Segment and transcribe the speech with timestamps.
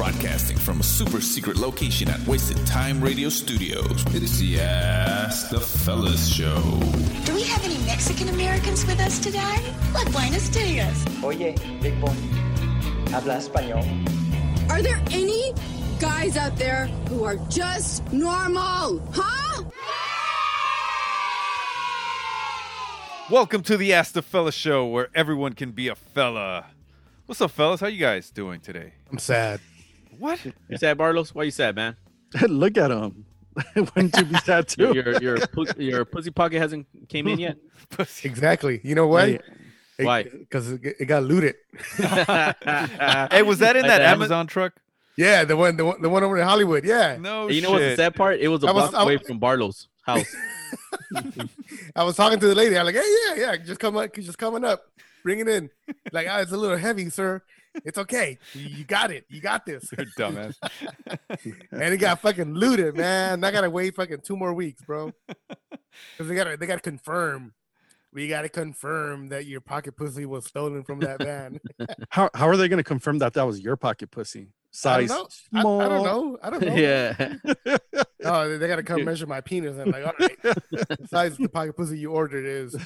[0.00, 4.02] Broadcasting from a super secret location at Wasted Time Radio Studios.
[4.14, 6.62] It is the Ask the Fellas Show.
[7.26, 9.74] Do we have any Mexican Americans with us today?
[9.92, 11.04] Like Buenos Dias.
[11.22, 12.14] Oye, Big Boy,
[13.10, 13.84] habla español.
[14.70, 15.52] Are there any
[15.98, 19.06] guys out there who are just normal?
[19.12, 19.64] Huh?
[23.30, 26.68] Welcome to the Ask the Fella show where everyone can be a fella.
[27.26, 27.82] What's up, fellas?
[27.82, 28.94] How you guys doing today?
[29.12, 29.60] I'm sad.
[30.20, 30.44] What?
[30.68, 31.30] You sad, Barlos?
[31.34, 31.96] Why you sad, man?
[32.48, 33.24] Look at him.
[33.74, 34.92] Wouldn't you be sad too?
[34.94, 35.38] Your your your,
[35.78, 37.56] your pussy pocket hasn't came in yet.
[38.22, 38.80] Exactly.
[38.84, 39.38] You know why?
[39.98, 40.22] Why?
[40.24, 41.56] Because it, it got looted.
[41.96, 44.74] Hey, was that in Like that the Ama- Amazon truck?
[45.16, 46.84] Yeah, the one, the one, the one over in Hollywood.
[46.84, 48.40] Yeah, No you know what's the sad part?
[48.40, 50.34] It was a I was- block I- away from Barlow's house.
[51.96, 52.78] I was talking to the lady.
[52.78, 54.86] I'm like, hey, yeah, yeah, just come up, he's just coming up,
[55.22, 55.68] bring it in.
[56.12, 57.42] Like, ah, it's a little heavy, sir.
[57.84, 58.38] It's okay.
[58.52, 59.24] You you got it.
[59.28, 59.88] You got this.
[59.96, 60.54] You're dumbass.
[61.70, 63.42] and it got fucking looted, man.
[63.44, 65.12] I gotta wait fucking two more weeks, bro.
[66.16, 67.52] Because they gotta, they gotta confirm.
[68.12, 71.58] We gotta confirm that your pocket pussy was stolen from that van.
[72.10, 74.40] How how are they going to confirm that that was your pocket pussy?
[74.40, 75.26] I don't Size know.
[75.52, 75.80] I, small.
[75.80, 76.38] I don't know.
[76.42, 76.74] I don't know.
[76.74, 77.34] yeah.
[78.24, 79.76] Oh, they- they gotta come measure my penis.
[79.78, 82.76] and like, all right, the size of the pocket pussy you ordered is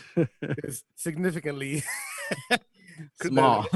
[0.65, 1.83] is significantly
[3.23, 3.67] Small.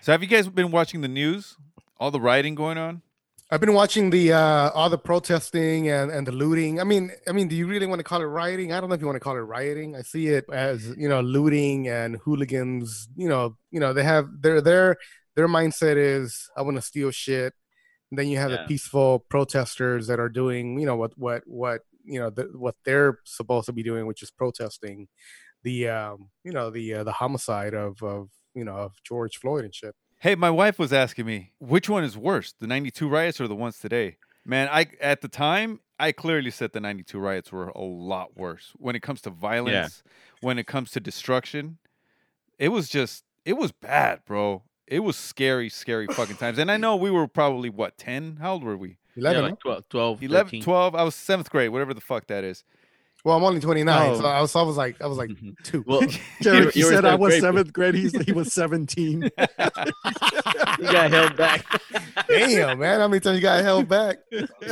[0.00, 1.56] so, have you guys been watching the news?
[1.98, 3.02] All the rioting going on?
[3.50, 6.80] I've been watching the uh all the protesting and and the looting.
[6.80, 8.72] I mean, I mean, do you really want to call it rioting?
[8.72, 9.96] I don't know if you want to call it rioting.
[9.96, 13.08] I see it as you know looting and hooligans.
[13.16, 14.96] You know, you know they have their their
[15.34, 17.54] their mindset is I want to steal shit.
[18.10, 18.58] And then you have Yeah.
[18.58, 22.76] the peaceful protesters that are doing you know what what what you know the, what
[22.84, 25.08] they're supposed to be doing, which is protesting
[25.62, 29.64] the um you know the uh, the homicide of of you know of George Floyd
[29.64, 29.94] and shit.
[30.20, 33.54] Hey, my wife was asking me which one is worse, the '92 riots or the
[33.54, 34.16] ones today.
[34.44, 38.72] Man, I at the time I clearly said the '92 riots were a lot worse
[38.76, 40.02] when it comes to violence,
[40.40, 41.78] when it comes to destruction.
[42.58, 44.64] It was just, it was bad, bro.
[44.86, 46.58] It was scary, scary fucking times.
[46.58, 48.38] And I know we were probably what 10?
[48.40, 48.96] How old were we?
[49.14, 49.42] yeah, Eleven.
[49.42, 50.62] like 12, 12 11, 13.
[50.64, 50.94] 12.
[50.96, 52.64] I was seventh grade, whatever the fuck that is.
[53.24, 54.28] Well, I'm only 29, so Oh.
[54.28, 55.54] I was I was like I was like Mhm.
[55.64, 55.84] two.
[55.86, 56.02] Well,
[56.40, 57.94] Jared, he you were said I was grade, seventh grade.
[57.94, 59.30] He's, he was 17.
[60.80, 61.64] You got held back.
[62.28, 63.00] Damn, man.
[63.00, 64.18] How many times you got held back?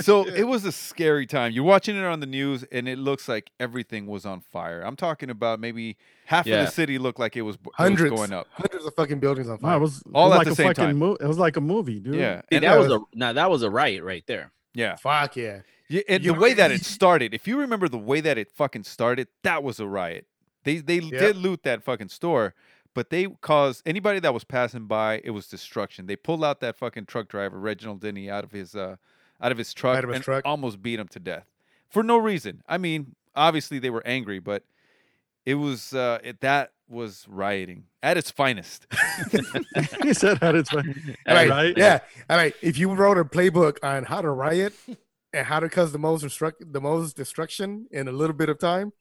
[0.02, 1.50] so it was a scary time.
[1.52, 4.82] You're watching it on the news, and it looks like everything was on fire.
[4.82, 5.96] I'm talking about maybe
[6.26, 8.14] half of the city looked like it was, it was Hundreds.
[8.14, 8.46] going up.
[8.52, 9.76] Hundreds of fucking buildings on Wow, fire.
[9.78, 10.98] it was, it All was at like the a same time.
[10.98, 12.14] mo- It was like a movie, dude.
[12.14, 14.52] Yeah, See, and, that was a now that was a riot right there.
[14.76, 14.96] Yeah.
[14.96, 15.60] Fuck yeah.
[15.88, 18.36] Yeah, and You the know, way that it started, if you remember the way that
[18.38, 20.26] it fucking started, that was a riot.
[20.64, 22.54] They they did loot that fucking store,
[22.92, 26.06] but they caused anybody that was passing by, it was destruction.
[26.06, 28.96] They pulled out that fucking truck driver, Reginald Denny, out of his uh
[29.40, 30.42] out of his truck Out of his and truck.
[30.44, 31.48] almost beat him to death
[31.88, 32.62] for no reason.
[32.66, 34.64] I mean, obviously they were angry, but
[35.44, 38.86] it was uh it, that was rioting at its finest.
[40.02, 41.16] he said that it's fine.
[41.26, 41.48] All right.
[41.50, 41.74] right?
[41.76, 41.98] Yeah.
[42.30, 42.54] All right.
[42.62, 44.72] If you wrote a playbook on how to riot
[45.32, 48.58] and how to cause the most destruct the most destruction in a little bit of
[48.58, 48.92] time,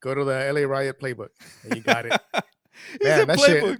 [0.00, 1.30] go to the LA riot playbook
[1.64, 2.20] and you got it.
[3.00, 3.78] He Man, said that shit- playbook.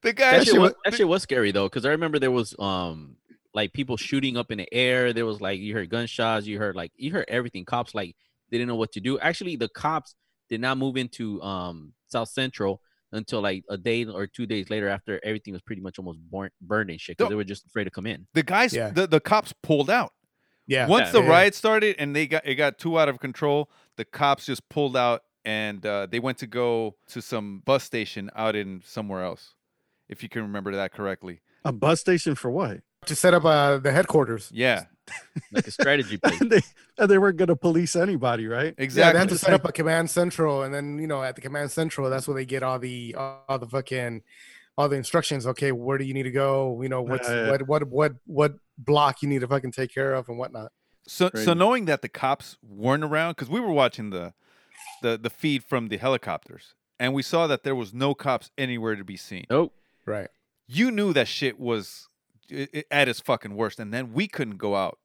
[0.00, 2.20] The guy That shit, shit was, was- that shit was scary though, because I remember
[2.20, 3.16] there was um
[3.52, 5.12] like people shooting up in the air.
[5.12, 7.64] There was like you heard gunshots, you heard like you heard everything.
[7.64, 8.14] Cops like
[8.50, 9.18] they didn't know what to do.
[9.18, 10.14] Actually, the cops
[10.48, 12.80] did not move into um South Central
[13.12, 16.50] until like a day or two days later after everything was pretty much almost born,
[16.60, 17.30] burned and shit because No.
[17.30, 18.26] they were just afraid to come in.
[18.34, 18.90] the guys Yeah.
[18.90, 20.12] the, the cops pulled out.
[20.66, 20.86] Yeah.
[20.86, 21.12] Once Yeah.
[21.12, 21.28] the Yeah.
[21.30, 24.96] riot started and they got it got too out of control, the cops just pulled
[24.96, 29.54] out and uh, they went to go to some bus station out in somewhere else,
[30.10, 31.40] if you can remember that correctly.
[31.64, 32.80] A bus station for what?
[33.06, 34.50] to set up uh, the headquarters.
[34.52, 34.84] Yeah,
[35.52, 36.36] Like a strategy play.
[36.40, 36.60] And they,
[36.98, 38.74] and they weren't going to police anybody, right?
[38.76, 39.12] Yeah, exactly.
[39.12, 41.70] they have to set up a command central, and then you know at the command
[41.70, 44.22] central, that's where they get all the all the fucking
[44.76, 45.46] all the instructions.
[45.46, 46.80] Okay, where do you need to go?
[46.82, 47.50] You know what's Yeah, yeah.
[47.50, 50.72] what what what what block you need to fucking take care of and whatnot.
[51.06, 54.34] so so knowing that the cops weren't around because we were watching the
[55.02, 58.96] the the feed from the helicopters and we saw that there was no cops anywhere
[58.96, 59.46] to be seen.
[59.50, 59.72] Nope.
[60.04, 60.28] Right.
[60.66, 62.08] You knew that shit was
[62.52, 64.98] i- i- at its fucking worst, and then we couldn't go out.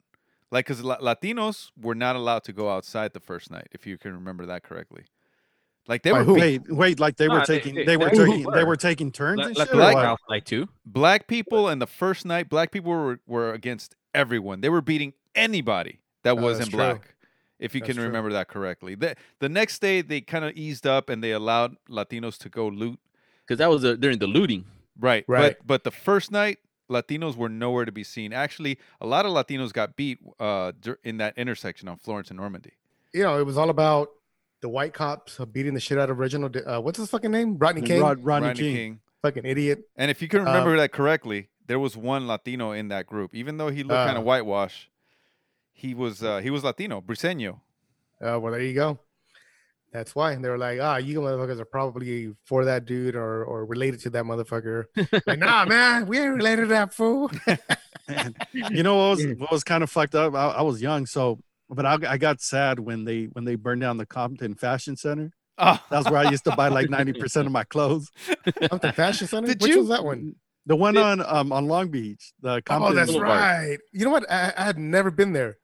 [0.51, 4.13] Like, because Latinos were not allowed to go outside the first night, if you can
[4.13, 5.05] remember that correctly.
[5.87, 6.33] Like they By were who?
[6.35, 8.53] Wait, wait, like they Nah, were they- taking, they- they, were they taking, were.
[8.53, 9.67] they were taking turns and shit.
[9.69, 10.03] or Black- what?
[10.03, 10.69] Ralph like too.
[10.85, 14.61] black people and the first night, black people were, were against everyone.
[14.61, 16.77] They were beating anybody that Oh, wasn't that's true.
[16.77, 17.15] black,
[17.59, 18.05] if you That's can true.
[18.05, 18.95] remember that correctly.
[18.95, 22.67] The, the next day, they kind of eased up and they allowed Latinos to go
[22.67, 22.99] loot.
[23.45, 24.63] Because that was uh during the looting.
[24.97, 25.25] Right.
[25.27, 25.57] Right.
[25.59, 26.59] But, but the first night,
[26.89, 28.33] Latinos were nowhere to be seen.
[28.33, 30.71] Actually, a lot of Latinos got beat uh,
[31.03, 32.71] in that intersection on Florence and Normandy.
[33.13, 34.09] You know, it was all about
[34.61, 36.57] the white cops beating the shit out of Reginald.
[36.57, 37.57] Uh, what's his fucking name?
[37.57, 38.01] Rodney King.
[38.01, 38.75] Rod, Rodney, Rodney King.
[38.75, 38.99] King.
[39.21, 39.87] fucking idiot.
[39.95, 43.33] And if you can Um, remember that correctly, there was one Latino in that group.
[43.35, 44.19] Even though he looked kind Uh.
[44.21, 44.89] of whitewash,
[45.71, 47.59] he was uh, he was Latino, Briseño.
[48.21, 48.99] Uh, well, there you go.
[49.93, 53.45] That's why And they were like, ah, you motherfuckers are probably for that dude or
[53.45, 54.85] or related to that motherfucker.
[55.27, 57.31] like, nah, man, we ain't related to that fool.
[58.51, 60.33] You know what was what was kind of fucked up?
[60.33, 63.81] I, I was young, so but I, I got sad when they when they burned
[63.81, 65.31] down the Compton Fashion Center.
[65.57, 68.09] Oh, That's where I used to buy like ninety percent of my clothes.
[68.69, 69.47] Compton Fashion Center.
[69.47, 69.79] Did Which you?
[69.79, 70.35] was that one?
[70.65, 72.91] The one on um on Long Beach, the Compton.
[72.91, 73.39] Oh, that's Boulevard.
[73.39, 73.77] right.
[73.91, 74.29] You know what?
[74.31, 75.57] I, I had never been there.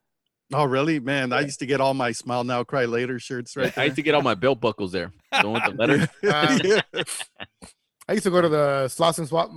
[0.52, 1.32] Oh, really, man?
[1.32, 3.82] I used to get all my "Smile Now, Cry Later" shirts right there.
[3.82, 5.12] I used to get all my belt buckles there.
[5.40, 6.08] The one with the letter.
[6.28, 6.58] Uh,
[6.94, 7.02] yeah.
[8.08, 9.50] I used to go to the Slauson Swap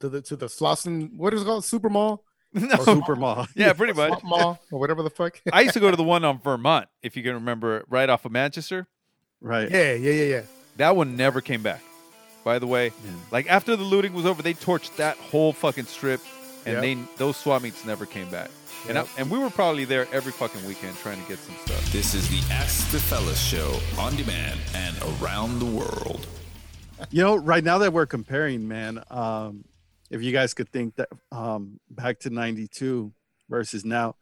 [0.00, 1.12] to the to the Slauson.
[1.14, 1.64] What is it called?
[1.64, 2.22] Super Mall.
[2.52, 2.76] no.
[2.76, 3.46] Super Mall.
[3.56, 4.10] yeah, pretty much.
[4.20, 5.40] Swap Mall or whatever the fuck.
[5.52, 8.24] I used to go to the one on Vermont, if you can remember, right off
[8.24, 8.86] of Manchester.
[9.40, 9.68] Right.
[9.70, 10.42] yeah, yeah, yeah, yeah.
[10.76, 11.82] That one never came back.
[12.44, 13.10] By the way, Yeah.
[13.32, 16.20] like after the looting was over, they torched that whole fucking strip,
[16.66, 16.82] and Yep.
[16.82, 18.50] they those swap meets never came back.
[18.88, 21.92] And I, and we were probably there every fucking weekend trying to get some stuff.
[21.92, 26.26] This is the Ask the Fellas show on demand and around the world.
[27.10, 29.64] You know, right now that we're comparing, man, um,
[30.10, 33.12] if you guys could think that um, back to '92
[33.48, 34.16] versus now,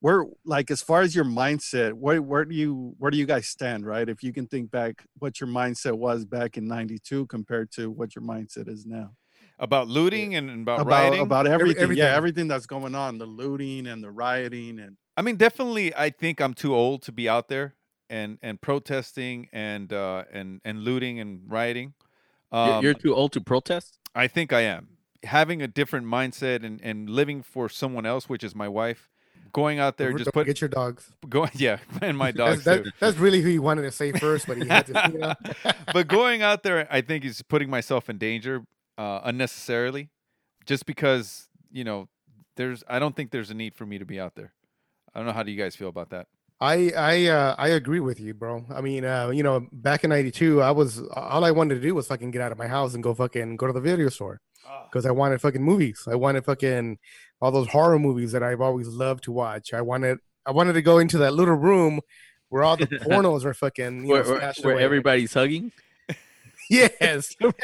[0.00, 3.46] where like as far as your mindset, where where do you where do you guys
[3.46, 4.08] stand, right?
[4.08, 8.14] If you can think back, what your mindset was back in '92 compared to what
[8.14, 9.12] your mindset is now
[9.60, 11.20] About looting and, and about, about rioting.
[11.20, 12.02] about everything, everything.
[12.04, 16.08] yeah, everything that's going on, the looting and the rioting, and I mean, definitely, I
[16.10, 17.74] think I'm too old to be out there
[18.08, 21.92] and and protesting and uh, and and looting and rioting.
[22.52, 23.98] You're- Um, You're too old to protest.
[24.14, 24.88] I think I am
[25.22, 29.08] having a different mindset and, and living for someone else, which is my wife.
[29.52, 31.12] Going out there, Don't just put get your dogs.
[31.28, 32.90] going, yeah, and my That's, dogs that, too.
[32.98, 35.10] that's really who you wanted to say first, but he had to.
[35.12, 35.34] You know?
[35.92, 38.64] but going out there, I think is putting myself in danger
[39.00, 40.10] uh, unnecessarily,
[40.66, 42.08] just because you know
[42.56, 42.84] there's.
[42.88, 44.52] I don't think there's a need for me to be out there.
[45.14, 45.32] I don't know.
[45.32, 46.26] How do you guys feel about that?
[46.60, 48.64] I I uh, I agree with you, bro.
[48.74, 51.94] I mean, uh, you know, back in '92, I was all I wanted to do
[51.94, 54.40] was fucking get out of my house and go fucking go to the video store
[54.90, 56.06] because I wanted fucking movies.
[56.10, 56.98] I wanted fucking
[57.40, 59.72] all those horror movies that I've always loved to watch.
[59.72, 62.00] I wanted I wanted to go into that little room
[62.50, 64.84] where all the pornos are fucking you Where, know, where, stashed where away.
[64.84, 65.72] everybody's hugging.
[66.70, 67.52] Yes, You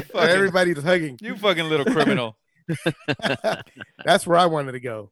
[0.00, 1.18] fucking, everybody's hugging.
[1.20, 2.36] you fucking little criminal.
[4.04, 5.10] That's where I wanted to go.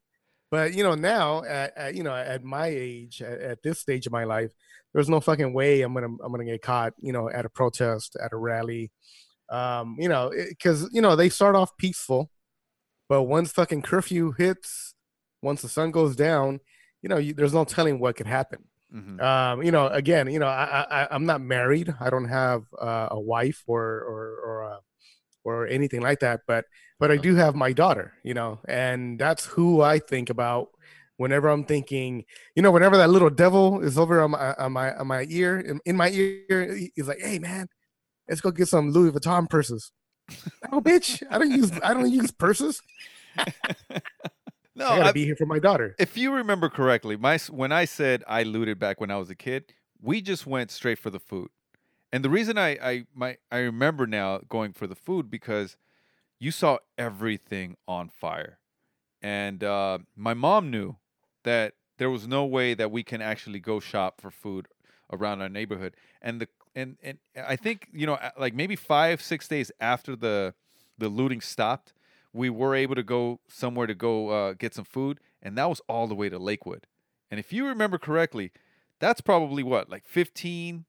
[0.50, 4.06] But you know, now at, at you know at my age, at, at this stage
[4.06, 4.52] of my life,
[4.94, 6.92] there's no fucking way I'm gonna I'm gonna get caught.
[6.98, 8.92] You know, at a protest, at a rally.
[9.50, 12.30] Um, you know, because you know they start off peaceful,
[13.08, 14.94] but once fucking curfew hits,
[15.42, 16.60] once the sun goes down,
[17.02, 18.64] you know, you, there's no telling what could happen.
[18.96, 19.20] Mhm.
[19.20, 21.94] Um, you know, again, you know, I, I I'm not married.
[22.00, 24.78] I don't have uh, a wife or or or uh,
[25.44, 26.40] or anything like that.
[26.46, 26.66] But
[27.00, 28.14] but I do have my daughter.
[28.24, 30.68] You know, and that's who I think about
[31.18, 32.24] whenever I'm thinking.
[32.54, 35.60] You know, whenever that little devil is over on my on my on my ear
[35.60, 37.68] in, in my ear, he's like, "Hey, man,
[38.28, 39.92] let's go get some Louis Vuitton purses."
[40.72, 41.22] oh, bitch!
[41.30, 42.82] I don't use I don't use purses.
[44.76, 45.94] No, I gotta I- be here for my daughter.
[45.98, 49.34] if you remember correctly, my when I said I looted back when I was a
[49.34, 51.48] kid, we just went straight for the food.
[52.12, 55.76] And the reason I I my I remember now going for the food because
[56.38, 58.58] you saw everything on fire,
[59.22, 60.96] and uh, my mom knew
[61.44, 64.68] that there was no way that we can actually go shop for food
[65.12, 65.96] around our neighborhood.
[66.20, 70.54] And the and and I think you know like maybe five six days after the
[70.98, 71.92] the looting stopped,
[72.36, 75.80] we were able to go somewhere to go uh, get some food, and that was
[75.88, 76.86] all the way to Lakewood.
[77.30, 78.52] And if you remember correctly,
[79.00, 80.84] that's probably what like 15,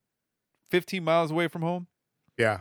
[0.70, 1.88] 15 miles away from home.
[2.38, 2.60] Yeah.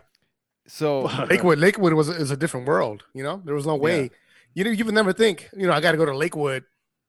[0.67, 3.05] So Lakewood, Lakewood was is a different world.
[3.13, 4.11] You know, there was no way.
[4.55, 5.51] You know, you would never think.
[5.55, 6.65] You know, I got to go to Lakewood,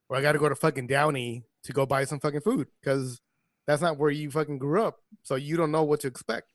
[0.09, 3.21] or I got to go to fucking Downey to go buy some fucking food because
[3.65, 4.99] that's not where you fucking grew up.
[5.23, 6.53] So you don't know what to expect.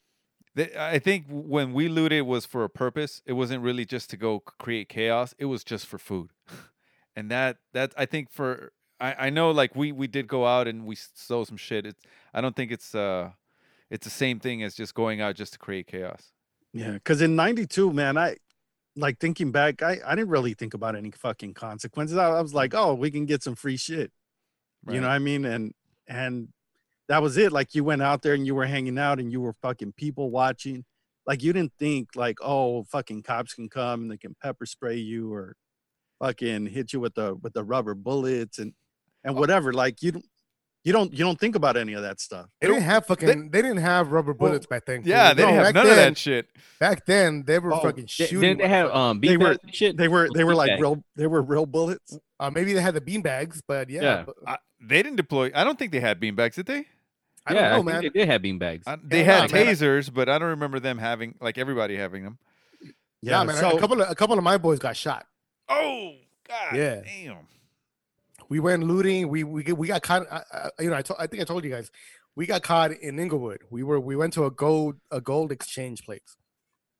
[0.56, 3.22] I think when we looted it was for a purpose.
[3.24, 5.34] It wasn't really just to go create chaos.
[5.38, 6.30] It was just for food,
[7.16, 10.68] and that that I think for I, I know like we we did go out
[10.68, 11.86] and we stole some shit.
[11.86, 12.02] It's
[12.34, 13.30] I don't think it's uh
[13.90, 16.32] it's the same thing as just going out just to create chaos.
[16.72, 18.36] Yeah, because in '92, man, I
[18.96, 22.16] like thinking back, I, I didn't really think about any fucking consequences.
[22.16, 24.12] I, I was like, oh, we can get some free shit.
[24.90, 25.44] You know what I mean?
[25.44, 25.74] And
[26.08, 26.48] and
[27.12, 27.52] that was it.
[27.52, 30.30] Like you went out there and you were hanging out and you were fucking people
[30.30, 30.84] watching.
[31.26, 34.96] like you didn't think like oh fucking cops can come and they can pepper spray
[34.96, 35.54] you or
[36.20, 38.72] fucking hit you with the with the rubber bullets and
[39.24, 40.24] and whatever like you don't
[40.84, 43.50] you don't you don't think about any of that stuff They didn't have fucking.
[43.50, 45.02] They, didn't have rubber bullets back then.
[45.04, 45.36] Yeah, fool.
[45.36, 46.48] they didn't have back none of then- that shit.
[46.80, 48.40] Back then, they were Oh, fucking They- shooting.
[48.40, 49.96] Didn't they have um They were- shit?
[49.96, 53.00] they were they were like real they were real bullets Uh, maybe they had the
[53.00, 54.24] bean bags, but yeah, Yeah.
[54.26, 55.52] but- I, they didn't deploy.
[55.54, 56.86] I don't think they had beanbags, did they?
[57.46, 58.02] I yeah, don't know, I think man.
[58.02, 58.82] they did have beanbags.
[58.86, 59.66] I, they Yeah, had nah, man.
[59.66, 62.38] tasers, but I don't remember them having like everybody having them.
[63.20, 63.56] Yeah, man.
[63.56, 65.26] so a couple of a couple of my boys got shot.
[65.68, 66.12] Oh
[66.48, 67.00] God, Yeah.
[67.02, 67.36] damn.
[68.48, 69.28] We went looting.
[69.28, 70.26] We we we got caught.
[70.30, 71.90] I, I, you know, I, to, I think I told you guys.
[72.34, 73.60] We got caught in Inglewood.
[73.70, 76.36] We were we went to a gold a gold exchange place.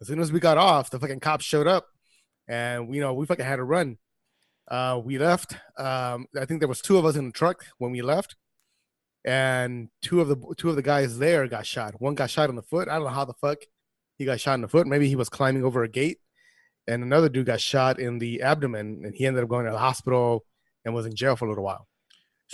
[0.01, 1.87] As soon as we got off, the fucking cops showed up,
[2.49, 3.99] and we you know we fucking had to run.
[4.69, 5.57] Uh, we left.
[5.77, 8.37] Um, I think there was two of us in the truck when we left,
[9.25, 12.00] and two of the two of the guys there got shot.
[12.00, 12.88] One got shot in the foot.
[12.88, 13.59] I don't know how the fuck
[14.19, 14.87] he got shot in the foot.
[14.87, 16.19] Maybe he was climbing over a gate,
[16.87, 19.79] and another dude got shot in the abdomen, and he ended up going to the
[19.79, 20.45] hospital
[20.85, 21.87] and was in jail for a little while.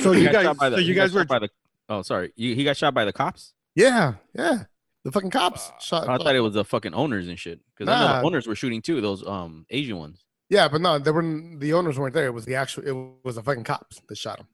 [0.01, 1.49] so you guys shot by so you guys were by the.
[1.89, 2.33] Oh, sorry.
[2.37, 3.55] You, he got shot by the cops.
[3.75, 4.65] Yeah, yeah.
[5.05, 6.09] The fucking cops shot.
[6.09, 7.61] I thought it was the fucking owners and shit.
[7.77, 9.01] Because I know the owners were shooting too.
[9.01, 10.25] Those um Asian ones.
[10.51, 11.23] Yeah, but no, there were
[11.57, 12.27] the owners weren't there.
[12.27, 12.87] It was the actual.
[12.87, 14.47] It was the fucking cops that shot him.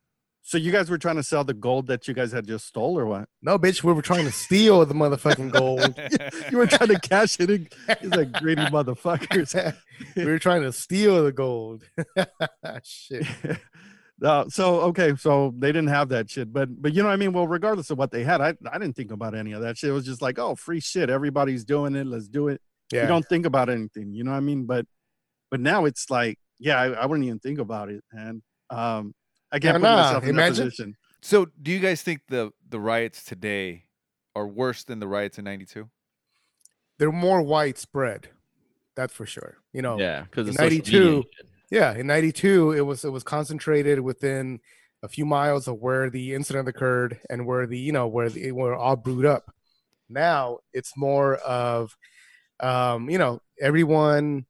[0.46, 2.98] So you guys were trying to sell the gold that you guys had just stole
[2.98, 5.98] or what No, bitch, we were trying to steal the motherfucking gold.
[6.52, 7.66] you were trying to cash it in
[8.00, 9.74] he's like greedy motherfuckers
[10.16, 11.84] we were trying to steal the gold.
[12.84, 13.26] Shit.
[14.20, 17.16] no, so okay, so they didn't have that shit, but but you know what I
[17.16, 17.32] mean.
[17.32, 19.90] Well, regardless of what they had, I I didn't think about any of that shit.
[19.90, 22.60] It was just like, oh, free shit, everybody's doing it, let's do it.
[22.92, 23.02] Yeah.
[23.02, 24.66] You don't think about anything, you know what I mean?
[24.66, 24.86] But
[25.50, 29.14] but now it's like, yeah, I, I wouldn't even think about it, and um,
[29.54, 30.96] I can't Yeah, put nah, myself in that imagine- position.
[31.22, 33.84] So, do you guys think the the riots today
[34.34, 35.88] are worse than the riots in '92?
[36.98, 38.28] They're more widespread.
[38.94, 39.56] That's for sure.
[39.72, 39.98] You know.
[39.98, 41.24] Yeah, because 92
[41.70, 44.60] Yeah, in '92, it was it was concentrated within
[45.02, 48.52] a few miles of where the incident occurred and where the you know where they
[48.52, 49.54] were all brewed up.
[50.08, 51.96] Now it's more of,
[52.60, 54.46] um, you know, everyone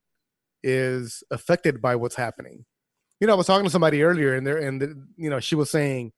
[0.63, 2.65] is affected by what's happening.
[3.21, 5.55] You know, I was talking to somebody earlier, and there, and the, you know, she
[5.55, 6.13] was saying,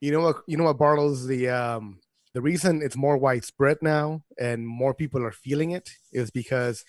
[0.00, 2.00] you know what, you know what, Barlow's the um,
[2.34, 6.84] the reason it's more widespread now and more people are feeling it is because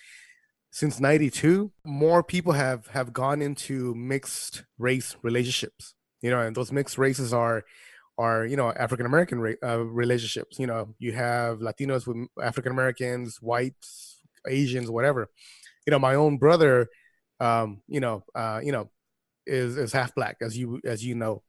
[0.70, 5.94] since 92 more people have have gone into mixed race relationships.
[6.22, 7.64] You know and those mixed races are
[8.18, 10.58] are you know african american ra- uh, relationships.
[10.58, 15.28] You know you have latinos with african americans whites asians whatever.
[15.86, 16.88] You know my own brother
[17.40, 18.90] um you know uh you know
[19.46, 21.42] is is half black as you as you know.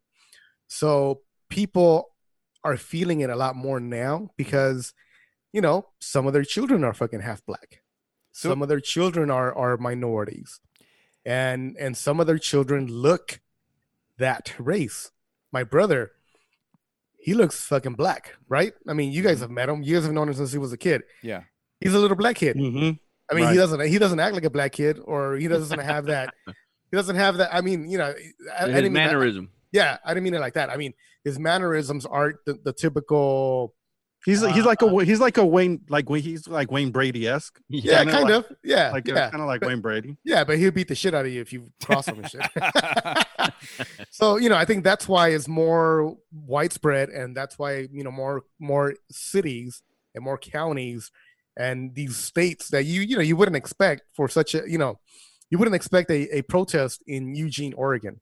[0.68, 2.08] So people
[2.64, 4.94] are feeling it a lot more now because
[5.54, 7.82] you know some of their children are fucking half black.
[8.32, 10.60] So- some of their children are are minorities.
[11.26, 13.42] And and some of their children look
[14.18, 15.12] that race.
[15.52, 16.12] My brother
[17.20, 18.74] he looks fucking black right?
[18.88, 19.84] I mean you guys have met him.
[19.84, 21.04] You guys have known him since he was a kid.
[21.22, 21.44] Yeah.
[21.80, 22.56] he's a little black kid.
[22.58, 22.98] Mhm.
[23.30, 23.52] i mean Right.
[23.52, 26.34] he doesn't he doesn't act like a black kid or he doesn't have that
[26.92, 28.14] he doesn't have that i mean you know
[28.58, 29.50] I, I His that- mannerism.
[29.72, 30.94] yeah i didn't mean it like that i mean
[31.24, 33.74] his mannerisms aren't the, the typical
[34.24, 37.60] He's he's Uh, like a he's like a Wayne like he's like Wayne Brady esque.
[37.70, 40.16] yeah, Kinda kind like- of yeah Like yeah kind of like Wayne Brady.
[40.24, 42.42] yeah but he'll beat the shit out of you if you cross him and shit
[44.12, 48.12] so you know i think that's why it's more widespread and that's why you know
[48.12, 49.82] more more cities
[50.14, 51.10] and more counties
[51.58, 55.00] and these states that you you know you wouldn't expect for such a you know
[55.52, 58.20] you wouldn't expect a, a protest in eugene oregon.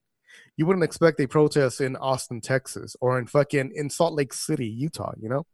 [0.56, 4.68] You wouldn't expect a protest in austin texas or in fucking in salt lake city
[4.68, 5.46] utah you know?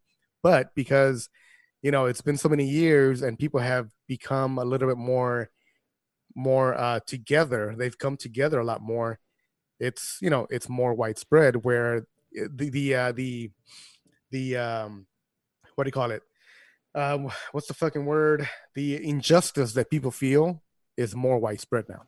[0.43, 1.29] But because
[1.83, 5.51] you know it's been so many years and people have become a little bit more
[6.35, 9.19] more uh together they've come together a lot more
[9.79, 13.51] it's you know it's more widespread where the the uh the
[14.31, 15.07] the um
[15.75, 16.23] what do you call it?
[16.95, 18.49] Um what's the fucking word?
[18.75, 20.63] The injustice that people feel
[20.97, 22.03] is more widespread now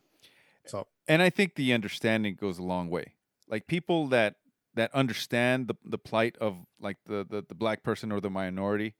[0.65, 3.13] so and I think the understanding goes a long way.
[3.49, 4.35] Like people that
[4.75, 8.93] that understand the the plight of like the the, the black person or the minority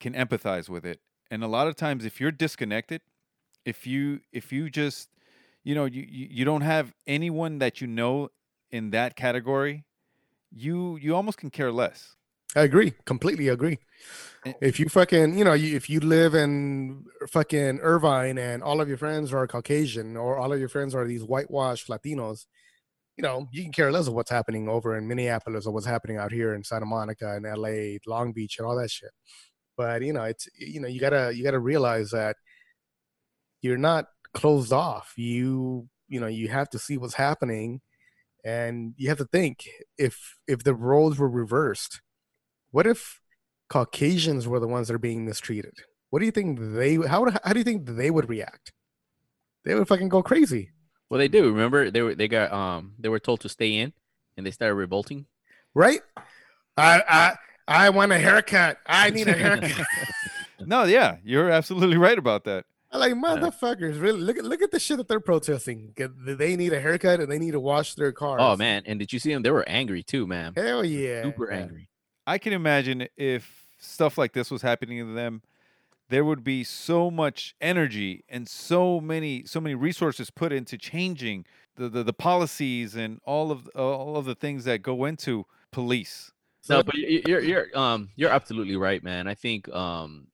[0.00, 1.00] can empathize with it.
[1.30, 3.02] And a lot of times, if you're disconnected,
[3.64, 5.10] if you if you just
[5.62, 8.30] you know you you, don't have anyone that you know
[8.70, 9.84] in that category,
[10.50, 12.16] you you almost can care less.
[12.56, 13.78] I agree, completely agree.
[14.60, 18.88] If you fucking, you know, you, if you live in fucking Irvine and all of
[18.88, 22.46] your friends are Caucasian or all of your friends are these whitewashed Latinos,
[23.16, 26.18] you know, you can care less of what's happening over in Minneapolis or what's happening
[26.18, 29.12] out here in Santa Monica and LA, Long Beach, and all that shit.
[29.76, 32.36] but you know it's you know you gotta you gotta realize that
[33.62, 37.80] you're not closed off you you know you have to see what's happening
[38.44, 39.68] and you have to think
[39.98, 42.00] if if the roles were reversed
[42.74, 43.20] what if
[43.68, 45.74] caucasians were the ones that are being mistreated
[46.10, 48.72] what do you think they how how do you think they would react
[49.64, 50.64] they would fucking go crazy
[51.08, 51.42] Well, they do.
[51.54, 53.92] Remember, they were they got um they were told to stay in,
[54.36, 55.20] and they started revolting.
[55.74, 56.02] right
[56.76, 59.70] i i i want a haircut i need a haircut
[60.72, 62.64] No, yeah, you're absolutely right about that.
[62.90, 65.78] I'm like motherfuckers really look at look at the shit that they're protesting.
[66.42, 69.12] they need a haircut and they need to wash their cars Oh man, and did
[69.12, 69.42] you see them?
[69.42, 70.52] They were angry too, man.
[70.56, 71.88] hell yeah Super angry.
[72.26, 75.42] I can imagine if stuff like this was happening to them,
[76.08, 81.44] there would be so much energy and so many so many resources put into changing
[81.76, 86.32] the the, the policies and all of all of the things that go into police.
[86.68, 89.26] No, but you're you're um you're absolutely right, man.
[89.26, 90.28] I think um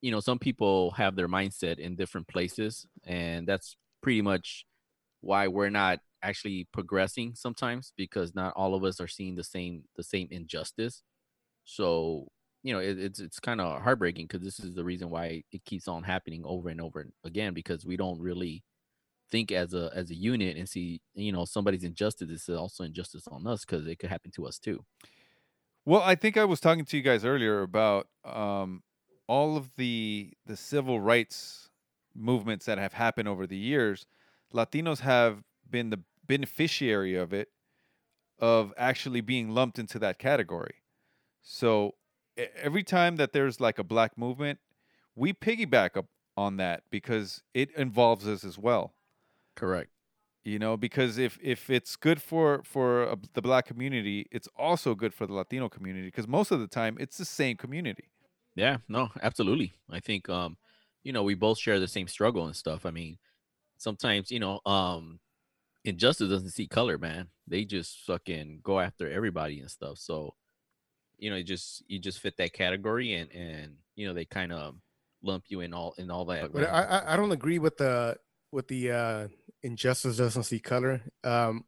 [0.00, 4.66] you know some people have their mindset in different places, and that's pretty much
[5.20, 9.84] why we're not actually progressing sometimes because not all of us are seeing the same
[9.96, 11.02] the same injustice.
[11.64, 12.28] So
[12.62, 15.64] you know it, it's it's kind of heartbreaking because this is the reason why it
[15.64, 18.64] keeps on happening over and over again because we don't really
[19.30, 23.26] think as a as a unit and see you know somebody's injustice is also injustice
[23.28, 24.84] on us because it could happen to us too.
[25.86, 28.82] Well, I think I was talking to you guys earlier about um,
[29.26, 31.68] all of the the civil rights
[32.14, 34.06] movements that have happened over the years.
[34.52, 37.48] Latinos have been the beneficiary of it,
[38.38, 40.76] of actually being lumped into that category.
[41.44, 41.96] So
[42.36, 44.60] every time that there's like a black movement,
[45.14, 48.96] we piggyback up on that because it involves us as well
[49.56, 49.90] Correct.
[50.44, 54.94] you know because if if it's good for for uh, the black community it's also
[54.94, 58.10] good for the latino community because most of the time it's the same community
[58.54, 59.74] Yeah, no, absolutely.
[59.90, 60.56] I think um,
[61.02, 62.86] you know, we both share the same struggle and stuff.
[62.86, 63.18] I mean,
[63.78, 65.20] sometimes, you know, um
[65.84, 67.30] injustice doesn't see color, man.
[67.46, 69.98] They just fucking go after everybody and stuff.
[69.98, 70.36] So,
[71.18, 74.52] you know, you just you just fit that category and and you know, they kind
[74.52, 74.74] of
[75.22, 76.52] lump you in all in all that.
[76.52, 76.70] but man.
[76.70, 78.16] I, I I don't agree with the
[78.52, 79.28] with the uh
[79.62, 81.64] injustice doesn't see color um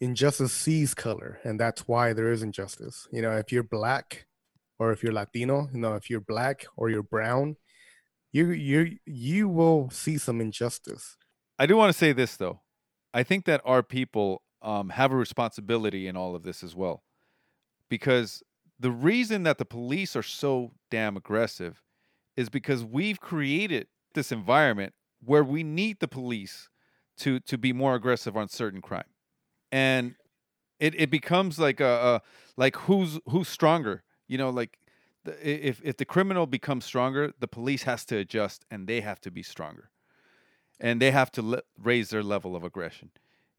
[0.00, 4.26] injustice sees color and that's why there is injustice you know if you're black
[4.78, 7.56] or if you're latino you know if you're black or you're brown
[8.32, 11.16] you you you will see some injustice
[11.58, 12.60] i do want to say this though
[13.14, 17.02] i think that our people um, have a responsibility in all of this as well
[17.88, 18.42] because
[18.78, 21.82] the reason that the police are so damn aggressive
[22.36, 24.92] is because we've created this environment
[25.24, 26.68] where we need the police
[27.18, 29.08] to to be more aggressive on certain crime.
[29.72, 30.14] And
[30.78, 32.22] it, it becomes like a, a
[32.56, 34.04] like who's who's stronger?
[34.28, 34.78] You know like
[35.24, 39.20] the, if if the criminal becomes stronger the police has to adjust and they have
[39.22, 39.90] to be stronger.
[40.78, 43.10] And they have to le- raise their level of aggression.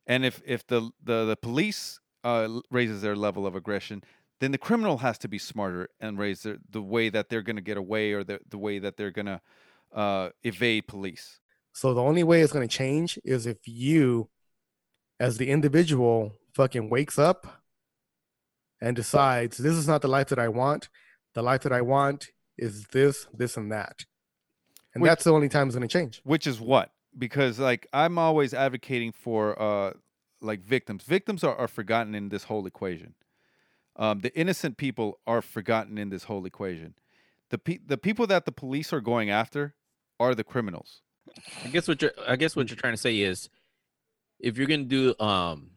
[0.06, 4.04] And if if the the, the police uh, raises their level of aggression
[4.40, 7.56] then the criminal has to be smarter and raise their, the way that they're going
[7.56, 9.42] to get away or the, the way that they're going to
[9.94, 11.40] uh, evade police.
[11.74, 14.30] So the only way it's going to change is if you
[15.20, 17.62] as the individual fucking wakes up
[18.82, 20.90] and decides this is not the life that i want.
[21.34, 24.06] The life that i want is this this and that.
[24.94, 26.22] And Which- that's the only time it's going to change.
[26.24, 26.92] Which is what?
[27.18, 29.94] Because like i'm always advocating for uh
[30.42, 31.04] like victims.
[31.04, 33.16] Victims are, are forgotten in this whole equation
[33.98, 36.94] um the innocent people are forgotten in this whole equation
[37.50, 39.76] the pe- the people that the police are going after
[40.20, 41.02] are the criminals
[41.64, 43.50] I guess what you're I guess what you're trying to say is
[44.40, 45.72] if you're gonna do um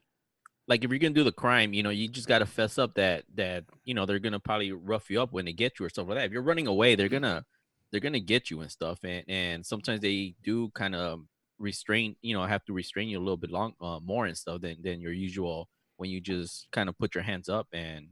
[0.70, 3.24] like if you're gonna do the crime, you know, you just gotta fess up that
[3.34, 6.06] that you know they're gonna probably rough you up when they get you or stuff
[6.08, 6.26] like that.
[6.26, 7.44] If you're running away, they're gonna
[7.90, 11.22] they're gonna get you and stuff, and and sometimes they do kind of
[11.58, 14.60] restrain, you know, have to restrain you a little bit long uh, more and stuff
[14.60, 15.68] than than your usual
[16.00, 18.08] when you just kind of put your hands up and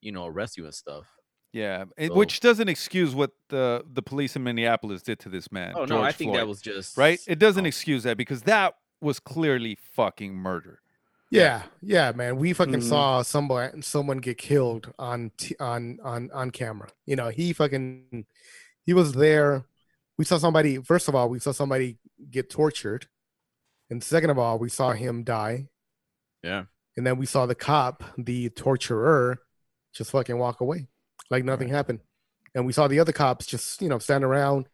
[0.00, 1.04] you know arrest you and stuff.
[1.52, 5.52] yeah it- So- which doesn't excuse what the the police in minneapolis did to this
[5.52, 7.68] man Oh no, I George think that was just right it doesn't oh.
[7.72, 10.80] excuse that because that was clearly fucking murder
[11.30, 12.36] Yeah, yeah, man.
[12.36, 12.88] We fucking Mhm.
[12.88, 16.88] saw someone someone get killed on t- on on on camera.
[17.04, 18.24] You know, he fucking
[18.86, 19.66] he was there.
[20.18, 20.78] We saw somebody.
[20.78, 21.98] First of all, we saw somebody
[22.30, 23.08] get tortured,
[23.90, 25.66] and second of all, we saw him die.
[26.44, 26.66] Yeah.
[26.96, 29.38] And then we saw the cop, the torturer,
[29.94, 30.88] just fucking walk away
[31.30, 32.00] like nothing happened.
[32.54, 34.68] And we saw the other cops just you know stand around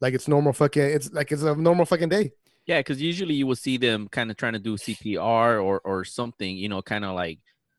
[0.00, 0.82] like it's normal fucking.
[0.82, 2.32] It's like it's a normal fucking day.
[2.66, 6.04] Yeah, because usually you will see them kind of trying to do CPR or or
[6.04, 7.38] something, you know, kind of like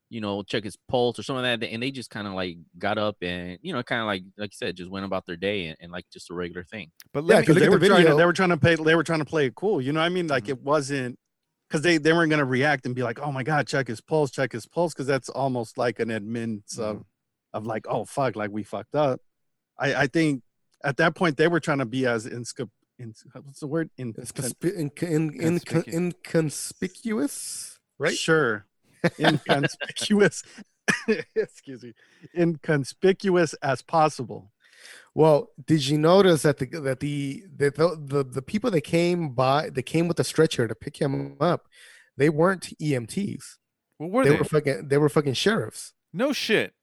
[0.10, 1.72] you know, check his pulse or something like that.
[1.72, 4.52] And they just kind of like got up and, you know, kind of like, like
[4.52, 6.92] you said, just went about their day and, and like just a regular thing.
[7.14, 8.76] But Yeah, because me, they at were the trying to they were trying to pay
[8.76, 9.82] they were trying to play it cool.
[9.82, 10.28] You know what I mean?
[10.28, 10.52] Like Mm-hmm.
[10.52, 11.18] it wasn't
[11.72, 14.30] because they they weren't gonna react and be like, oh my god, check his pulse,
[14.30, 17.58] check his pulse, because that's almost like an admittance of Mm-hmm.
[17.58, 19.22] of like, oh fuck, like we fucked up.
[19.80, 20.44] I I think
[20.84, 22.68] at that point they were trying to be as insc
[23.00, 24.14] in what's the word in
[24.62, 25.96] in, in, in, Conspicuous.
[25.96, 28.18] inconspicuous, right?
[28.18, 28.66] Sure.
[29.18, 30.44] Inconspicuous.
[31.36, 31.94] Excuse me.
[32.38, 34.52] Inconspicuous as possible.
[35.13, 39.30] Well, did you notice that the that the the, the the the people that came
[39.30, 41.67] by that came with the stretcher to pick him up,
[42.17, 43.58] they weren't EMTs.
[43.98, 44.38] what were they they?
[44.38, 45.94] were fucking they were fucking sheriffs.
[46.13, 46.74] no shit.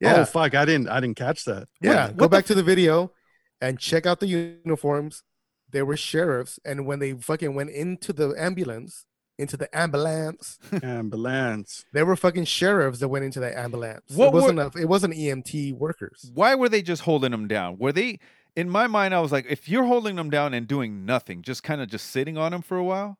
[0.00, 1.68] Yeah, Oh fuck, I didn't I didn't catch that.
[1.80, 2.08] yeah.
[2.08, 3.12] what Go the back to the video
[3.60, 5.22] and check out the uniforms.
[5.70, 9.06] They were sheriffs, and when they fucking went into the ambulance,
[9.38, 11.84] into the ambulance, Ambulance.
[11.92, 14.02] they were fucking sheriffs that went into the ambulance.
[14.14, 16.30] What it wasn't a, it wasn't EMT workers.
[16.34, 17.78] Why were they just holding him down?
[17.78, 18.18] Were they?
[18.54, 21.62] In my mind, I was like, if you're holding them down and doing nothing, just
[21.62, 23.16] kind of just sitting on him for a while,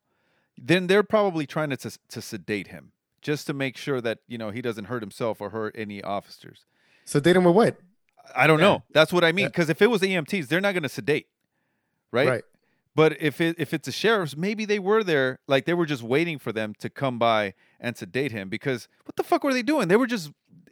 [0.59, 4.37] then they're probably trying to to, to sedate him, just to make sure that you
[4.37, 6.67] know he doesn't hurt himself or hurt any officers.
[7.05, 7.79] So they didn't what?
[8.37, 8.67] I don't Yeah.
[8.67, 8.83] know.
[8.93, 9.45] That's what I mean.
[9.45, 9.49] Yeah.
[9.49, 11.27] Because if it was the EMTs, they're not going to sedate,
[12.13, 12.29] right?
[12.29, 12.45] right.
[12.95, 16.03] But if it if it's the sheriffs, maybe they were there, like they were just
[16.03, 18.49] waiting for them to come by and sedate him.
[18.51, 19.89] Because what the fuck were they doing?
[19.89, 20.31] They were just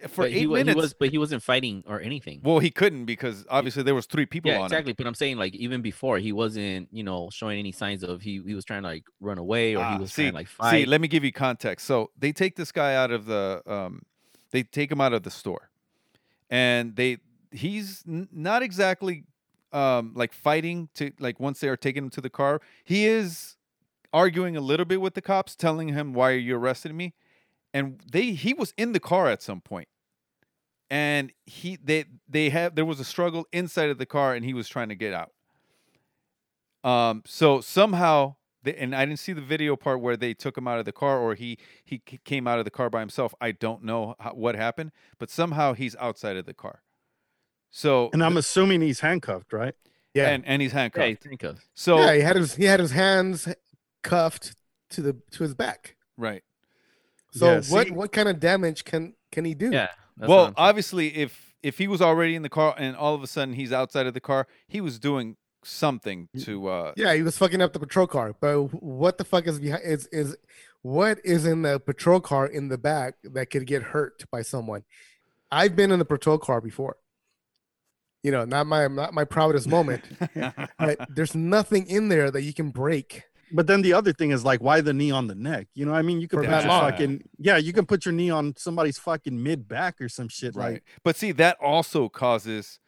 [0.09, 0.77] for but eight he, wa- he minutes.
[0.77, 2.41] was, but he wasn't fighting or anything.
[2.43, 4.93] well, he couldn't because obviously there was three people yeah, exactly.
[4.93, 8.43] But I'm saying like even before he wasn't, you know, showing any signs of he
[8.47, 10.71] he was trying to like run away or Ah, he was see, trying to like
[10.73, 11.87] See, let me give you context.
[11.87, 14.03] So they take this guy out of the, um,
[14.51, 15.71] they take him out of the store,
[16.51, 17.19] and they
[17.53, 19.25] he's n- not exactly
[19.73, 22.61] um, like fighting to like once they are taking him to the car.
[22.85, 23.57] He is
[24.13, 27.15] arguing a little bit with the cops, telling him why are you arresting me,
[27.73, 29.89] and they he was in the car at some point,
[30.89, 34.55] and he they they have there was a struggle inside of the car, and he
[34.55, 35.33] was trying to get out.
[36.83, 40.79] Um, so somehow, and I didn't see the video part where they took him out
[40.79, 43.35] of the car or he he came out of the car by himself.
[43.41, 46.83] I don't know how, what happened, but somehow he's outside of the car.
[47.71, 49.75] So And I'm assuming he's handcuffed, right?
[50.15, 50.31] Yeah.
[50.31, 51.07] and and he's yeah, handcuffed.
[51.09, 51.67] he's handcuffed.
[51.75, 53.49] So yeah, he had his he had his hands
[54.03, 54.55] cuffed
[54.91, 55.97] to the to his back.
[56.17, 56.43] right.
[57.33, 59.71] So Yeah, what see- what kind of damage can can he do?
[59.73, 59.89] Yeah.
[60.19, 63.55] well, obviously, if if he was already in the car and all of a sudden
[63.55, 66.67] he's outside of the car, he was doing something to.
[66.69, 68.35] uh Yeah, he was fucking up the patrol car.
[68.41, 70.37] But what the fuck is behind is is
[70.83, 74.83] what is in the patrol car in the back that could get hurt by someone?
[75.53, 76.97] I've been in the patrol car before.
[78.23, 80.03] You know, not my not my proudest moment,
[80.79, 83.23] but there's nothing in there that you can break.
[83.53, 85.67] But then the other thing is like, why the knee on the neck?
[85.75, 86.91] You know, what I mean, you could For put your long.
[86.91, 90.55] fucking yeah, you can put your knee on somebody's fucking mid back or some shit.
[90.55, 90.75] Right.
[90.75, 92.79] Like, But see, that also causes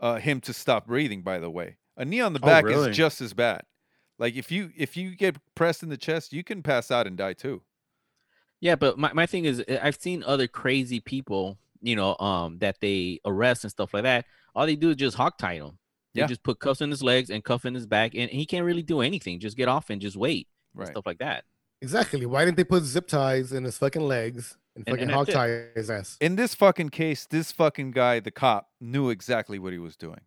[0.00, 1.22] uh, him to stop breathing.
[1.22, 2.90] By the way, a knee on the Oh, back really?
[2.90, 3.62] is just as bad.
[4.18, 7.16] Like if you if you get pressed in the chest, you can pass out and
[7.16, 7.62] die too.
[8.60, 12.80] Yeah, but my, my thing is I've seen other crazy people, you know, um, that
[12.80, 14.24] they arrest and stuff like that.
[14.58, 15.78] All they do is just hog tie him.
[16.14, 16.26] They Yeah.
[16.26, 18.82] just put cuffs in his legs and cuff in his back, and he can't really
[18.82, 19.38] do anything.
[19.38, 20.88] Just get off and just wait and Right.
[20.90, 21.44] stuff like that.
[21.80, 22.26] Exactly.
[22.26, 25.26] Why didn't they put zip ties in his fucking legs and And- fucking and hog
[25.26, 26.16] that's tie his ass?
[26.20, 30.22] In this fucking case, this fucking guy, the cop, knew exactly what he was doing.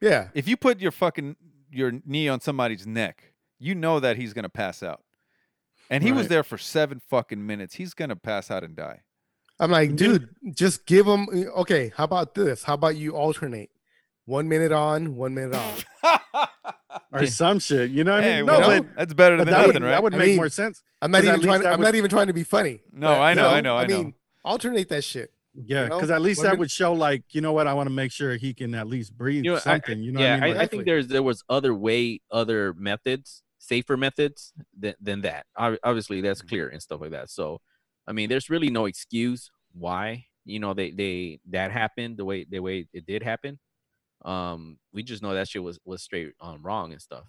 [0.00, 0.28] Yeah.
[0.32, 1.36] If you put your fucking
[1.72, 5.02] your knee on somebody's neck, you know that he's gonna pass out.
[5.90, 7.74] And he was there for seven fucking minutes.
[7.74, 9.02] He's gonna pass out and die.
[9.62, 10.28] I'm like, Dude.
[10.42, 11.28] dude, just give him.
[11.58, 12.62] Okay, how about this?
[12.64, 13.70] How about you alternate?
[14.24, 15.84] One minute on, one minute off.
[17.12, 17.90] or some shit.
[17.90, 18.46] You know what I mean?
[18.46, 19.90] No, know, but, that's better than that, nothing, would, right?
[19.90, 20.82] that would I make mean, more sense.
[21.00, 21.60] I'm not 'Cause at even trying.
[21.62, 22.80] To, I'm would- not even trying to be funny.
[22.92, 25.32] No, but, I you know, I know, I I mean, alternate that shit.
[25.54, 27.86] Yeah, you know, because at least that would show like, you know what, I want
[27.88, 30.02] to make sure he can at least breathe You know, I- something.
[30.02, 30.56] you know yeah, what I mean?
[30.56, 35.46] I, Like, think there's there was other way, other methods, safer methods than than that.
[35.56, 36.48] Obviously, that's Mm-hmm.
[36.48, 37.28] clear and stuff like that.
[37.30, 37.60] So,
[38.06, 42.44] I mean, there's really no excuse why you know they they that happened the way
[42.48, 43.58] the way it did happen.
[44.24, 47.24] Um, we just know that shit was was straight um wrong and stuff.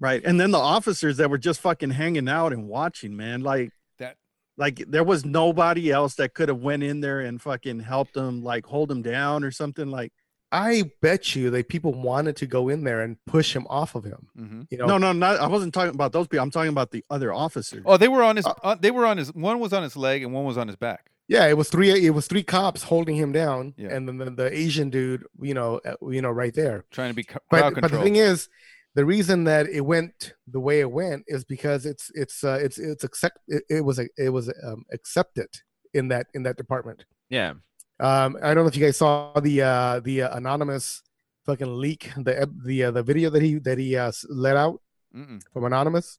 [0.00, 0.22] Right.
[0.24, 4.16] And then the officers that were just fucking hanging out and watching, man, like That-
[4.56, 8.42] like there was nobody else that could have went in there and fucking helped them
[8.44, 10.12] like hold them down or something like
[10.50, 14.04] I bet you that people wanted to go in there and push him off of
[14.04, 14.28] him.
[14.36, 16.90] hmm You know, no no not I wasn't talking about those people I'm talking about
[16.90, 18.46] the other officers Oh, they were on his.
[18.46, 19.32] Uh, Uh, they were on his.
[19.34, 21.10] One was on his leg and one was on his back.
[21.28, 21.90] yeah, it was three.
[22.06, 23.94] It was three cops holding him down, Yeah.
[23.94, 26.86] and then the, the Asian dude, you know, uh, you know, right there.
[26.90, 28.48] trying to be crowd But, but the thing is,
[28.94, 32.78] the reason that it went the way it went is because it's it's uh, it's
[32.78, 35.50] it's accept it, it was a it was um, accepted
[35.92, 37.04] in that in that department.
[37.28, 37.52] Yeah.
[38.00, 41.02] Um, I don't know if you guys saw the uh, the uh, anonymous
[41.46, 44.80] fucking leak, the the uh, the video that he that he uh, let out
[45.14, 45.40] Mm-mm.
[45.52, 46.18] from anonymous.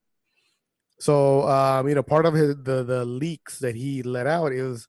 [1.00, 4.88] So um, you know, part of his the the leaks that he let out is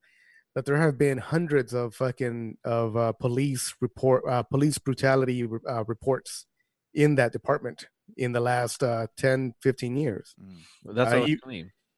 [0.55, 5.85] that there have been hundreds of fucking of uh, police report uh, police brutality uh,
[5.87, 6.47] reports
[6.95, 10.35] in that department in the last uh, 10 15 years
[10.85, 11.39] Well, that's Uh, what you-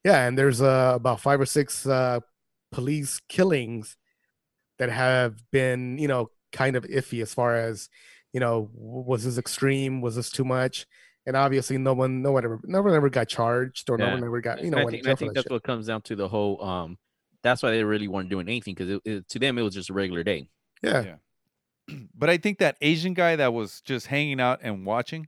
[0.05, 2.19] yeah and there's uh, about five or six uh,
[2.71, 3.97] police killings
[4.79, 7.89] that have been you know kind of iffy as far as
[8.31, 10.85] you know was this extreme was this too much
[11.25, 14.13] and obviously no one no one ever no one ever got charged or no Yeah.
[14.15, 15.51] one ever got you know I think, I think that's shit.
[15.51, 16.63] what comes down to the whole.
[16.63, 16.97] Um,
[17.41, 19.89] that's why they really weren't doing anything because it, it, to them it was just
[19.89, 20.47] a regular day.
[20.81, 21.03] yeah
[21.89, 21.95] Yeah.
[22.15, 25.27] But I think that Asian guy that was just hanging out and watching,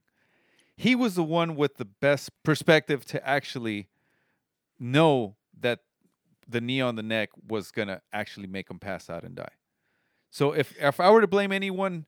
[0.78, 3.90] he was the one with the best perspective to actually
[4.80, 5.80] know that
[6.48, 9.54] the knee on the neck was gonna actually make him pass out and die.
[10.32, 12.06] So if if I were to blame anyone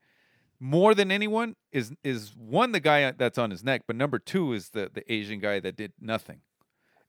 [0.59, 4.53] more than anyone is is one the guy that's on his neck, but number two
[4.53, 6.41] is the the Asian guy that did nothing,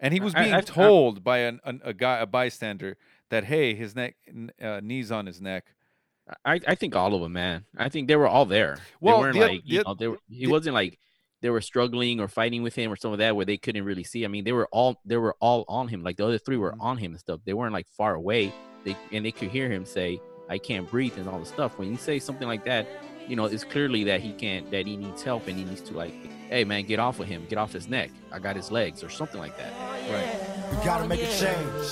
[0.01, 2.97] and he was being I- I- told by an, an, a guy a bystander
[3.31, 4.17] that hey his neck
[4.63, 5.67] uh, knees on his neck.
[6.45, 7.65] I, I think all of them, man.
[7.75, 8.77] I think they were all there.
[9.01, 10.99] Well, they weren't the like the you know, they were, he the- wasn't like
[11.41, 14.05] they were struggling or fighting with him or some of that where they couldn't really
[14.05, 14.25] see.
[14.25, 16.03] I mean, they were all they were all on him.
[16.03, 16.81] Like the other three were Mhm.
[16.83, 17.41] on him and stuff.
[17.45, 18.53] They weren't like far away.
[18.85, 21.79] They and they could hear him say, "I can't breathe" and all the stuff.
[21.79, 22.87] When you say something like that,
[23.29, 25.95] you know, it's clearly that he can't, that he needs help and he needs to
[25.95, 26.15] like,
[26.49, 28.11] hey man, get off of him, get off his neck.
[28.33, 29.73] I got his legs or something like that.
[30.11, 30.71] Right.
[30.71, 31.89] We gotta make a change.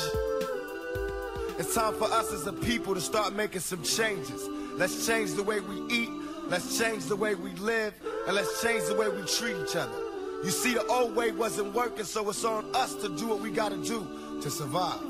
[1.59, 4.43] It's time for us as a people to start making some changes.
[4.77, 6.09] Let's change the way we eat,
[6.49, 7.95] let's change the way we live,
[8.27, 9.99] and let's change the way we treat each other.
[10.45, 13.51] You see, the old way wasn't working, so it's on us to do what we
[13.51, 15.01] gotta do to survive.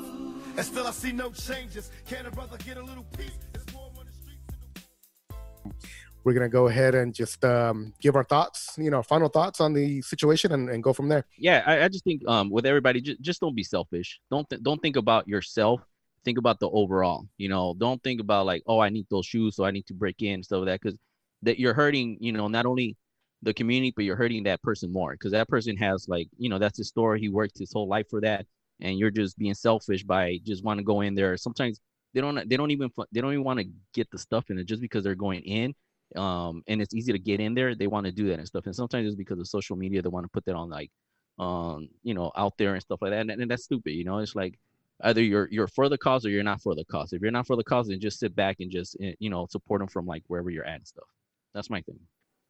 [0.55, 1.91] And still, I see no changes.
[2.07, 3.31] Can a brother get a little peace?
[3.53, 5.77] It's war on the streets.
[6.23, 9.73] we're gonna go ahead and just um, give our thoughts you know final thoughts on
[9.73, 12.99] the situation and, and go from there yeah I, I just think um with everybody
[12.99, 15.81] just, just don't be selfish don't th- don't think about yourself
[16.25, 19.55] think about the overall you know don't think about like oh i need those shoes
[19.55, 20.99] so i need to break in stuff like that because
[21.43, 22.97] that you're hurting you know not only
[23.41, 25.11] the community but you're hurting that person more.
[25.11, 27.19] Because that person has like you know that's his story.
[27.19, 28.45] He worked his whole life for that.
[28.79, 31.35] And you're just being selfish by just want to go in there.
[31.37, 31.79] Sometimes
[32.13, 34.65] they don't they don't even they don't even want to get the stuff in it
[34.65, 35.75] just because they're going in
[36.15, 37.75] um and it's easy to get in there.
[37.75, 38.65] They want to do that and stuff.
[38.65, 40.01] And sometimes it's because of social media.
[40.01, 40.91] They want to put that on like
[41.39, 43.21] um you know out there and stuff like that.
[43.21, 44.19] And, and that's stupid you know?
[44.19, 44.57] It's like
[45.03, 47.13] either you're you're for the cause or you're not for the cause.
[47.13, 49.47] If you're not for the cause then just sit back and just eh, you know
[49.49, 51.07] support them from like wherever you're at and stuff
[51.57, 51.99] that's my thing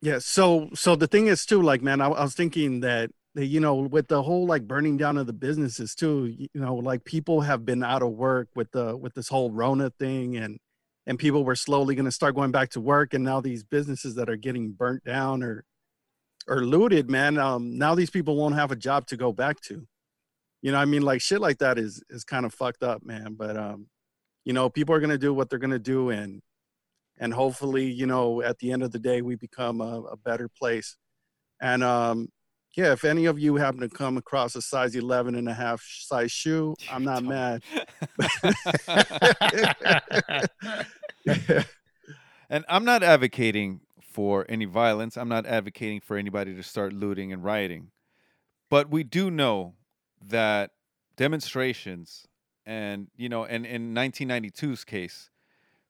[0.01, 0.19] Yeah.
[0.19, 3.75] So so the thing is too, like, man, I, I was thinking that, you know,
[3.75, 7.65] with the whole like burning down of the businesses too, you know, like people have
[7.65, 10.59] been out of work with the with this whole Rona thing, and
[11.07, 14.15] and people were slowly going to start going back to work, and now these businesses
[14.15, 15.63] that are getting burnt down or
[16.47, 19.87] or looted, man, um, now these people won't have a job to go back to.
[20.61, 23.35] You know, I mean, like shit like that is is kind of fucked up, man.
[23.37, 23.87] But um,
[24.45, 26.41] you know, people are gonna do what they're gonna do, and
[27.19, 30.47] and hopefully you know at the end of the day we become a, a better
[30.47, 30.97] place
[31.61, 32.27] and um
[32.75, 35.81] yeah if any of you happen to come across a size 11 and a half
[35.81, 37.63] size shoe i'm not mad
[42.49, 45.17] And I'm not advocating for any violence.
[45.17, 47.91] I'm not advocating for anybody to start looting and rioting.
[48.69, 49.75] But we do know
[50.21, 50.71] that
[51.15, 52.27] demonstrations
[52.65, 55.29] and, you know, and in 1992's case,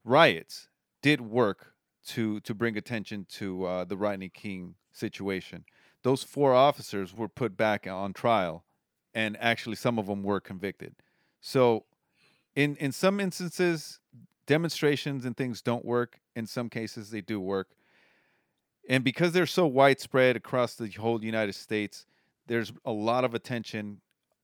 [0.04, 0.68] riots
[1.08, 1.74] did work
[2.06, 5.63] to to bring attention to uh, the Rodney King situation.
[6.04, 8.65] Those four officers were put back on trial,
[9.13, 10.96] and actually some of them were convicted.
[11.39, 11.86] So,
[12.58, 14.02] in in some instances,
[14.48, 16.20] demonstrations and things don't work.
[16.36, 17.70] In some cases, they do work.
[18.89, 22.06] And because they're so widespread across the whole United States,
[22.48, 24.02] there's a lot of attention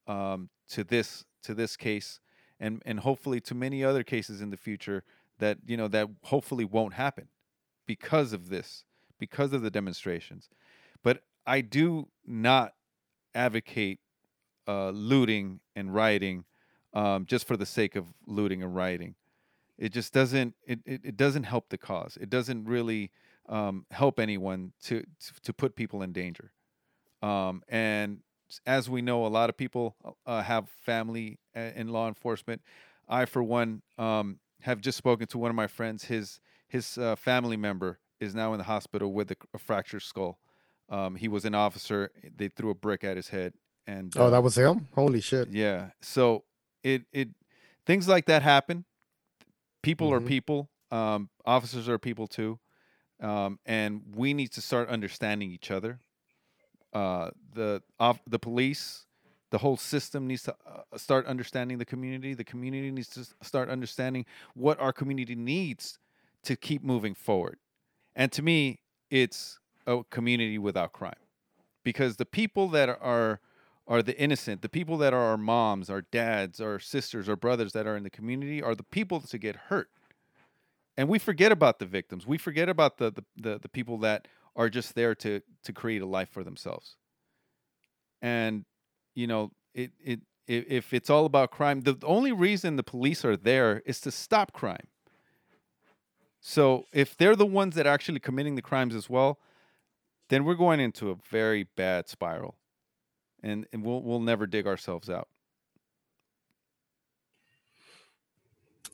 [0.07, 2.21] um, to this to this case,
[2.57, 5.03] and and hopefully to many other cases in the future
[5.43, 7.27] that you know that hopefully won't happen
[7.85, 8.85] because of this,
[9.19, 10.49] because of the demonstrations.
[11.03, 12.73] But I do not
[13.35, 13.99] advocate
[14.67, 16.45] uh, looting and rioting
[16.93, 19.15] um, just for the sake of looting and rioting.
[19.77, 20.55] It just doesn't.
[20.65, 22.17] It, it, it doesn't help the cause.
[22.21, 23.11] It doesn't really
[23.49, 26.53] um, help anyone to, to to put people in danger.
[27.21, 28.19] Um, and
[28.65, 32.61] as we know, a lot of people uh, have family uh, in law enforcement.
[33.09, 36.05] I, for one, um, have just spoken to one of my friends.
[36.05, 40.39] His his uh, family member is now in the hospital with a, a fractured skull.
[40.89, 42.11] Um, he was an officer.
[42.35, 43.53] They threw a brick at his head,
[43.87, 45.91] and oh uh, that was him holy shit yeah.
[46.01, 46.43] So
[46.83, 47.29] it it
[47.85, 48.85] things like that happen.
[49.81, 50.27] People are Mhm.
[50.27, 50.69] people.
[50.91, 52.59] Um, officers are people too,
[53.19, 55.99] um, and we need to start understanding each other.
[56.93, 59.07] Uh, the off, the police,
[59.53, 62.33] the whole system needs to uh, start understanding the community.
[62.33, 65.99] The community needs to start understanding what our community needs
[66.41, 67.59] to keep moving forward.
[68.15, 68.79] And to me,
[69.11, 71.21] it's a community without crime,
[71.83, 73.41] because the people that are
[73.85, 77.73] are the innocent, the people that are our moms, our dads, our sisters, our brothers
[77.73, 79.89] that are in the community are the people to get hurt.
[80.97, 82.25] And we forget about the victims.
[82.25, 86.01] We forget about the the, the, the people that are just there to to create
[86.01, 86.97] a life for themselves.
[88.19, 88.65] And
[89.13, 93.23] you know, it it if, if it's all about crime, the only reason the police
[93.23, 94.87] are there is to stop crime.
[96.41, 99.39] So if they're the ones that are actually committing the crimes as well,
[100.29, 102.57] then we're going into a very bad spiral
[103.43, 105.27] and, and we'll we'll never dig ourselves out.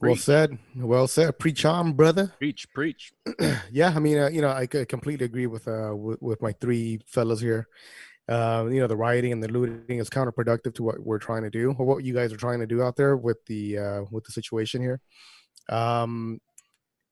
[0.01, 0.23] Well Preach.
[0.23, 0.57] said.
[0.75, 1.37] Well said.
[1.39, 2.33] Preach on, brother.
[2.37, 3.11] Preach, preach.
[3.71, 6.99] yeah, I mean, uh, you know, I completely agree with uh with, with my three
[7.05, 7.67] fellas here.
[8.29, 11.49] Uh, you know, the rioting and the looting is counterproductive to what we're trying to
[11.49, 14.23] do, or what you guys are trying to do out there with the uh, with
[14.23, 15.01] the situation here.
[15.69, 16.39] Um,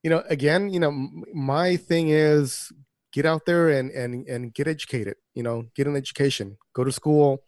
[0.03, 0.91] you know, again, you know,
[1.33, 2.71] my thing is
[3.11, 5.15] get out there and and and get educated.
[5.33, 7.43] You know, get an education, go to school.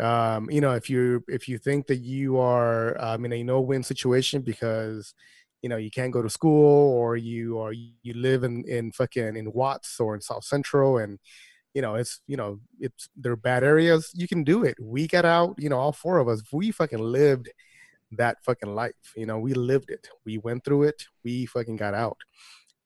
[0.00, 3.60] Um, you know, if you if you think that you are um, in a no
[3.60, 5.12] win situation because
[5.60, 9.36] you know you can't go to school or you or you live in in fucking
[9.36, 11.18] in Watts or in South Central and
[11.74, 14.76] you know it's you know it's they're bad areas you can do it.
[14.80, 17.50] We got out you know all four of us we fucking lived
[18.12, 20.08] that fucking life you know we lived it.
[20.24, 22.18] We went through it we fucking got out.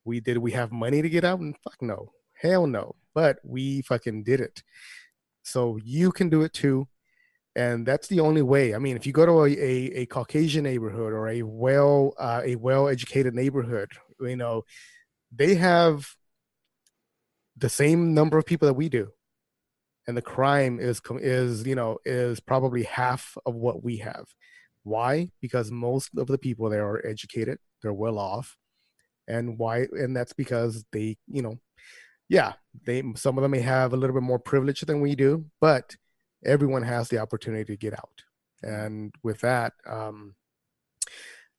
[0.05, 1.39] We did we have money to get out?
[1.39, 2.11] And fuck no.
[2.33, 4.61] Hell no but we fucking did it.
[5.43, 6.87] So you can do it too
[7.55, 8.75] and that's the only way.
[8.75, 12.41] I mean if you go to a, a, a caucasian neighborhood or a well uh,
[12.43, 14.63] a well educated neighborhood you know
[15.35, 16.07] they have
[17.57, 19.09] the same number of people that we do.
[20.07, 24.25] And the crime is is you know is probably half of what we have.
[24.83, 25.31] Why?
[25.41, 28.55] Because most of the people there are educated they're well off.
[29.27, 31.59] And why and that's because they you know
[32.29, 32.53] yeah
[32.85, 35.95] they some of them may have a little bit more privilege than we do but
[36.45, 38.23] everyone has the opportunity to get out.
[38.63, 40.35] And with that um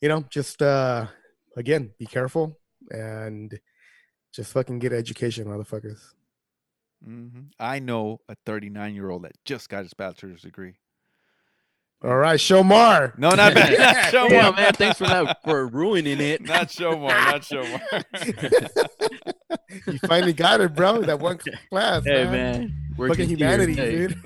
[0.01, 1.07] you know just uh
[1.57, 2.59] again be careful
[2.91, 3.59] and
[4.33, 6.01] just fucking get education motherfuckers
[7.05, 7.29] hmm
[7.61, 10.75] I know a 39 year old that just got his bachelor's degree.
[12.03, 13.79] all right shomar No, not bad.
[13.79, 14.31] Not Shomar.
[14.31, 14.73] Yeah, man.
[14.73, 16.41] Thanks for that for ruining it.
[16.45, 17.09] Not Shomar.
[17.09, 18.05] Not Shomar.
[19.87, 21.39] you finally got it bro that one
[21.71, 22.33] class Hey, man.
[22.33, 22.75] man.
[22.97, 24.17] Working fucking humanity dude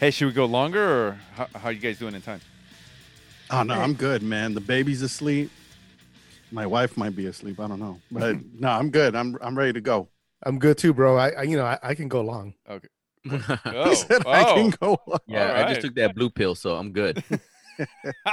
[0.00, 2.40] hey, should we go longer or how, how you guys doing in time?
[3.50, 4.54] Oh no, I'm good, man.
[4.54, 5.50] The baby's asleep.
[6.50, 7.60] My wife might be asleep.
[7.60, 9.14] I don't know, but no, I'm good.
[9.14, 10.08] I'm I'm ready to go.
[10.44, 12.80] i'm good too bro i, I you know I, I can go long Oh,
[13.64, 14.96] I said I can oh.
[15.06, 15.18] go.
[15.26, 17.24] yeah, I just took that blue pill, so I'm good.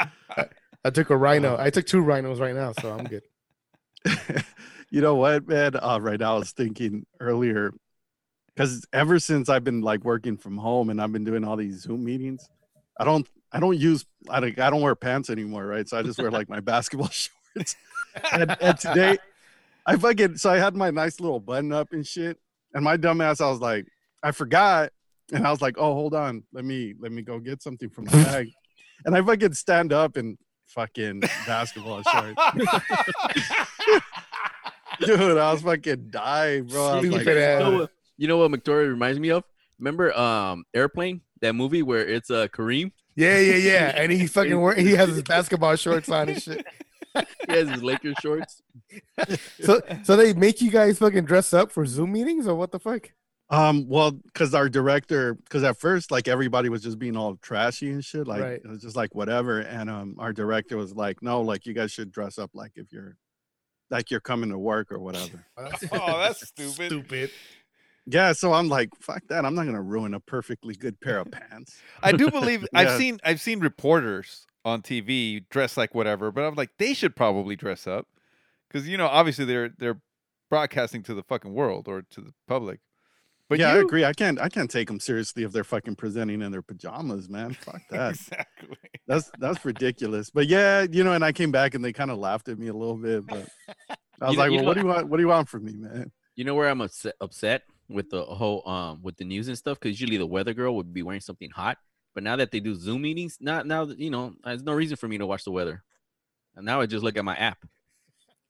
[0.86, 3.24] i took a rhino i took two rhinos right now so i'm good
[4.94, 5.76] you know what, man?
[5.76, 7.74] Uh, right now, I was thinking earlier
[8.56, 11.82] because ever since I've been like working from home and I've been doing all these
[11.82, 12.48] Zoom meetings,
[13.00, 15.88] I don't I don't use I don't, I don't wear pants anymore, right?
[15.88, 17.10] So I just wear like my basketball
[17.56, 17.76] shorts.
[18.32, 19.18] And, and today,
[19.86, 22.40] I fucking so I had my nice little button up and shit,
[22.74, 23.88] and my dumbass, I was like,
[24.22, 24.92] I forgot,
[25.34, 28.06] and I was like, oh, hold on, let me let me go get something from
[28.06, 28.50] the bag,
[29.06, 30.38] and I fucking stand up and
[30.68, 32.42] fucking basketball shorts.
[35.00, 37.02] Dude, I was fucking dying, bro.
[37.02, 37.90] Was like, ass.
[38.18, 39.44] You know, what, you know what Victoria reminds me of?
[39.80, 42.92] Remember um Airplane, that movie where it's uh Kareem?
[43.16, 46.66] yeah yeah yeah and he fucking wear, he has his basketball shorts on and shit
[47.16, 48.62] He has his Lakers shorts.
[49.62, 52.80] so so they make you guys fucking dress up for zoom meetings or what the
[52.80, 53.12] fuck
[53.50, 57.92] Um, well, because our director, because at first, like everybody was just being all trashy
[57.92, 58.62] and shit, like Right.
[58.64, 59.60] it was just like whatever.
[59.60, 62.92] And um, our director was like, "No, like you guys should dress up like if
[62.92, 63.16] you're,
[63.92, 66.88] like you're coming to work or whatever." oh, that's stupid.
[66.88, 67.30] stupid
[68.06, 69.46] yeah, so I'm like, "Fuck that!
[69.46, 73.20] I'm not gonna ruin a perfectly good pair of pants." I do believe I've seen
[73.24, 77.88] I've seen reporters on TV dress like whatever, but I'm like they should probably dress
[77.88, 78.08] up
[78.70, 80.02] because you know obviously they're they're
[80.50, 82.80] broadcasting to the fucking world or to the public.
[83.50, 84.04] But yeah, I agree.
[84.06, 87.54] I can't, I can't take them seriously if they're fucking presenting in their pajamas, man.
[87.54, 88.12] Fuck that.
[88.12, 88.78] exactly.
[89.06, 90.30] That's that's ridiculous.
[90.32, 92.68] But yeah, you know, and I came back and they kind of laughed at me
[92.70, 93.48] a little bit, but
[94.22, 95.08] I was You like, you well, know- what do you want?
[95.10, 96.12] What do you want from me, man?
[96.36, 99.80] You know where I'm upset, upset with the whole um with the news and stuff
[99.80, 101.78] because usually the weather girl would be wearing something hot,
[102.14, 105.08] but now that they do Zoom meetings, not now you know, there's no reason for
[105.08, 105.84] me to watch the weather.
[106.56, 107.58] And now I just look at my app.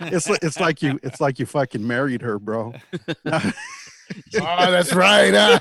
[0.00, 2.74] it's it's like you it's like you fucking married her, bro.
[3.08, 3.52] Oh,
[4.32, 5.32] that's right.
[5.32, 5.60] huh?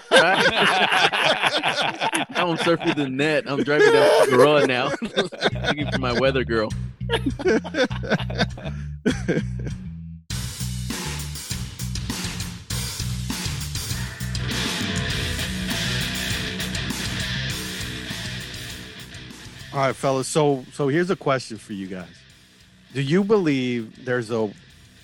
[2.29, 3.45] now I'm surfing the net.
[3.47, 4.91] I'm driving down the road now,
[5.67, 6.69] looking for my weather girl.
[19.74, 20.28] All right, fellas.
[20.28, 22.09] So so here's a question for you guys.
[22.93, 24.51] Do you believe there's a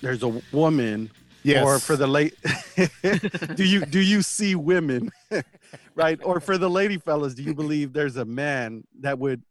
[0.02, 1.10] there's a woman
[1.44, 1.64] Yes.
[1.64, 2.34] or for the late
[3.54, 5.10] do you do you see women
[5.94, 9.42] right or for the lady fellas do you believe there's a man that would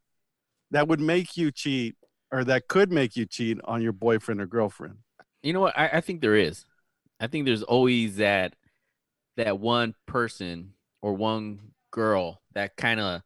[0.69, 1.95] that would make you cheat
[2.31, 4.97] or that could make you cheat on your boyfriend or girlfriend
[5.41, 5.79] You know what?
[5.79, 6.65] I, I think there is.
[7.21, 8.53] I think there's always that
[9.37, 13.21] that one person or one girl that kind of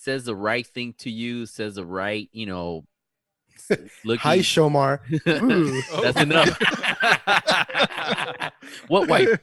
[0.00, 2.86] says the right thing to you, says the right, you know,
[3.70, 4.20] s- looking.
[4.20, 5.00] Hi, Shomar.
[6.02, 6.48] That's enough.
[8.88, 9.38] what wife?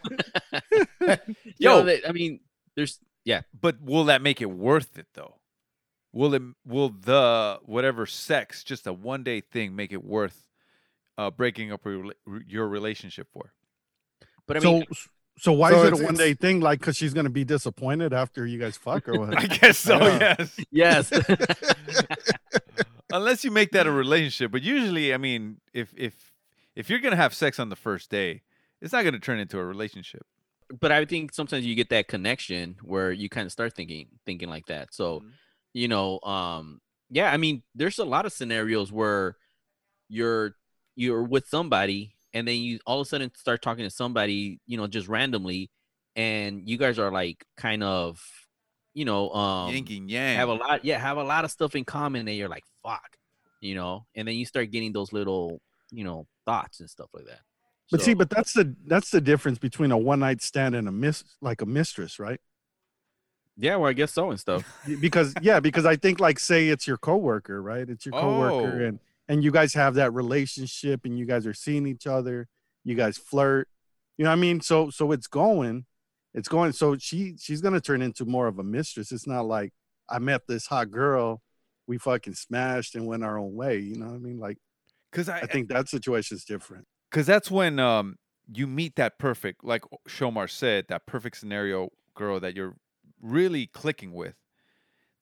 [0.99, 1.15] Yo.
[1.59, 2.39] Yo, they, I mean,
[2.75, 3.41] there's yeah.
[3.59, 5.35] But will that make it worth it though?
[6.11, 10.47] Will it will the whatever sex, just a one day thing, make it worth
[11.19, 13.53] uh, breaking up your, rela- your relationship for?
[14.47, 15.09] But I so mean, so
[15.53, 18.45] why So is it a one day thing like because she's gonna be disappointed after
[18.45, 19.97] you guys fuck or what I guess so.
[19.99, 20.35] Yeah.
[20.71, 21.11] Yes.
[21.11, 21.11] yes.
[23.11, 26.33] Unless you make that a relationship, but usually, I mean, if if
[26.75, 28.41] if you're gonna have sex on the first day,
[28.81, 30.23] it's not gonna turn into a relationship.
[30.81, 34.49] but I think sometimes you get that connection where you kind of start thinking thinking
[34.49, 34.93] like that.
[34.93, 35.31] So, Mhm.
[35.73, 39.37] you know, um, yeah, I mean, there's a lot of scenarios where
[40.09, 40.57] you're
[40.97, 44.77] you're with somebody and then you all of a sudden start talking to somebody, you
[44.77, 45.69] know, just randomly,
[46.15, 48.21] and you guys are like kind of,
[48.93, 50.35] you know, um, Yin and yang.
[50.37, 53.17] have a lot, yeah, have a lot of stuff in common, and you're like, fuck,
[53.61, 55.59] you know, and then you start getting those little,
[55.91, 57.39] you know, thoughts and stuff like that.
[57.91, 60.91] but see but that's the that's the difference between a one night stand and a
[60.91, 62.39] miss like a mistress right
[63.59, 64.63] yeah, well, I guess so and stuff.
[65.01, 68.85] because yeah because i think like say it's your coworker right it's your coworker Oh.
[68.87, 68.99] and
[69.29, 72.47] and you guys have that relationship and you guys are seeing each other
[72.83, 73.67] you guys flirt
[74.17, 75.85] you know what i mean so so it's going
[76.33, 79.73] it's going so she she's gonna turn into more of a mistress it's not like
[80.09, 81.41] i met this hot girl
[81.87, 84.57] we fucking smashed and went our own way you know what i mean like
[85.11, 88.17] Because I, i think that situation's different because that's when um
[88.49, 92.77] you meet that perfect, like Shomar said, that perfect scenario girl that you're
[93.21, 94.35] really clicking with.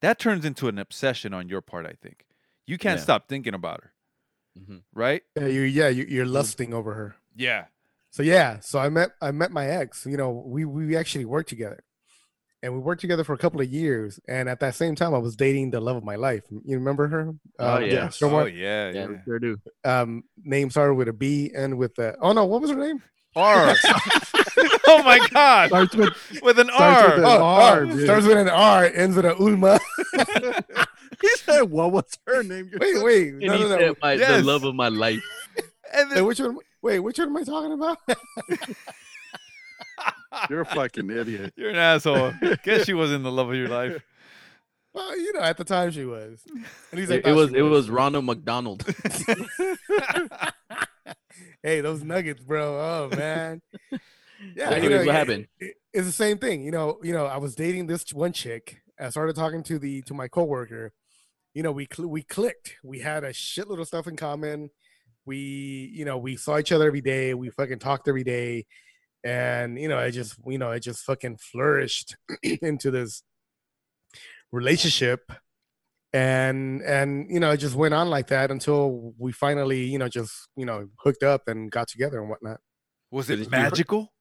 [0.01, 1.87] That turns into an obsession on your part.
[1.87, 2.27] I think
[2.67, 3.03] you can't Yeah.
[3.03, 3.93] stop thinking about her,
[4.57, 4.81] Mhm.
[4.93, 5.21] right?
[5.35, 7.15] Yeah, you yeah, you, you're lusting over her.
[7.35, 7.65] Yeah.
[8.11, 10.05] So yeah, so I met I met my ex.
[10.05, 11.83] You know, we we actually worked together,
[12.63, 14.19] and we worked together for a couple of years.
[14.29, 16.43] And at that same time, I was dating the love of my life.
[16.49, 17.33] You remember her?
[17.59, 17.87] Oh, Um, yeah.
[17.87, 18.21] yes.
[18.23, 18.91] Oh yeah.
[18.91, 19.23] Yeah, Yeah.
[19.25, 19.57] sure do.
[19.83, 23.01] Um, name started with a B and with a oh no, what was her name?
[23.35, 23.75] R.
[24.87, 25.67] oh my God.
[25.67, 27.15] starts with With an Starts R.
[27.17, 28.03] with an Oh, R, oh, dude.
[28.05, 29.77] starts with an R, ends with a Ulma.
[31.55, 33.95] he said what was her name You're wait, wait, And no, he no, no.
[34.01, 34.29] my, Yes.
[34.41, 35.23] the love of my life.
[35.93, 36.57] and Hey, then, which one?
[36.81, 37.97] Wait, which one am I talking about?
[40.49, 41.53] You're a fucking idiot.
[41.55, 42.33] you're an asshole.
[42.63, 44.01] Guess she wasn't the love of your life.
[44.93, 46.43] well, you know, at the time she was.
[46.91, 48.83] At least I It, it thought was it was Ronald McDonald.
[51.63, 52.77] hey, those nuggets, bro.
[53.11, 53.61] Oh man.
[54.55, 55.47] Yeah, So you know, anyways, what happened?
[55.59, 56.61] it- it's the same thing.
[56.63, 58.81] You know, you know, I was dating this one chick.
[58.99, 60.91] I started talking to the to my coworker.
[61.55, 62.75] You know, we cl- we clicked.
[62.83, 64.69] We had a shitload of stuff in common.
[65.25, 67.33] We, you know, we saw each other every day.
[67.33, 68.67] We fucking talked every day,
[69.23, 72.15] and you know, it just, you know, it just fucking flourished
[72.61, 73.23] into this
[74.51, 75.31] relationship
[76.13, 80.07] and and you know it just went on like that until we finally you know
[80.07, 82.59] just you know hooked up and got together and whatnot
[83.11, 84.13] Was it magical?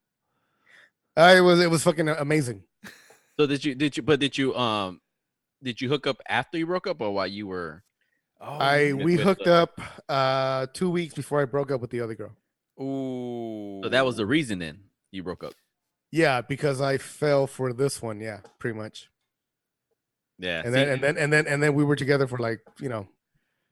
[1.17, 2.65] uh, it was it was fucking amazing
[3.39, 5.01] So did you did you but did you um
[5.65, 7.83] did you hook up after you broke up or while you were
[8.41, 12.15] Oh, i we hooked up uh two weeks before i broke up with the other
[12.15, 12.33] girl
[12.81, 13.81] Ooh.
[13.83, 14.79] so that was the reason then
[15.11, 15.55] you broke up?
[16.13, 19.09] yeah because i fell for this one yeah pretty much
[20.39, 20.63] Yeah.
[20.65, 23.07] and then and then and then and then we were together for like you know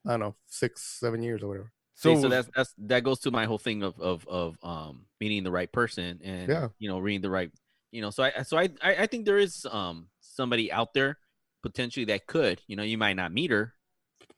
[0.06, 3.20] i don't know six seven years or whatever so, So, so that's that's that goes
[3.20, 6.68] to my whole thing of of of um meeting the right person and Yeah.
[6.78, 7.50] you know reading the right
[7.90, 11.18] you know so I so I I I think there is um somebody out there
[11.62, 13.72] potentially that could you know you might not meet her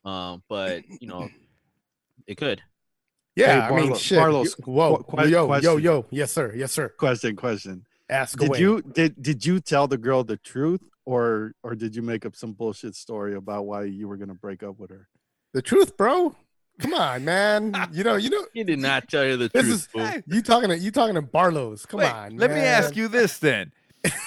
[0.05, 1.27] um but you know
[2.27, 2.61] it could
[3.35, 4.19] Yeah, Hey, I mean, Barlo- shit.
[4.19, 5.79] Barlos, Whoa, qu- yo, yo, question.
[5.81, 6.05] yo.
[6.09, 6.53] Yes, sir.
[6.55, 6.87] Yes, sir.
[6.89, 7.85] Question, question.
[8.09, 8.59] Ask Did away.
[8.59, 12.35] you did did you tell the girl the truth or or did you make up
[12.35, 15.07] some bullshit story about why you were gonna break up with her?
[15.53, 16.35] the truth, bro?
[16.79, 17.73] Come on, man.
[17.91, 18.45] You know, you know.
[18.53, 19.75] He did not tell you the This truth.
[19.75, 20.09] is fool.
[20.35, 21.85] you talking to you talking to Barlow's.
[21.85, 22.37] Come Wait, on.
[22.37, 23.71] let me ask you this then: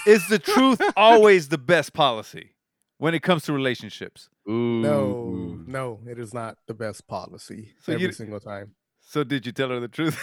[0.07, 2.51] Is the truth always the best policy
[2.99, 4.29] when it comes to relationships?
[4.49, 4.53] Ooh.
[4.83, 8.75] No, no, it is not the best policy So every you- single time.
[9.01, 10.19] So did you tell her the truth?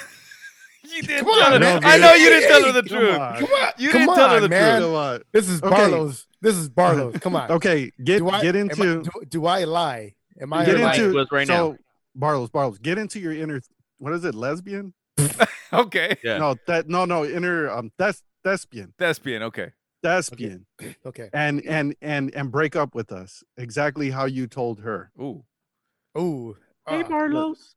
[0.83, 1.59] you did Come tell on, her.
[1.59, 1.81] man.
[1.83, 3.17] I know you didn't tell her the Come truth.
[3.19, 3.33] on.
[3.39, 4.81] Come on, You come didn't on, tell her the man.
[4.81, 5.23] You know what?
[5.33, 5.69] This is Okay.
[5.75, 6.27] Barlow's.
[6.41, 7.17] This is Barlow's.
[7.21, 7.49] Come on.
[7.51, 10.13] Okay, get I, get am I- into do, do I lie?
[10.39, 11.53] Am I get a lying into to us right now.
[11.71, 11.77] so
[12.19, 13.59] Barlos, Barlos, get into your inner
[13.97, 14.93] what is it, lesbian?
[15.73, 16.37] Okay, Yeah.
[16.37, 18.93] No, that no no inner um that's thespian.
[18.99, 19.41] thespian.
[19.43, 19.71] Okay,
[20.05, 20.65] Thespian.
[21.05, 21.29] Okay.
[21.33, 23.43] And and and and break up with us.
[23.57, 25.11] Exactly how you told her.
[25.19, 25.43] ooh,
[26.17, 26.57] Ooh.
[26.87, 27.75] Hey, ah, Barlos,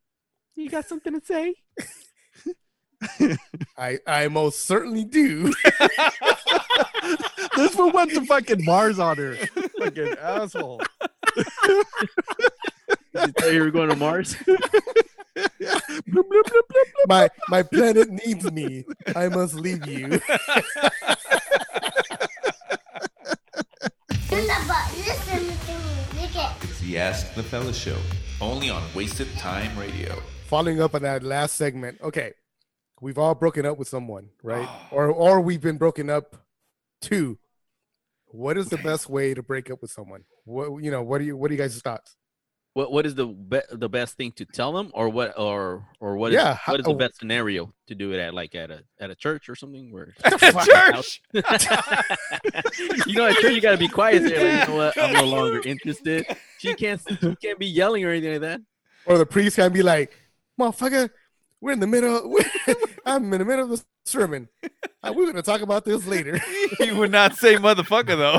[0.56, 1.54] you got something to say?
[3.78, 5.52] I I most certainly do.
[7.56, 9.36] this one went to fucking Mars on her.
[9.78, 10.80] Fucking asshole.
[11.36, 11.46] Did
[13.14, 14.36] you tell you were going to Mars?
[17.06, 18.84] my my planet needs me.
[19.14, 20.20] I must leave you.
[24.30, 26.20] Listen to me.
[26.20, 26.62] Look at.
[26.62, 27.96] It's the Ask the Fella Show,
[28.42, 30.20] only on Wasted Time Radio.
[30.46, 31.98] Following up on that last segment.
[32.02, 32.32] Okay.
[33.00, 34.68] We've all broken up with someone, right?
[34.90, 36.36] or or we've been broken up
[37.02, 37.38] to.
[38.26, 40.24] What is the best way to break up with someone?
[40.44, 42.14] What you know, what do you what do you guys' thoughts?
[42.74, 46.16] What What is the be- the best thing to tell them, or what, or or
[46.16, 46.94] what is Yeah, how- what is the oh.
[46.94, 49.90] best scenario to do it at, like at a at a church or something?
[49.90, 51.22] Where church.
[53.06, 54.22] you know, at church you gotta be quiet.
[54.22, 54.98] There, like, you know what?
[55.02, 56.26] I'm no longer interested.
[56.58, 58.60] She can't she can't be yelling or anything like that.
[59.06, 60.12] Or the priest can be like,
[60.60, 61.10] motherfucker,
[61.60, 62.36] we're in the middle.
[63.08, 64.48] I'm in the middle of the sermon.
[65.02, 66.40] Uh, we're gonna talk about this later.
[66.80, 68.38] you would not say motherfucker though.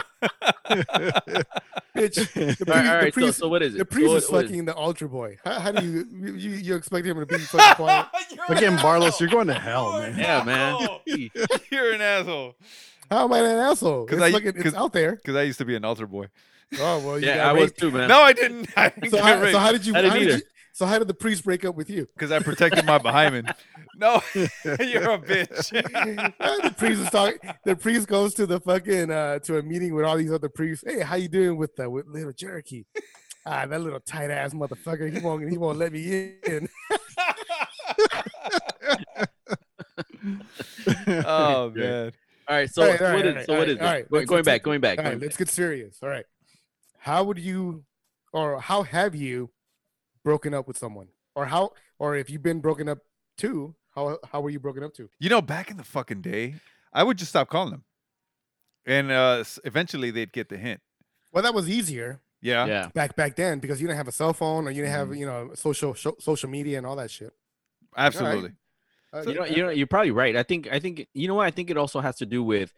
[1.96, 3.78] Bitch, the priest, All right, all the right, so, so what is it?
[3.78, 5.38] the So priest what- is what is- fucking the altar boy.
[5.44, 8.08] How, how do you, you you you expect him to be fucking quiet?
[8.50, 10.18] Again, Barlos, you're going to hell, man.
[10.18, 10.88] Yeah, man.
[11.72, 12.56] You're an asshole.
[13.10, 14.06] How am I an asshole?
[14.06, 15.16] 'Cause It's, I- fucking, 'cause- it's out there.
[15.16, 16.28] Because I used to be an altar boy.
[16.80, 18.08] Oh well, you Yeah, got I was too, man.
[18.10, 18.70] No, I didn't.
[18.78, 19.96] I didn't So get how, so how did you?
[19.96, 20.42] I didn't how did you-
[20.72, 22.08] so how did the priest break up with you?
[22.14, 23.54] Because I protected my behind.
[24.00, 25.72] No, you're a bitch.
[26.64, 27.40] The priest is talking.
[27.66, 30.84] The priest goes to the fucking uh, to a meeting with all these other priests.
[30.88, 32.86] Hey, how you doing with the with little Cherokee?
[33.46, 35.12] Ah, that little tight ass motherfucker.
[35.14, 35.50] He won't.
[35.50, 36.70] He won't let me in.
[41.26, 42.12] oh man.
[42.48, 43.82] All right, so All right, all what right, is all so what right, is it?
[43.82, 44.98] right, going let's- back, going back.
[44.98, 45.40] All right, going let's back.
[45.48, 45.98] get serious.
[46.02, 46.26] All right,
[46.98, 47.84] how would you,
[48.34, 49.52] or how have you,
[50.24, 53.00] broken up with someone, or how, or if you've been broken up
[53.38, 53.76] to,
[54.08, 55.10] how how were you broken up to?
[55.20, 56.56] You know, back in the fucking day,
[56.94, 57.84] I would just stop calling them,
[58.86, 60.82] and uh, eventually they'd get the hint.
[61.32, 62.66] Well, that was easier Yeah.
[62.66, 62.88] Yeah.
[62.94, 65.10] back back then because you didn't have a cell phone or you didn't Mm-hmm.
[65.12, 67.34] have you know social sho- social media and all that shit.
[67.96, 68.54] Absolutely.
[69.14, 70.36] Uh, you know, you know, you're probably right.
[70.36, 71.48] I think, I think, you know what?
[71.48, 72.72] I think it also has to do with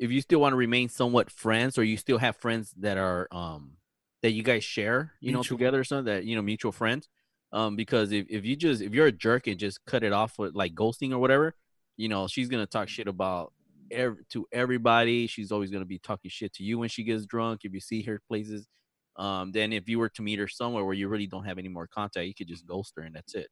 [0.00, 3.28] if you still want to remain somewhat friends, or you still have friends that are
[3.32, 3.76] um
[4.22, 7.08] that you guys share, you know, together, or something that you know, mutual friends.
[7.52, 10.38] Um, because if, if you just if you're a jerk and just cut it off
[10.38, 11.54] with like ghosting or whatever,
[11.96, 13.52] you know, she's gonna talk shit about
[13.90, 15.26] ev- to everybody.
[15.26, 17.60] She's always gonna be talking shit to you when she gets drunk.
[17.64, 18.68] If you see her places,
[19.16, 21.68] um, then if you were to meet her somewhere where you really don't have any
[21.68, 23.48] more contact, you could just ghost her and that's it.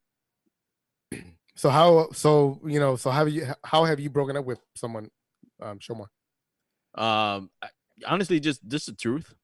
[1.58, 4.60] So how so you know so how have you how have you broken up with
[4.74, 5.08] someone,
[5.62, 6.08] um, Shomar?
[6.94, 7.70] Um, I-
[8.06, 9.34] honestly, just just the truth.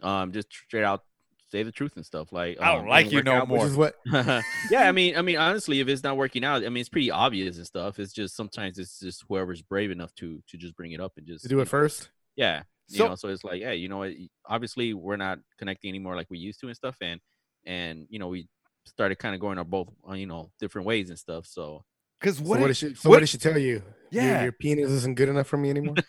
[0.00, 1.02] Um, just straight out
[1.50, 2.32] say the truth and stuff.
[2.32, 3.58] Like I don't um, like you work no out, more.
[3.58, 4.42] Which is what yeah,
[4.88, 7.56] I mean, I mean, honestly, if it's not working out, I mean, it's pretty obvious
[7.56, 7.98] and stuff.
[7.98, 11.26] It's just sometimes it's just whoever's brave enough to to just bring it up and
[11.26, 12.10] just to do you it know, first.
[12.36, 14.08] Yeah, you So- know, so it's like, hey, you know?
[14.46, 17.20] Obviously, we're not connecting anymore like we used to and stuff, and
[17.64, 18.48] and you know, we
[18.84, 21.46] started kind of going our both uh, you know different ways and stuff.
[21.46, 21.82] So
[22.20, 22.60] Because So what?
[22.60, 22.94] what, if- did she?
[22.96, 23.82] So what- what did she tell you?
[24.10, 24.42] Your- Yeah.
[24.44, 25.96] your, penis isn't good enough for me anymore.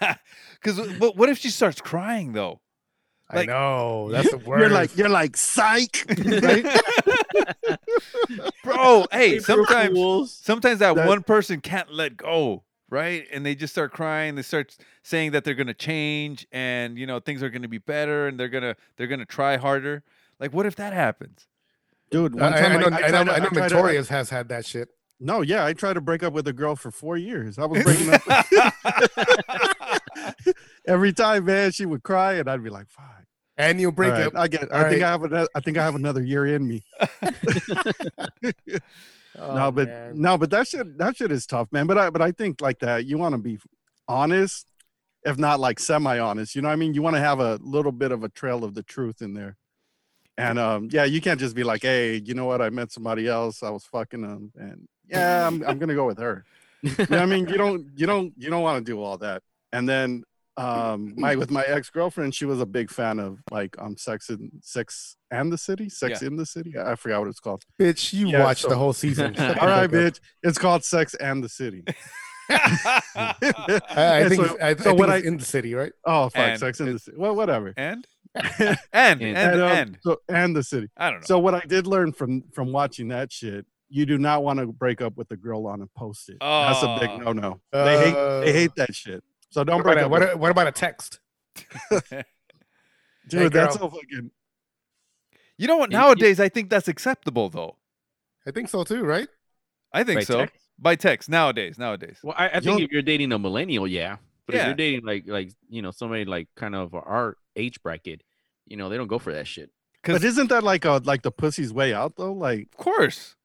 [0.62, 2.60] Because but what if she starts crying though?
[3.32, 4.60] I know that's the worst.
[4.60, 6.80] You're like you're like psych, right?
[8.64, 13.24] Bro, hey, sometimes sometimes that, That- one person can't let go, right?
[13.32, 14.34] And they just start crying.
[14.34, 18.26] They start saying that they're gonna change, and you know things are gonna be better,
[18.28, 20.02] and they're gonna they're gonna try harder.
[20.38, 21.46] Like, what if that happens?
[22.10, 24.30] Dude, I, one time I, know, I, tried know, to- I know tried Victoria's has
[24.30, 24.88] had that shit.
[25.22, 27.58] No, yeah, I tried to break up with a girl for four years.
[27.58, 28.46] I was breaking up
[30.86, 31.72] every time, man.
[31.72, 33.19] She would cry, and I'd be like, "Fuck."
[33.60, 34.36] And you'll break right, up.
[34.36, 34.62] I get.
[34.62, 34.72] It.
[34.72, 35.02] I think.
[35.02, 35.48] I have another.
[35.54, 36.82] I think I have another year in me.
[39.38, 40.20] Oh, no, but man.
[40.20, 40.98] no, but that shit.
[40.98, 41.86] That shit is tough, man.
[41.86, 43.06] But I, but I think like that.
[43.06, 43.58] You want to be
[44.08, 44.66] honest,
[45.24, 46.56] if not like semi-honest.
[46.56, 46.94] You know what I mean?
[46.94, 49.56] You want to have a little bit of a trail of the truth in there.
[50.36, 52.60] And um, yeah, you can't just be like, hey, you know what?
[52.60, 53.62] I met somebody else.
[53.62, 56.44] I was fucking them, and yeah, I'm, I'm gonna go with her.
[56.82, 57.46] You know I mean?
[57.46, 59.42] You don't, you don't, you don't want to do all that.
[59.72, 60.24] And then
[60.56, 64.28] um, my with my ex girlfriend, she was a big fan of like um, Sex
[64.30, 66.28] and Sex and the City, Sex Yeah.
[66.28, 66.76] in the City.
[66.78, 67.64] I I forgot what it's called.
[67.80, 69.36] bitch, you Yeah, watched so- the whole season.
[69.38, 70.20] All right, bitch.
[70.42, 71.84] It's called Sex and the City.
[72.50, 73.34] I,
[73.90, 75.92] I think, so- it's, I, I so think when it's I- in the city, right?
[76.04, 77.16] Oh fuck, And Sex and the City.
[77.18, 77.72] Well, whatever.
[77.76, 80.88] and and and And- and, um, so, and the city.
[80.96, 81.26] I don't know.
[81.26, 84.66] So what I did learn from from watching that shit, you do not want to
[84.66, 86.36] break up with a girl on a post it.
[86.40, 87.18] That's a big Oh.
[87.18, 87.60] no no.
[87.72, 89.22] They hate they Uh, hate that shit.
[89.50, 90.10] So don't What break about, up.
[90.10, 91.18] what, a- what about a text?
[91.90, 92.02] dude,
[93.30, 93.90] Hey, that's girl.
[93.90, 94.30] so fucking.
[95.58, 95.90] you know what?
[95.90, 97.76] You- you- Nowadays, I think that's acceptable, though.
[98.46, 99.28] I think so too, right?
[99.92, 100.38] I think By so.
[100.38, 100.56] text?
[100.78, 101.78] By text nowadays.
[101.78, 102.18] Nowadays.
[102.22, 104.16] Well, I, I think don't- if you're dating a millennial, yeah.
[104.46, 108.24] But if you're dating like like you know somebody like kind of our age bracket,
[108.66, 109.70] you know they don't go for that shit.
[110.02, 112.32] But isn't that like a like the pussy's way out though?
[112.32, 113.36] Like Of course.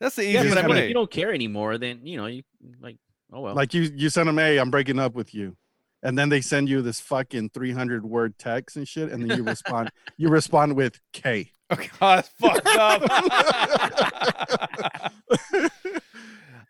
[0.00, 0.82] That's the Yeah, easiest but I mean, way.
[0.82, 2.42] if you don't care anymore, then you know you
[2.82, 2.98] like
[3.32, 3.54] oh well.
[3.54, 5.56] like you you send them, hey, I'm breaking up with you.
[6.00, 9.42] And then they send you this fucking 300 word text and shit, and then you
[9.42, 9.90] respond.
[10.16, 11.50] you respond with K.
[11.72, 13.02] Okay, that's fucked up.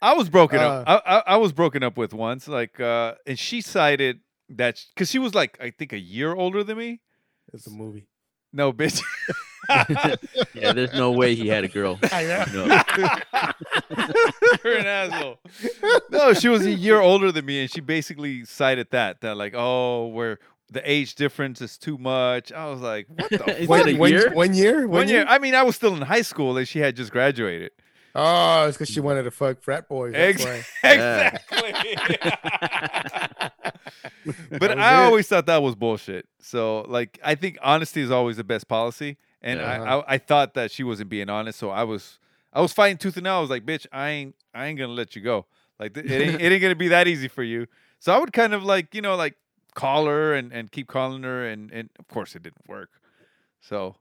[0.00, 0.88] I was broken up.
[0.88, 1.00] Uh.
[1.04, 5.10] I, I, I was broken up with once, like, uh, and she cited that because
[5.10, 7.00] she was like, I think a year older than me.
[7.52, 8.06] It's a movie.
[8.52, 9.02] No, bitch.
[10.54, 11.98] yeah, there's no way he had a girl.
[12.12, 12.44] I know.
[12.66, 13.52] No.
[14.64, 15.38] You're an asshole.
[16.10, 19.54] No, she was a year older than me, and she basically cited that that like,
[19.56, 20.38] oh, we're
[20.70, 22.52] the age difference is too much.
[22.52, 23.86] I was like, what the Is fuck?
[23.86, 24.32] it a one, year?
[24.32, 24.80] one year?
[24.86, 25.24] One, One year.
[25.28, 27.70] I mean, I was still in high school, and she had just graduated.
[28.14, 30.12] Oh, it's because she wanted to fuck frat boys.
[30.14, 30.44] Ex-
[30.82, 31.72] exactly.
[34.58, 35.06] but I it.
[35.06, 36.26] always thought that was bullshit.
[36.40, 39.96] So, like, I think honesty is always the best policy, and I, Yeah.
[39.96, 41.58] I, I thought that she wasn't being honest.
[41.58, 42.18] So I was,
[42.52, 43.34] I was fighting tooth and nail.
[43.34, 45.46] I was like, bitch, I ain't, I ain't gonna let you go.
[45.78, 47.66] Like, th- it ain't, it ain't gonna be that easy for you.
[48.00, 49.34] So I would kind of like, you know, like
[49.74, 52.90] call her and, and keep calling her, and and of course it didn't work.
[53.60, 53.96] So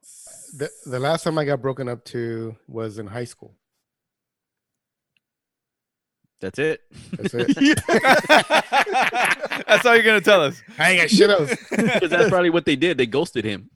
[0.55, 3.53] The, the last time I got broken up to was in high school.
[6.39, 6.81] That's it.
[7.13, 7.55] That's it.
[9.67, 10.61] that's all you're gonna tell us.
[10.77, 11.55] I ain't got shit else.
[11.69, 12.97] Because that's probably what they did.
[12.97, 13.69] They ghosted him.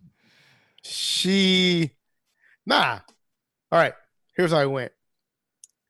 [0.83, 1.91] She,
[2.65, 2.99] nah.
[3.71, 3.93] All right.
[4.35, 4.91] Here's how I went.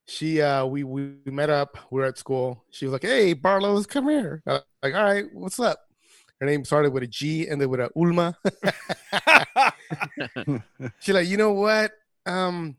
[0.07, 1.77] She, uh, we we met up.
[1.89, 2.65] We were at school.
[2.69, 5.79] She was like, "Hey, Barlow's, come here." Like, all right, what's up?
[6.41, 8.35] Her name started with a G, and then with a Ulma.
[10.99, 11.91] She's like, you know what?
[12.25, 12.77] Um,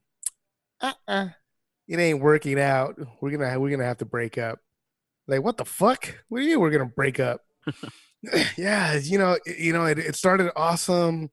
[0.80, 1.28] uh-uh.
[1.86, 2.98] it ain't working out.
[3.20, 4.58] We're gonna we're gonna have to break up.
[5.28, 6.12] Like, what the fuck?
[6.28, 7.40] What do you mean we're gonna break up?
[8.56, 11.30] yeah, you know, you know, it, it started awesome.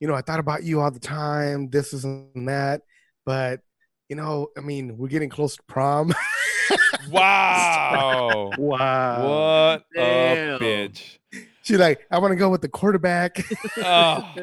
[0.00, 2.82] You know, I thought about you all the time, this is and that,
[3.24, 3.60] but
[4.08, 6.12] you know, I mean, we're getting close to prom.
[7.10, 8.50] wow.
[8.58, 9.28] wow.
[9.28, 10.54] What Damn.
[10.54, 11.18] a bitch.
[11.62, 13.42] She's like, I want to go with the quarterback.
[13.76, 14.34] Oh.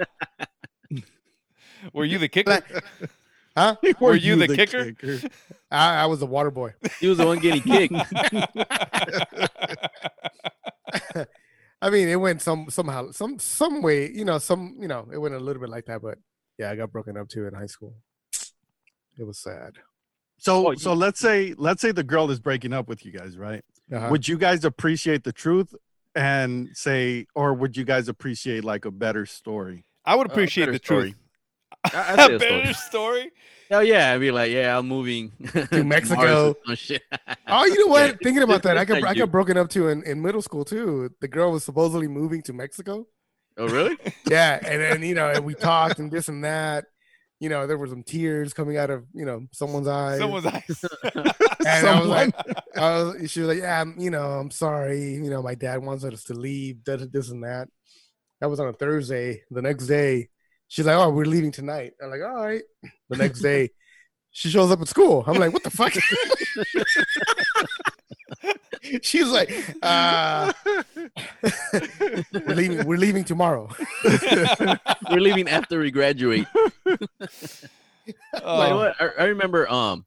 [1.94, 2.50] Were you the kicker?
[2.50, 2.66] Like,
[3.56, 3.76] huh?
[4.00, 4.94] Were you the kicker?
[5.72, 6.74] I, I was the water boy.
[7.00, 7.94] He was the one getting kicked.
[11.82, 15.18] I mean, it went some somehow, some some way, you know, some you know, it
[15.20, 16.18] went a little bit like that, but
[16.58, 17.94] yeah, I got broken up to in high school.
[19.20, 19.74] It was sad.
[20.38, 23.38] So Oh, so let's say let's say the girl is breaking up with you guys,
[23.38, 23.64] right?
[23.92, 24.08] Uh-huh.
[24.12, 25.74] Would you guys appreciate the truth
[26.16, 29.86] and say, or would you guys appreciate like a better story?
[30.04, 31.12] I would Uh, appreciate better the story.
[31.12, 31.16] truth.
[31.94, 32.62] I, I'd A a story.
[32.62, 33.32] better story?
[33.70, 35.32] Hell yeah, I'd be like, yeah, I'm moving
[35.72, 36.56] to Mexico.
[36.76, 37.02] shit.
[37.48, 38.18] Oh, you know what?
[38.22, 41.10] Thinking about that, I got I got broken up to in, in middle school too.
[41.22, 43.08] The girl was supposedly moving to Mexico.
[43.58, 43.98] Oh, really?
[44.30, 46.86] Yeah, and then you know, and we talked and this and that.
[47.40, 50.20] You know, there were some tears coming out of you know someone's eyes.
[50.20, 50.84] Someone's eyes.
[51.14, 52.36] and I was like,
[52.76, 55.14] I was, she was like, yeah, I'm, you know, I'm sorry.
[55.14, 56.84] You know, my dad wants us to leave.
[56.84, 57.70] This, this and that.
[58.42, 59.44] That was on a Thursday.
[59.52, 60.30] The next day,
[60.68, 61.94] she's like, oh, we're leaving tonight.
[62.02, 62.64] I'm like, all right.
[63.10, 63.72] The next day,
[64.32, 65.24] she shows up at school.
[65.28, 65.94] I'm like, what the fuck?
[69.02, 69.52] She's like,
[69.82, 70.54] uh,
[72.34, 72.86] we're leaving.
[72.86, 73.70] We're leaving tomorrow.
[75.10, 76.46] We're leaving after we graduate.
[76.56, 76.98] Oh.
[78.58, 79.02] Like what?
[79.02, 80.06] I, I remember um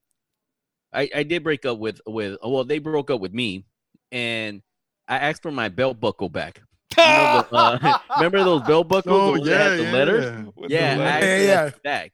[0.93, 3.67] I, I did break up with with well they broke up with me
[4.11, 4.63] and
[5.07, 6.63] I asked for my belt buckle back.
[7.09, 10.25] Know the, uh, remember those belt buckles Oh, where they had yeah, the yeah, letters?
[10.25, 10.45] yeah.
[10.57, 11.03] With the Yeah, letter.
[11.03, 11.71] I Yeah, actually yeah.
[11.85, 12.13] back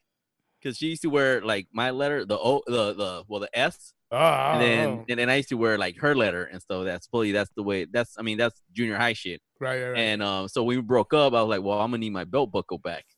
[0.63, 3.93] because she used to wear like my letter, the O, the the well, the S,
[4.13, 6.85] Oh, and then oh, and then I used to wear like her letter and stuff.
[6.85, 7.87] That's fully that's the way.
[7.91, 9.41] That's I mean that's junior high shit.
[9.61, 9.99] right, right, right.
[9.99, 12.25] And um, so when we broke up, I was like, well, I'm gonna need my
[12.25, 13.05] belt buckle back.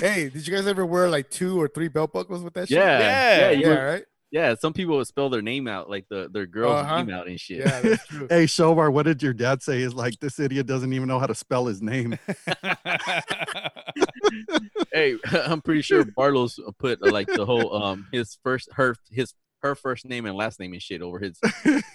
[0.00, 2.78] hey, did you guys ever wear like two or three belt buckles with that shit?
[2.78, 4.04] Yeah, Yeah, yeah, yeah, right.
[4.30, 4.54] Yeah.
[4.56, 7.02] Some people would spell their name out, like the their girl's Uh-huh.
[7.02, 7.58] name out and shit.
[7.58, 8.26] Yeah, that's true.
[8.30, 9.80] Hey, Shomar, what did your dad say?
[9.82, 12.18] Is like this idiot doesn't even know how to spell his name.
[14.92, 19.34] hey, I'm pretty sure Barlow's put uh, like the whole um his first her his
[19.62, 21.40] her first name and last name and shit over his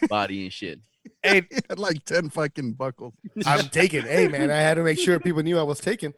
[0.09, 0.79] body and shit.
[1.21, 3.13] hey, he had like ten fucking buckles.
[3.45, 4.03] I'm taken.
[4.03, 6.13] Hey, man, I had to make sure people knew I was taken.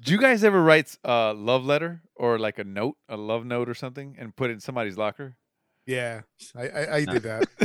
[0.00, 3.68] do you guys ever write a love letter or like a note, a love note
[3.68, 5.36] or something, and put it in somebody's locker?
[5.86, 6.22] Yeah,
[6.56, 7.44] I I, I did that.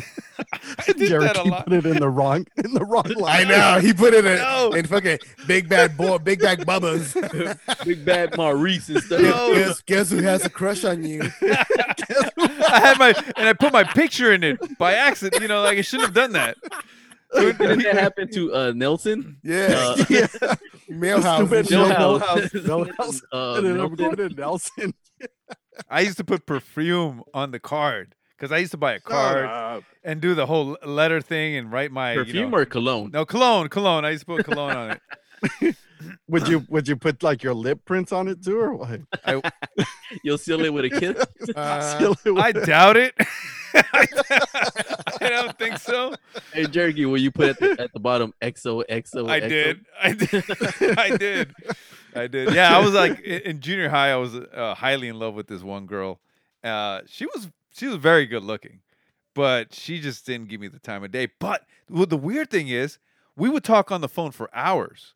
[0.87, 1.65] I did Jared that a he lot.
[1.65, 3.47] put it in the wrong in the wrong line.
[3.47, 4.71] I know he put it in, No.
[4.71, 7.15] in fucking big bad boy, big bag bubbas.
[7.85, 9.21] Big bad Maurice and stuff.
[9.21, 9.53] No.
[9.53, 11.21] guess, guess who has a crush on you?
[11.41, 15.41] I had my and I put my picture in it by accident.
[15.41, 16.57] You know, like I shouldn't have done that.
[17.31, 19.37] So Didn't that happen to uh, Nelson?
[19.43, 20.27] Yeah, Uh, yeah.
[20.89, 21.39] Milhouse.
[21.39, 21.77] and Stupid shit.
[21.77, 22.19] Milhouse.
[22.49, 22.89] Milhouse.
[22.97, 23.21] Milhouse.
[23.31, 24.93] Uh, And then I'm Nelson.
[25.79, 25.97] Going to Nelson.
[25.97, 29.83] I used to put perfume on the card because I used to buy a card
[30.03, 33.11] and do the whole letter thing and write my you Perfume know- or cologne?
[33.11, 34.05] no cologne, cologne.
[34.05, 34.91] I used to put cologne on
[35.61, 35.75] it.
[36.29, 39.01] Would you would you put like your lip prints on it too, or what?
[40.23, 41.17] You'll seal it with a kiss.
[41.55, 43.13] Uh, Seal it with- I doubt it.
[43.73, 46.15] I don't think so.
[46.53, 49.29] hey, Jerky, will you put at the, at the bottom XO XO?
[49.29, 49.85] I did.
[50.01, 50.97] I did.
[50.97, 51.53] I did.
[52.15, 52.53] I did.
[52.53, 54.11] Yeah, I was like in in junior high.
[54.11, 56.19] I was uh, highly in love with this one girl.
[56.63, 58.79] Uh, she was she was very good looking,
[59.33, 61.27] but she just didn't give me the time of day.
[61.39, 62.99] But well, the weird thing is,
[63.35, 65.13] we would talk on the phone for hours,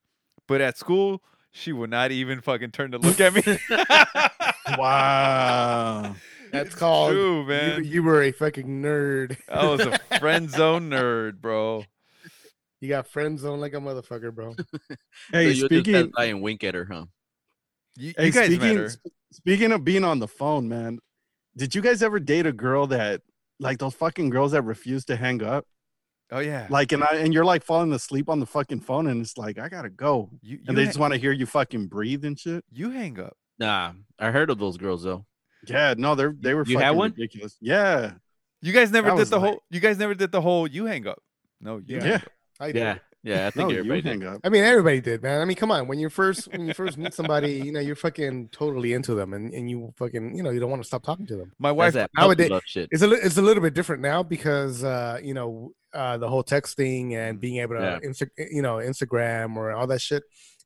[0.47, 1.21] but at school
[1.51, 3.59] she would not even fucking turn to look at me.
[4.77, 6.15] wow.
[6.51, 7.83] That's called True, You, man.
[7.83, 9.37] you were a fucking nerd.
[9.49, 11.85] I was a friend zone nerd, bro.
[12.84, 14.55] You got friend zone like a motherfucker, bro.
[15.31, 17.05] Hey, so you'll just speaking pass and wink at her, huh?
[17.95, 18.89] You, hey, you guys speaking, met her.
[18.91, 20.99] sp- speaking of being on the phone, man,
[21.55, 23.21] did you guys ever date a girl that
[23.57, 25.65] like those fucking girls that refuse to hang up?
[26.29, 26.67] Oh yeah.
[26.69, 29.57] Like and I and you're like falling asleep on the fucking phone and it's like
[29.59, 30.29] I gotta go.
[30.41, 32.65] you, you, And they ha- just want to hear you fucking breathe and shit.
[32.69, 33.38] you hang up.
[33.59, 35.25] Nah, I heard of those girls though.
[35.67, 37.11] Yeah, no, they're they were You fucking had one?
[37.11, 37.55] ridiculous.
[37.61, 38.15] Yeah.
[38.61, 39.63] You guys never That did the like- whole.
[39.69, 40.67] You guys never did the whole.
[40.67, 41.19] You hang up.
[41.61, 42.19] No, you Yeah.
[42.60, 42.91] Hang Yeah.
[42.91, 42.97] up.
[42.97, 43.01] I did.
[43.26, 43.47] Yeah, yeah.
[43.47, 44.28] I think No, everybody hang did.
[44.28, 44.41] up.
[44.43, 45.39] I mean, everybody did, man.
[45.41, 45.88] I mean, come on.
[45.88, 49.34] When you first when you first meet somebody, you know, you're fucking totally into them,
[49.34, 51.54] and, and you fucking, you know, you don't want to stop talking to them.
[51.60, 51.93] My That's wife.
[51.93, 52.89] that puppy nowadays- love shit.
[52.91, 56.43] It's a it's a little bit different now because uh, you know uh, the whole
[56.43, 58.10] texting and being able to Yeah.
[58.10, 60.24] Insta- you know Instagram or all that shit.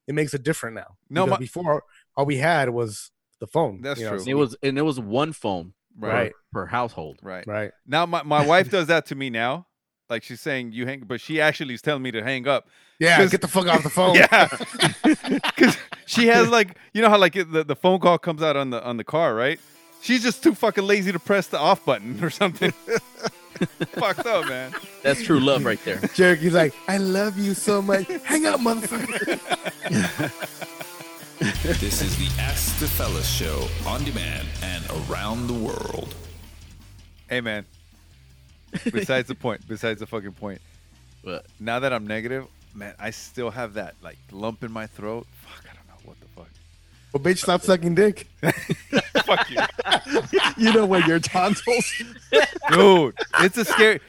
[0.08, 0.96] It makes it different now.
[1.10, 1.84] No, my- before
[2.16, 3.82] all we had was the phone.
[3.82, 4.20] That's you know, true.
[4.22, 6.32] so It was and it was one phone per- Right.
[6.54, 7.20] per household.
[7.22, 7.46] Right.
[7.46, 7.72] right.
[7.86, 9.68] Now my, my wife does that to me now.
[10.10, 12.68] Like she's saying you hang, but she actually is telling me to hang up.
[13.00, 14.16] Yeah, get the fuck off the phone.
[14.16, 14.48] Yeah.
[15.58, 18.56] Because she has like you know how like it- the, the phone call comes out
[18.56, 19.60] on the on the car, right?
[20.02, 22.72] She's just too fucking lazy to press the off button or something.
[23.98, 24.72] Fucked up, man.
[25.02, 25.98] That's true love right there.
[26.14, 28.06] Cherokee, he's like, I love you so much.
[28.24, 29.40] Hang up, motherfucker.
[31.40, 36.14] This is the Ask the Fellas show on demand and around the world.
[37.30, 37.66] Hey, man.
[38.92, 40.62] Besides the point, besides the fucking point.
[41.24, 45.28] But Now that I'm negative, man, I still have that like lump in my throat.
[45.44, 46.48] Fuck, I don't know what the fuck.
[47.14, 48.28] well, bitch, stop sucking dick.
[49.26, 49.60] Fuck you.
[50.58, 51.92] you know when your tonsils
[52.72, 53.16] dude.
[53.40, 54.00] It's a scary.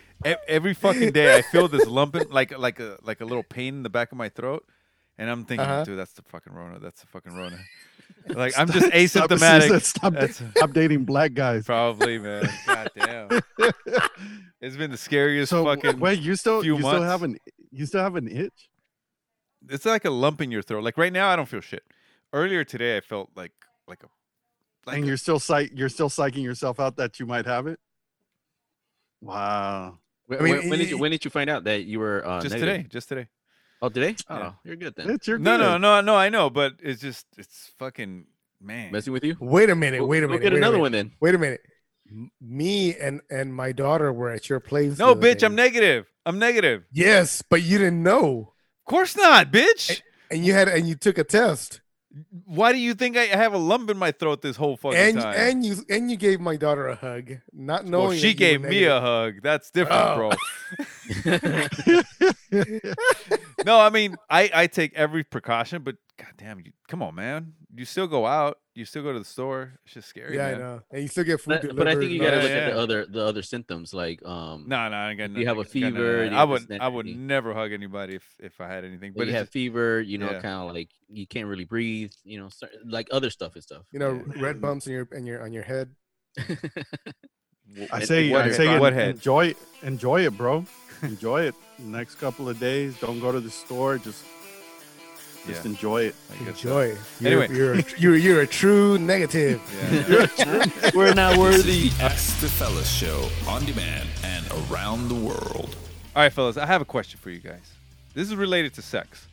[0.48, 3.82] Every fucking day, I feel this lumping, like like a like a little pain in
[3.84, 4.64] the back of my throat,
[5.16, 5.84] and I'm thinking, Uh-huh.
[5.84, 6.78] dude, that's the fucking Rona.
[6.80, 7.58] That's the fucking Rona.
[8.34, 9.82] Like I'm just Stop- asymptomatic.
[9.82, 11.64] Stop, That's stop dating black guys.
[11.64, 12.48] probably, man.
[12.66, 13.40] God damn.
[14.60, 16.00] It's been the scariest So fucking.
[16.00, 17.38] wait, you still few you still have an
[17.70, 18.68] you still have an itch?
[19.68, 20.82] It's like a lump in your throat.
[20.82, 21.84] Like right now, I don't feel shit.
[22.32, 23.52] Earlier today, I felt like
[23.86, 24.08] like a.
[24.86, 27.78] Like and you're still psych you're still psyching yourself out that you might have it?
[29.20, 29.98] Wow.
[30.26, 32.26] when, I mean, when, when did you when did you find out that you were
[32.26, 32.76] uh, just negative?
[32.76, 33.28] today, just today.
[33.80, 34.16] Oh, today?
[34.28, 34.50] Yeah.
[34.50, 35.10] Oh, you're good then.
[35.10, 35.78] It's your No, no, good.
[35.82, 36.16] no, no.
[36.16, 38.26] I know, but it's just it's fucking
[38.60, 38.90] man.
[38.92, 39.36] Messing with you?
[39.40, 40.00] Wait a minute.
[40.00, 40.42] Go- Wait a go minute.
[40.42, 40.82] Get wait a another minute.
[40.82, 41.12] one then.
[41.20, 41.60] Wait a minute.
[42.10, 44.98] M- Me and and my daughter were at your place.
[44.98, 46.06] No, the other bitch, I'm negative.
[46.26, 46.84] I'm negative.
[46.92, 48.52] Yes, but you didn't know,
[48.86, 50.00] Of course not, bitch.
[50.30, 51.80] and you had and you took a test,
[52.46, 55.18] Why do you think I have a lump in my throat this whole fucking and
[55.20, 55.34] time?
[55.36, 58.08] and you and you gave my daughter a hug, not knowing.
[58.08, 58.92] well, she gave me negative.
[58.92, 59.34] a hug.
[59.42, 60.16] That's different, Oh.
[60.16, 60.30] bro.
[63.64, 67.52] no, I mean, I I take every precaution, but goddamn, you come on, man.
[67.74, 68.58] You still go out.
[68.78, 69.72] You still go to the store.
[69.84, 70.36] It's just scary.
[70.36, 70.82] Yeah, I know.
[70.92, 71.78] And you still get food But, delivered.
[71.78, 74.24] but I think you and gotta that look at the other the other symptoms like
[74.24, 76.30] um No, no, I ain't got If you have a nothing- got fever, that.
[76.30, 79.12] you I have would, I would never hug anybody if if I had anything.
[79.14, 80.40] but But you have just- fever, you know, yeah.
[80.40, 82.50] kind of like you can't really breathe, you know,
[82.84, 83.82] like other stuff and stuff.
[83.92, 85.90] You know, red bumps in your in your on your head.
[87.92, 89.16] I say, what I say, What head?
[89.16, 90.64] enjoy, enjoy it, bro.
[91.02, 91.54] Enjoy it.
[91.78, 93.98] Next couple of days, don't go to the store.
[93.98, 94.24] Just,
[95.48, 95.70] just Yeah.
[95.70, 96.14] enjoy it.
[96.30, 96.78] I guess so.
[96.80, 96.98] Enjoy.
[97.20, 97.56] You're, Anyway.
[97.56, 99.60] you're a- you're you're a true negative.
[100.38, 100.90] Yeah.
[100.94, 101.86] We're not This worthy.
[101.88, 105.76] is the Ask the Fellas show on demand and around the world.
[106.16, 107.72] All right, fellas, I have a question for you guys.
[108.14, 109.26] This is related to sex.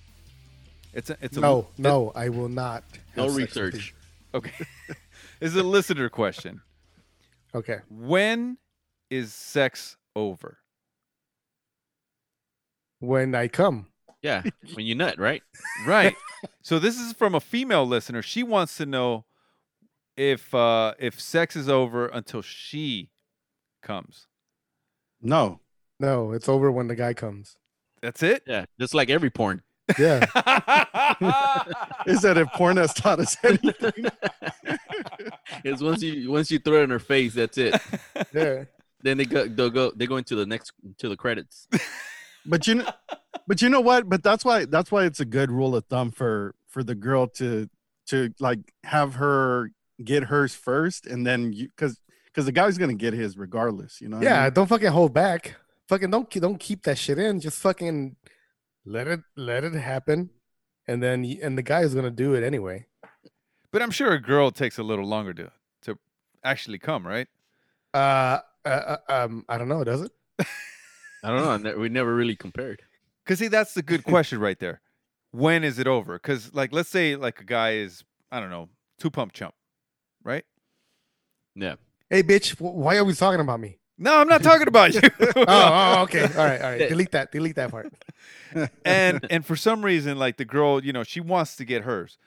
[0.94, 2.84] It's a, it's a No, no, I will not.
[3.18, 3.96] No have sex with research.
[4.34, 4.52] Okay,
[5.40, 6.62] this is a listener question.
[7.54, 7.80] Okay.
[7.90, 8.58] When
[9.10, 10.58] is sex over?
[13.00, 13.88] When I come.
[14.26, 14.42] Yeah,
[14.74, 15.44] when you nut, right?
[15.86, 16.16] Right.
[16.64, 18.24] so this is from a female listener.
[18.24, 19.26] She wants to know
[20.18, 23.12] if uh if sex is over until she
[23.84, 24.26] comes.
[25.22, 25.60] No,
[26.00, 27.56] No, it's over when the guy comes.
[28.02, 28.42] That's it.
[28.48, 29.62] Yeah, just like every porn.
[30.00, 30.22] Yeah.
[32.08, 34.08] is that if porn has taught us anything?
[35.64, 37.80] It's once you once you throw it in her face, that's it.
[38.34, 38.66] yeah.
[39.02, 41.68] Then they go they'll go they go into the next to the credits.
[42.46, 42.90] But you know,
[43.48, 44.10] but you know what?
[44.10, 47.28] But that's why that's why it's a good rule of thumb for for the girl
[47.28, 47.70] to
[48.08, 49.72] to like have her
[50.04, 54.02] get hers first, and then you because because the guy's gonna get his regardless.
[54.02, 54.18] You know?
[54.18, 54.54] what I Yeah, mean?
[54.54, 55.56] don't fucking hold back.
[55.88, 57.40] Fucking don't don't keep that shit in.
[57.40, 58.16] Just fucking
[58.86, 60.32] let it let it happen,
[60.88, 62.88] and then and the guy is gonna do it anyway.
[63.72, 65.52] but I'm sure a girl takes a little longer to
[65.84, 65.98] to
[66.44, 67.28] actually come, right?
[67.94, 69.84] Uh, uh, uh um, I don't know.
[69.84, 70.12] Does it?
[71.26, 71.50] I don't know.
[71.50, 72.84] I ne- we never really compared.
[73.24, 74.82] Because see, that's the good question right there.
[75.32, 76.14] When is it over?
[76.14, 78.70] Because like, let's say like a guy is I don't know
[79.00, 79.56] two pump chump,
[80.24, 80.46] right?
[81.56, 81.76] Yeah.
[82.12, 83.80] Hey, bitch, why are we talking about me?
[83.98, 85.02] No, I'm not talking about you.
[85.38, 86.22] Oh, oh, oh, okay.
[86.38, 86.90] All right, all right.
[86.90, 87.32] Delete that.
[87.32, 87.94] Delete that part.
[88.86, 92.18] and and for some reason, like the girl, you know, she wants to get hers.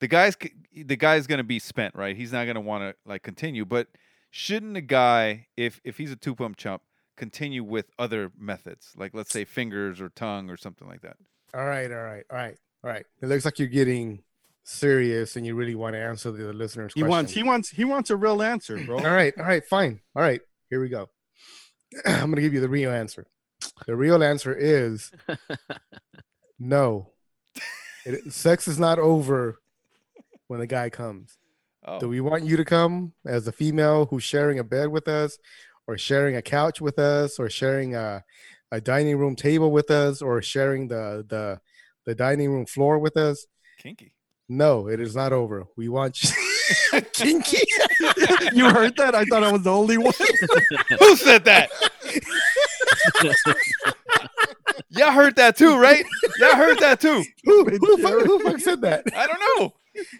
[0.00, 0.36] The guy's
[0.74, 2.16] the guy's gonna be spent, right?
[2.16, 3.64] He's not gonna want to like continue.
[3.64, 3.88] But
[4.30, 6.82] shouldn't a guy, if if he's a two pump chump,
[7.20, 11.16] continue with other methods, like let's say fingers or tongue or something like that?
[11.54, 13.04] All right, all right, all right, all right.
[13.20, 14.22] It looks like you're getting
[14.64, 17.10] serious, and you really want to answer the listeners' he question.
[17.10, 18.96] wants he wants he wants a real answer, bro.
[18.98, 20.00] All right, all right, fine.
[20.16, 20.40] All right,
[20.70, 21.10] here we go.
[22.06, 23.26] I'm gonna give you the real answer.
[23.86, 25.12] The real answer is
[26.58, 27.10] no.
[28.06, 29.60] It, sex is not over
[30.46, 31.36] when the guy comes.
[31.84, 35.08] Oh, Do we want you to come as a female who's sharing a bed with
[35.08, 35.38] us,
[35.90, 38.22] or sharing a couch with us, or sharing a,
[38.70, 41.60] a dining room table with us, or sharing the the
[42.06, 43.46] the dining room floor with us?
[43.76, 44.12] kinky.
[44.48, 45.66] No, it is not over.
[45.76, 47.58] We want you kinky.
[48.52, 49.14] you heard that?
[49.14, 50.14] I thought I was the only one.
[51.00, 51.70] Who said that?
[54.90, 56.04] Y'all heard that too, right?
[56.38, 57.22] Y'all heard that too.
[57.44, 59.04] who, who, fuck, who fuck said that?
[59.14, 59.72] I don't know.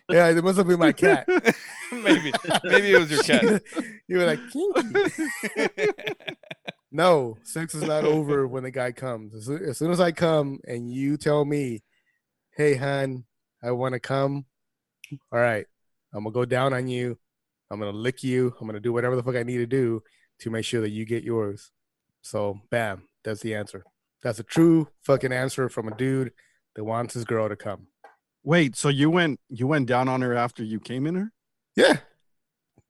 [0.08, 1.26] Yeah, it must have been my cat.
[1.92, 2.32] maybe
[2.64, 3.62] maybe it was your cat.
[4.08, 5.88] you were like, kinky.
[6.90, 9.34] no, sex is not over when the guy comes.
[9.34, 11.82] As soon, as soon as I come and you tell me,
[12.56, 13.24] hey, hon,
[13.62, 14.44] I want to come,
[15.32, 15.66] all right,
[16.12, 17.18] I'm going to go down on you.
[17.70, 18.54] I'm going to lick you.
[18.60, 20.02] I'm going to do whatever the fuck I need to do
[20.40, 21.70] to make sure that you get yours.
[22.22, 23.84] So, bam, that's the answer.
[24.22, 26.32] That's a true fucking answer from a dude
[26.76, 27.86] that wants his girl to come.
[28.44, 31.32] Wait, so you went you went down on her after you came in her?
[31.76, 31.88] Yeah.
[31.94, 31.98] What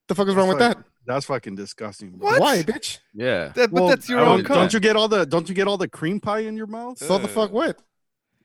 [0.08, 0.78] the fuck is wrong with that?
[1.06, 2.12] That's fucking disgusting.
[2.12, 2.28] bro.
[2.30, 2.40] What?
[2.40, 2.98] Why, bitch?
[3.14, 3.48] Yeah.
[3.54, 5.66] That, but Well, that's your don't, own don't you get all the don't you get
[5.66, 6.98] all the cream pie in your mouth?
[6.98, 7.70] So the fuck what?
[7.70, 7.78] It's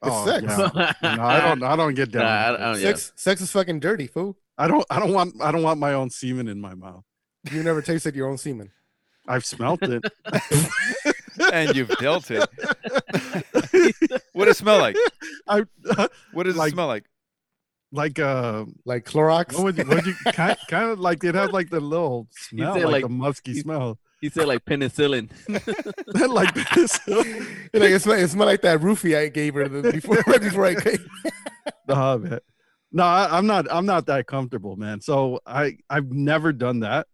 [0.03, 0.43] Oh, sex.
[0.47, 0.93] yeah.
[1.15, 2.23] No, I don't I don't get down.
[2.23, 2.87] Nah, I, with don't, yeah.
[2.89, 4.37] Sex, sex is fucking dirty, fool.
[4.57, 7.03] I don't I don't want I don't want my own semen in my mouth.
[7.51, 8.71] You never tasted your own semen.
[9.27, 10.03] I've smelt it.
[11.53, 12.47] and you've dealt it.
[14.33, 14.95] what does it smell like?
[15.47, 15.63] I
[16.33, 17.05] What does Like- it smell like?
[17.91, 19.53] like uh Like Clorox.
[19.53, 22.27] what would you, what would you kind, kind of like it has like the little
[22.31, 25.29] smell like, like- the musky he- smell He said like penicillin.
[26.29, 29.91] like this You're like, it smell, it smell like that roofie I gave her the,
[29.91, 31.05] before, right before I came.
[31.87, 32.39] Oh, man.
[32.91, 33.67] No, I, I'm not.
[33.71, 35.01] I'm not that comfortable, man.
[35.01, 37.07] So I I've never done that.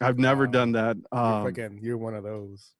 [0.00, 0.50] I've never Wow.
[0.52, 0.96] done that.
[1.12, 2.72] You're Um, fucking, you're one of those.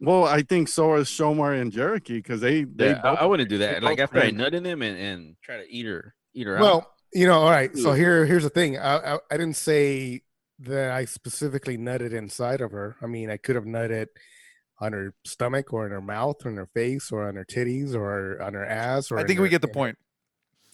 [0.00, 3.48] Well, I think so is Shomar and Cherokee because they they Yeah, I, I wouldn't
[3.48, 3.82] do that.
[3.82, 4.36] Like both after I crank.
[4.36, 6.62] nut in them and, and try to eat her, eat her out.
[6.62, 7.76] Well, you know, all right.
[7.76, 8.76] So here, here's the thing.
[8.78, 10.22] I, I, I didn't say
[10.60, 12.96] that I specifically nutted inside of her.
[13.02, 14.06] I mean, I could have nutted
[14.80, 17.94] on her stomach or in her mouth or in her face or on her titties
[17.94, 19.96] or on her ass or I in think her- we get the point.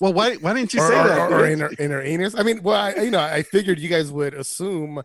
[0.00, 1.32] Well, why why didn't you or, say or- that?
[1.32, 2.34] or- or in her in her anus.
[2.36, 5.02] I mean, well, I, you know, I figured you guys would assume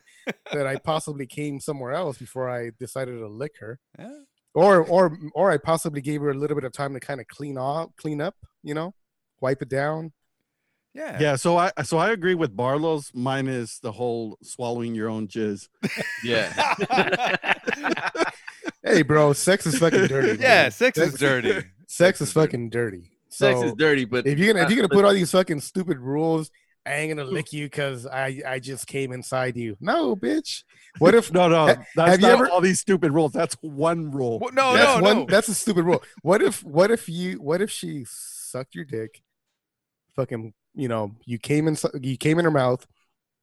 [0.54, 4.12] that I possibly came somewhere else before I decided to lick her, Yeah.
[4.54, 7.28] or or or I possibly gave her a little bit of time to kind of
[7.28, 8.94] clean off, clean up, you know,
[9.42, 10.14] wipe it down.
[10.94, 11.18] Yeah.
[11.20, 13.12] Yeah, so I so I agree with Barlow's.
[13.14, 15.68] minus the whole swallowing your own jizz.
[16.24, 16.54] Yeah.
[18.84, 20.38] Hey, bro, sex is fucking dirty.
[20.42, 20.72] Yeah, man.
[20.72, 21.64] sex is dirty.
[21.88, 23.12] Sex is fucking dirty.
[23.36, 25.60] Sex So, is dirty, but if you're gonna if you're gonna put all these fucking
[25.60, 26.50] stupid rules,
[26.86, 29.76] I ain't gonna lick you because I I just came inside you.
[29.80, 30.64] No, bitch.
[31.00, 33.32] What if No, no, Ha- that's have you ever- all these stupid rules.
[33.34, 34.40] That's one rule.
[34.40, 35.26] Well, no, that's no, one no.
[35.28, 36.02] that's a stupid rule.
[36.22, 39.22] What if what if you what if she sucked your dick,
[40.16, 42.86] fucking you know, you came in you came in her mouth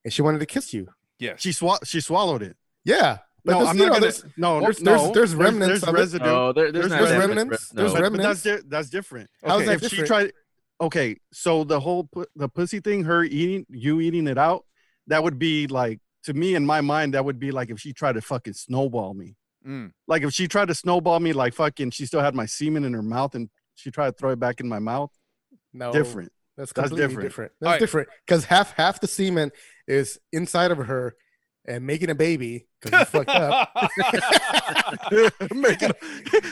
[0.05, 0.89] and she wanted to kiss you.
[1.19, 2.57] Yeah, She swa- she swallowed it.
[2.85, 3.19] Yeah.
[3.45, 4.01] But no, there's, I'm not know, gonna.
[4.01, 6.25] there's, No, there's- no, there's- there's remnants There's, of residue.
[6.25, 7.51] No, there, there's, There's- there's remnants.
[7.51, 8.01] re- There's no.
[8.01, 9.31] but, but that's di- that's different.
[9.45, 9.67] How's Okay.
[9.77, 10.33] that if she tried,
[10.81, 14.65] okay, so the whole pu- the pussy thing, her eating, you eating it out,
[15.09, 17.93] that would be like to me in my mind, that would be like if she
[17.93, 19.35] tried to fucking snowball me.
[19.67, 19.93] Mm.
[20.07, 22.93] Like if she tried to snowball me, like fucking, she still had my semen in
[22.93, 25.11] her mouth and she tried to throw it back in my mouth.
[25.73, 26.31] no Different.
[26.57, 27.29] That's That's completely different.
[27.29, 27.53] different.
[27.61, 27.81] That's right.
[27.81, 29.51] different because half half the semen
[29.89, 31.15] is inside of her
[31.67, 33.71] and making a baby because you fucked up.
[35.55, 35.97] Make it-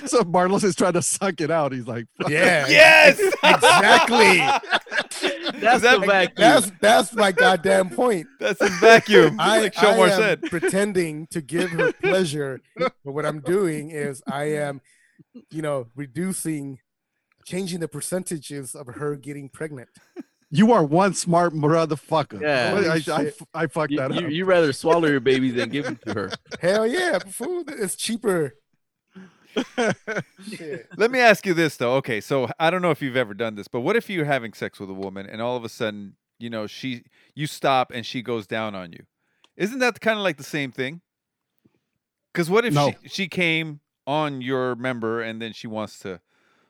[0.08, 1.72] so Barlos is trying to suck it out.
[1.72, 2.30] He's like, fuck.
[2.30, 2.66] Yeah.
[2.68, 3.18] yes.
[3.42, 4.38] Exactly.
[5.60, 6.34] That's that- the vacuum.
[6.36, 8.26] That's that's my goddamn point.
[8.38, 9.36] That's his vacuum.
[9.40, 10.42] I, like Shomar I am said.
[10.50, 14.80] pretending to give her pleasure, but what I'm doing is I am,
[15.50, 16.78] you know, reducing,
[17.44, 19.88] changing the percentages of her getting pregnant.
[20.50, 22.40] You are one smart motherfucker.
[22.40, 22.74] Yeah.
[22.74, 23.22] I, I,
[23.54, 23.62] I.
[23.62, 24.32] I fucked You, that you, up.
[24.32, 26.30] you rather swallow your baby than give them to her.
[26.60, 28.54] Hell yeah, food is cheaper.
[30.96, 31.94] Let me ask you this though.
[31.96, 34.52] Okay, so I don't know if you've ever done this, but what if you're having
[34.52, 37.02] sex with a woman and all of a sudden, you know, she
[37.34, 39.04] you stop and she goes down on you?
[39.56, 41.00] Isn't that kind of like the same thing?
[42.32, 42.92] Because what if No.
[43.02, 46.20] she, she came on your member and then she wants to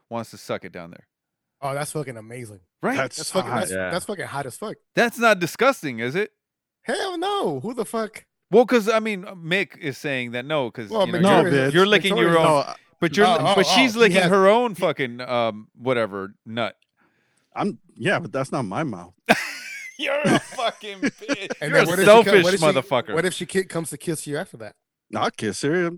[0.08, 1.06] wants to suck it down there?
[1.62, 2.60] Oh, that's fucking amazing.
[2.82, 2.96] Right?
[2.96, 3.58] That's That's fucking hot.
[3.60, 3.90] that's, Yeah.
[3.90, 4.76] that's fucking hot as fuck.
[4.94, 6.30] That's not disgusting, is it?
[6.82, 7.60] Hell no.
[7.60, 8.24] Who the fuck?
[8.50, 11.68] Well, because I mean, Mick is saying that no, because Well, you know, No, you're,
[11.68, 14.30] you're licking your own, No, but you're, Oh, but oh, she's oh, he licking has-
[14.30, 16.76] her own fucking um whatever nut.
[17.54, 19.12] I'm yeah, but that's not my mouth.
[19.98, 21.50] You're a fucking bitch.
[21.60, 23.12] And You're then a what if she selfish what if she- motherfucker.
[23.14, 24.74] What if she comes to kiss you after that?
[25.14, 25.90] I'll kiss her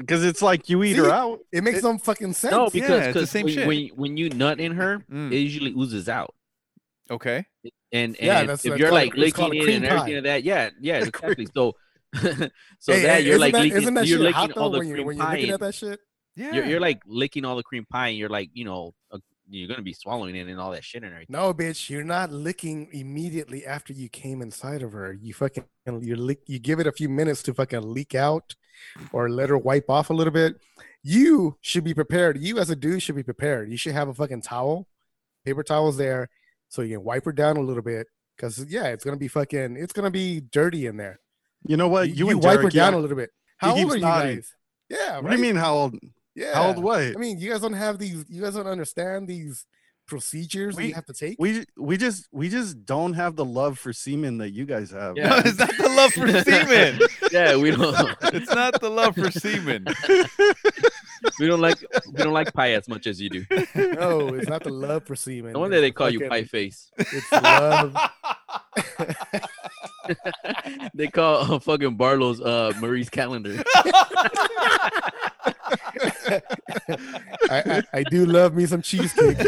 [0.00, 0.98] because it's like you eat See?
[1.00, 1.38] her out.
[1.52, 2.50] It makes It- no fucking sense.
[2.52, 3.66] No, Yeah, because it's the 'cause same when, shit.
[3.66, 5.30] when when you nut in her, Mm.
[5.32, 6.34] it usually oozes out.
[7.10, 7.44] okay.
[7.92, 10.24] And, Yeah, and that's- if that's you're like it's licking a it and everything of
[10.24, 11.46] that, yeah, yeah, exactly.
[11.54, 11.74] So,
[12.14, 12.50] so Hey, that
[12.86, 14.88] hey, you're isn't like that, licking, isn't that you're licking hot all though the when
[14.88, 15.52] you're cream you're pie.
[15.54, 16.00] at that shit?
[16.36, 16.52] Yeah.
[16.54, 18.94] You're, you're like licking all the cream pie, and you're like, you know,
[19.50, 21.32] you're gonna be swallowing it and all that shit and everything.
[21.32, 25.12] No, bitch, you're not licking immediately after you came inside of her.
[25.12, 28.54] You fucking you lick you give it a few minutes to fucking leak out
[29.12, 30.56] or let her wipe off a little bit.
[31.02, 32.38] You should be prepared.
[32.38, 33.70] You as a dude should be prepared.
[33.70, 34.86] You should have a fucking towel,
[35.44, 36.28] paper towels there,
[36.68, 38.06] so you can wipe her down a little bit.
[38.38, 41.20] Cause yeah, it's gonna be fucking it's gonna be dirty in there.
[41.66, 42.08] You know what?
[42.08, 42.98] You, You, you and wipe her down yeah.
[42.98, 43.30] a little bit.
[43.58, 44.54] How old are you guys?
[44.88, 45.56] Yeah, What do you mean?
[45.56, 45.96] How old?
[46.40, 46.54] Yeah.
[46.54, 46.82] How old?
[46.82, 47.02] What?
[47.02, 48.24] I mean, you guys don't have these.
[48.28, 49.66] You guys don't understand these
[50.06, 51.36] procedures that We- you have to take.
[51.38, 55.16] we we just we just don't have the love for semen that you guys have.
[55.16, 55.28] Yeah.
[55.28, 56.98] No, it's not the love for semen.
[57.30, 57.94] Yeah, we don't,
[58.34, 59.86] It's not the love for semen.
[61.38, 61.78] we don't like,
[62.08, 63.46] we don't like pie as much as you do.
[63.76, 65.52] no, it's not the love for semen.
[65.52, 66.90] No wonder it's they call you pie face.
[66.98, 67.94] It's love.
[70.94, 73.62] they call uh, fucking Barlos uh Marie's calendar.
[76.28, 76.42] I,
[77.50, 79.38] I, I do love me some cheesecake.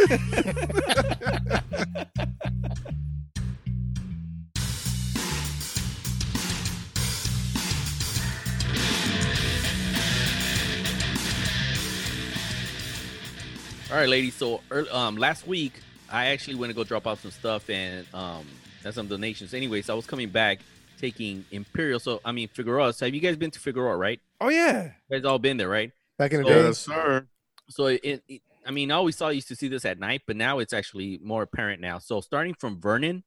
[13.91, 14.35] All right, ladies.
[14.35, 15.75] So earl- um, last week
[16.11, 18.47] I actually went to go drop off some stuff and um,
[18.83, 19.53] had some donations.
[19.53, 20.61] Anyways, I was coming back
[20.99, 22.01] taking Imperial.
[22.01, 22.95] So I mean Figueroa.
[22.95, 23.97] So have you guys been to Figueroa?
[23.97, 24.21] Right?
[24.41, 24.93] Oh yeah.
[25.11, 25.93] You guys all been there, right?
[26.19, 27.29] Back in the So- day, Yes, sir.
[27.71, 30.37] So it, it, I mean, I always saw used to see this at night, but
[30.37, 31.99] now it's actually more apparent now.
[31.99, 33.25] So starting from Vernon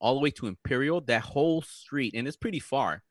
[0.00, 3.02] all the way to Imperial, that whole street, and it's pretty far.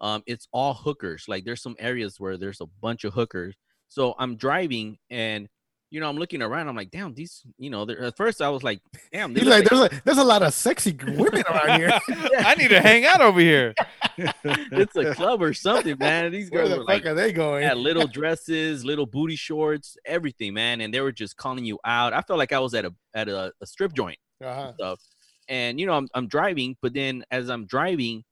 [0.00, 1.24] Um, it's all hookers.
[1.26, 3.56] Like there's some areas where there's a bunch of hookers.
[3.88, 5.48] So I'm driving and
[5.90, 6.68] you know I'm looking around.
[6.68, 7.42] I'm like, damn, these.
[7.58, 8.80] You know, at first I was like,
[9.12, 11.90] damn, they he's look like, there's a there's a lot of sexy women around here.
[12.38, 13.74] I need to hang out over here.
[14.18, 16.32] it's a club or something, man.
[16.32, 17.62] These Where girls the were fuck like are they going?
[17.62, 22.12] had little dresses, little booty shorts, everything, man, and they were just calling you out.
[22.12, 24.72] I felt like I was at a at a, a strip joint Uh-huh.
[24.74, 25.00] stuff.
[25.48, 28.24] And you know, I'm I'm driving, but then as I'm driving,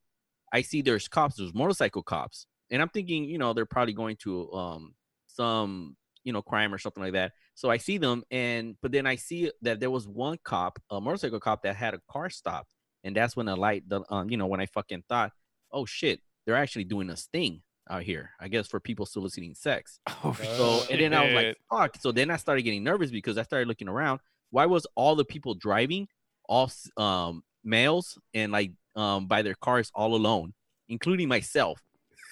[0.53, 2.47] I see there's cops, there's motorcycle cops.
[2.71, 4.95] And I'm thinking, you know, they're probably going to um
[5.29, 7.33] some, you know, crime or something like that.
[7.55, 11.01] So I see them and but then I see that there was one cop, a
[11.01, 12.70] motorcycle cop that had a car stopped.
[13.05, 15.33] And that's when the light the um, you know, when I fucking thought,
[15.70, 17.61] oh shit, they're actually doing a sting
[17.91, 18.31] out here.
[18.41, 20.01] I guess for people soliciting sex.
[20.25, 21.57] Oh, So and then I was like, shit.
[21.70, 21.97] fuck.
[22.01, 24.20] So then I started getting nervous because I started looking around.
[24.51, 26.09] Why was all the people driving
[26.49, 30.55] all um males and like um by their cars all alone,
[30.89, 31.81] including myself?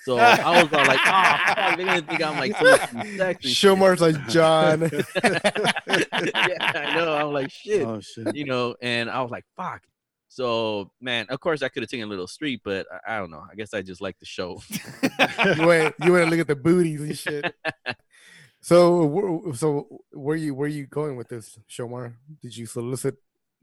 [0.05, 3.44] So I was all like, oh fuck, they're gonna think I'm like soliciting sex.
[3.44, 3.55] and.
[3.55, 4.80] Shomar's like John.
[5.24, 7.12] yeah, I know.
[7.14, 7.86] I'm like shit.
[7.86, 8.34] Oh shit.
[8.34, 9.82] You know, and I was like, fuck.
[10.28, 13.30] So man, of course I could have taken a little street, but I, I don't
[13.30, 13.44] know.
[13.50, 14.61] I guess I just like the show.
[15.57, 17.55] you went you went to look at the booties and shit.
[18.61, 22.14] So so where you where you going with this, Shomar?
[22.40, 23.16] Did you solicit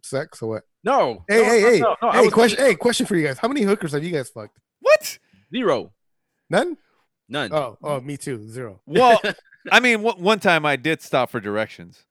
[0.03, 0.63] sex or what?
[0.83, 1.25] No.
[1.27, 3.27] Hey no, hey no, hey no, no, I hey question thinking hey question for you
[3.27, 3.39] guys.
[3.39, 4.57] How many hookers have you guys fucked?
[4.79, 5.19] what?
[5.51, 5.91] Zero.
[6.49, 6.77] None.
[7.27, 7.53] None.
[7.53, 8.81] Oh oh me too zero.
[8.87, 9.19] Well,
[9.71, 12.05] I mean, one one time I did stop for directions,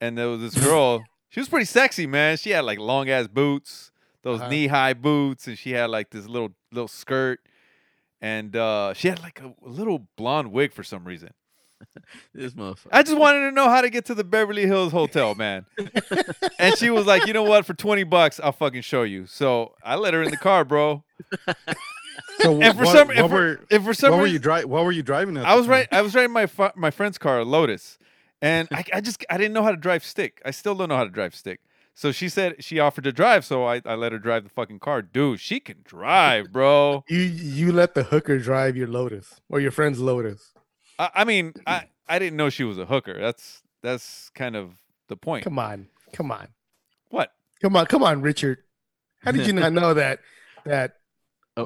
[0.00, 1.04] and there was this girl.
[1.32, 2.36] She was pretty sexy, man.
[2.38, 3.92] She had like long ass boots,
[4.24, 4.50] those Uh-huh.
[4.50, 7.38] knee high boots, and she had like this little little skirt,
[8.20, 11.30] and uh, she had like a, little blonde wig for some reason.
[12.34, 12.88] This motherfucker.
[12.90, 15.66] I just wanted to know how to get to the Beverly Hills Hotel, man.
[16.58, 17.64] and she was like, you know what?
[17.64, 19.26] For twenty bucks, I'll fucking show you.
[19.26, 21.04] So I let her in the car, bro.
[22.40, 24.32] So And for what, some, what if for, were if for some what were reason,
[24.34, 24.70] you driving?
[24.70, 25.44] What were you driving at?
[25.46, 25.86] I was right.
[25.92, 27.98] I was riding my fu- my friend's car, a Lotus,
[28.40, 30.40] and I, I just I didn't know how to drive stick.
[30.44, 31.60] I still don't know how to drive stick.
[31.94, 34.78] So she said she offered to drive, so I, I let her drive the fucking
[34.78, 35.02] car.
[35.02, 37.04] Dude, she can drive, bro.
[37.08, 40.52] You you let the hooker drive your Lotus or your friend's Lotus.
[40.98, 43.18] I, I mean, I I didn't know she was a hooker.
[43.20, 44.74] That's that's kind of
[45.08, 45.44] the point.
[45.44, 46.48] Come on, come on,
[47.10, 47.32] What?
[47.60, 48.58] come on, come on, Richard.
[49.22, 50.20] How did you not know that
[50.64, 50.99] that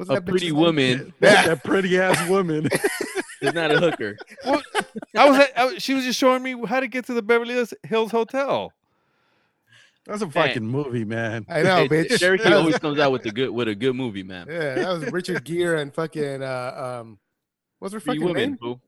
[0.01, 2.67] A, a pretty woman that, that pretty ass woman.
[3.41, 4.17] is not a hooker.
[4.45, 7.53] I was, at, I she was just showing me how to get to the Beverly
[7.53, 8.71] Hills- Hills Hotel.
[10.05, 11.45] That's a fucking movie, man.
[11.49, 12.19] I know, bitch.
[12.19, 14.47] Cherokee That always comes out with a good with a good movie, man.
[14.49, 17.17] yeah, that was Richard Gere and fucking uh um,
[17.79, 18.57] what's her fucking women, name?
[18.61, 18.79] boo.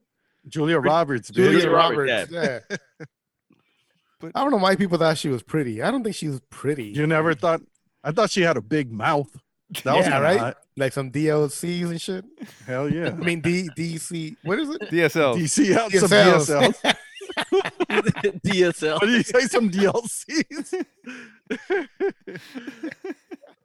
[0.48, 1.60] Julia Roberts, Julia, bitch.
[1.62, 2.32] Julia Roberts.
[2.32, 2.32] Roberts,
[2.70, 2.76] Yeah.
[4.20, 5.82] But- I don't know why people thought she was pretty.
[5.82, 6.86] I don't think she was pretty.
[6.86, 7.60] You never thought?
[8.02, 9.28] I thought she had a big mouth.
[9.84, 10.38] That was Yeah, kinda right?
[10.38, 10.56] hot.
[10.76, 12.24] like some DLCs and shit.
[12.66, 13.08] Hell yeah.
[13.08, 14.36] I mean D DC.
[14.42, 14.80] What is it?
[14.90, 15.36] DSL.
[15.36, 16.74] DCL, some DSLs.
[16.82, 16.96] DSLs.
[18.42, 18.94] DSL.
[18.94, 19.40] What did you say?
[19.46, 20.84] Some DLCs?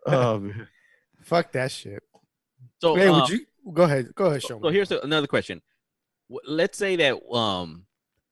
[0.06, 0.68] oh, man.
[1.22, 2.04] Fuck that shit.
[2.82, 4.14] So, hey, um, would you go ahead?
[4.14, 4.74] Go ahead, show so me.
[4.74, 5.62] here's a- another question.
[6.46, 7.86] Let's say that um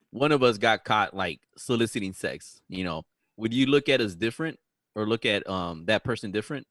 [0.10, 2.60] one of us got caught like soliciting sex.
[2.68, 3.04] You know,
[3.38, 4.60] would you look at us different
[4.96, 6.68] or look at um that person different?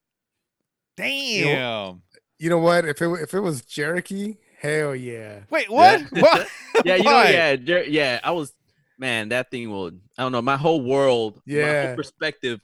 [1.00, 2.02] Damn.
[2.38, 2.84] You know what?
[2.86, 5.40] If it if it was Cherokee, hell yeah.
[5.50, 6.02] Wait, what?
[6.10, 6.46] What?
[6.84, 8.20] Yeah, you know, yeah, Jer- yeah.
[8.24, 8.54] I was
[8.98, 9.28] man.
[9.30, 9.88] That thing will.
[10.16, 10.40] I don't know.
[10.40, 11.86] My whole world, my Yeah.
[11.88, 12.60] whole perspective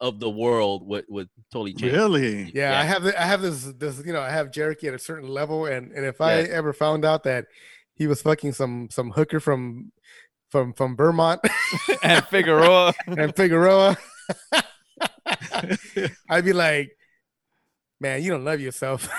[0.00, 1.92] of the world would would totally change.
[1.92, 2.44] really?
[2.54, 2.80] Yeah, Yeah.
[2.80, 5.28] I have the, I have this this you know I have Cherokee at a certain
[5.28, 7.44] level, and and if I ever found out that
[7.94, 9.92] he was fucking some some hooker from
[10.50, 11.40] from from Vermont
[12.02, 12.94] and Figueroa.
[13.06, 13.98] and Figueroa,
[16.30, 16.96] I'd be like,
[18.00, 19.08] man, you don't love yourself.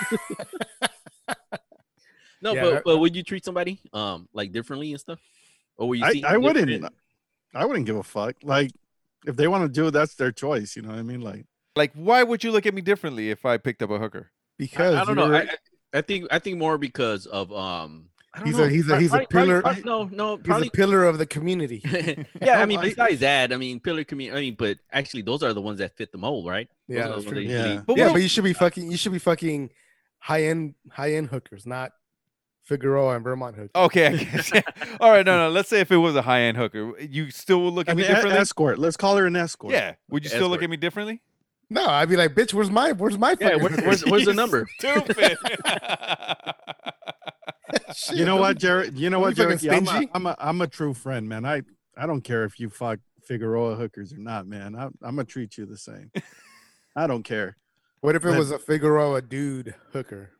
[2.42, 5.18] No, Yeah, but, that- but would you treat somebody um like differently and stuff?
[5.76, 6.22] Or would you I.
[6.26, 6.66] I wouldn't.
[6.68, 6.94] different-
[7.54, 8.36] I wouldn't give a fuck.
[8.42, 8.70] Like,
[9.26, 10.74] if they want to do it, that's their choice.
[10.76, 11.20] You know what I mean?
[11.20, 11.44] Like,
[11.76, 14.30] Like, why would you look at me differently if I picked up a hooker?
[14.56, 15.32] because I, I don't know.
[15.34, 15.56] I, I-
[15.92, 18.06] I think I think more because of um.
[18.32, 18.64] I don't He's know.
[18.64, 19.82] a- he's a- he's a Probably- probably- pillar- probably-
[20.14, 21.82] no, no, he's a pillar of the community.
[22.40, 24.38] yeah, I mean, besides that, I mean, pillar community.
[24.38, 26.68] I mean, but actually, those are the ones that fit the mold, right?
[26.88, 27.34] Those Yeah, are that's true.
[27.34, 27.82] that Yeah.
[27.84, 28.90] But yeah, but you should be uh, fucking.
[28.90, 29.70] You should be fucking
[30.18, 31.90] high end high end hookers, not
[32.62, 33.70] Figueroa and Vermont hookers.
[33.74, 34.28] Okay,
[35.00, 35.50] All right, no, no.
[35.50, 37.96] Let's say if it was a high end hooker, you still would look at an
[37.98, 38.38] me e- differently.
[38.38, 38.78] escort.
[38.78, 39.72] Let's call her an escort.
[39.72, 41.20] yeah, would you still look at me differently?
[41.68, 44.34] No, I'd be like, bitch, where's my where's my Yeah, fucking where's, where's, where's the
[44.34, 44.68] number?
[44.78, 45.36] Stupid.
[47.94, 48.98] Shit, You know what, be- Jared?
[48.98, 49.78] You know what, be fucking Jared?
[49.78, 50.10] I'm a, stingy.
[50.14, 51.44] I'm a I'm a true friend, man.
[51.44, 51.62] I
[51.96, 54.74] I don't care if you fuck Figueroa hookers or not, man.
[54.76, 56.10] I, I'm gonna treat you the same.
[56.96, 57.56] I don't care.
[58.00, 60.30] What if it But- was a Figueroa dude hooker?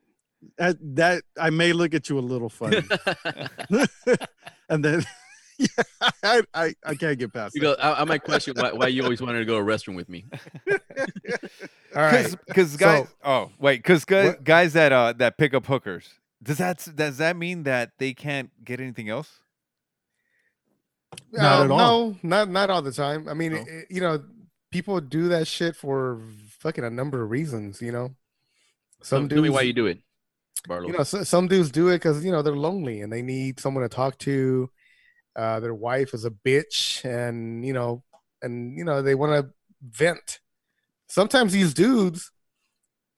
[0.57, 2.79] That, that I may look at you a little funny,
[4.71, 5.05] and then
[6.23, 7.77] I, I, I can't get past You that.
[7.77, 7.83] go.
[7.83, 10.09] I, I might question why, why you always wanted to go to a restroom with
[10.09, 10.25] me.
[11.95, 12.35] All right.
[12.47, 16.09] Because guys, So- oh wait, because guys, guys that uh that pick up hookers,
[16.43, 19.31] does that does that mean that they can't get anything else?
[21.33, 21.79] Not at all.
[21.79, 23.29] No, not not all the time.
[23.29, 23.65] I mean, No?
[23.67, 24.25] it- you know,
[24.71, 26.21] people do that shit for
[26.61, 27.81] fucking a number of reasons.
[27.83, 28.15] You know,
[29.03, 29.35] some Tell, dudes.
[29.37, 29.99] tell me why you do it,
[30.67, 30.87] Barlow.
[30.87, 33.59] you know, so, some dudes do it because you know they're lonely and they need
[33.61, 34.71] someone to talk to.
[35.37, 38.03] Uh, their wife is a bitch, and you know,
[38.43, 39.53] and you know they want to
[39.83, 40.41] vent.
[41.09, 42.31] Sometimes these dudes,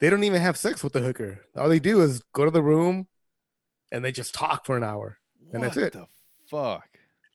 [0.01, 1.45] they don't even have sex with the hooker.
[1.57, 3.07] All they do is go to the room,
[3.93, 5.19] and they just talk for an hour.
[5.53, 5.93] And that's it.
[5.93, 6.07] The
[6.51, 6.89] fuck.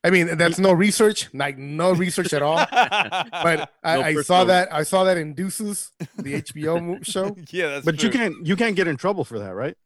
[0.04, 2.58] I mean, that's no research, like no research at all.
[2.70, 7.34] But I, No I saw that I saw that in Deuces, the HBO show.
[7.50, 9.76] yeah, that's but you can't you can't get in trouble for that, right?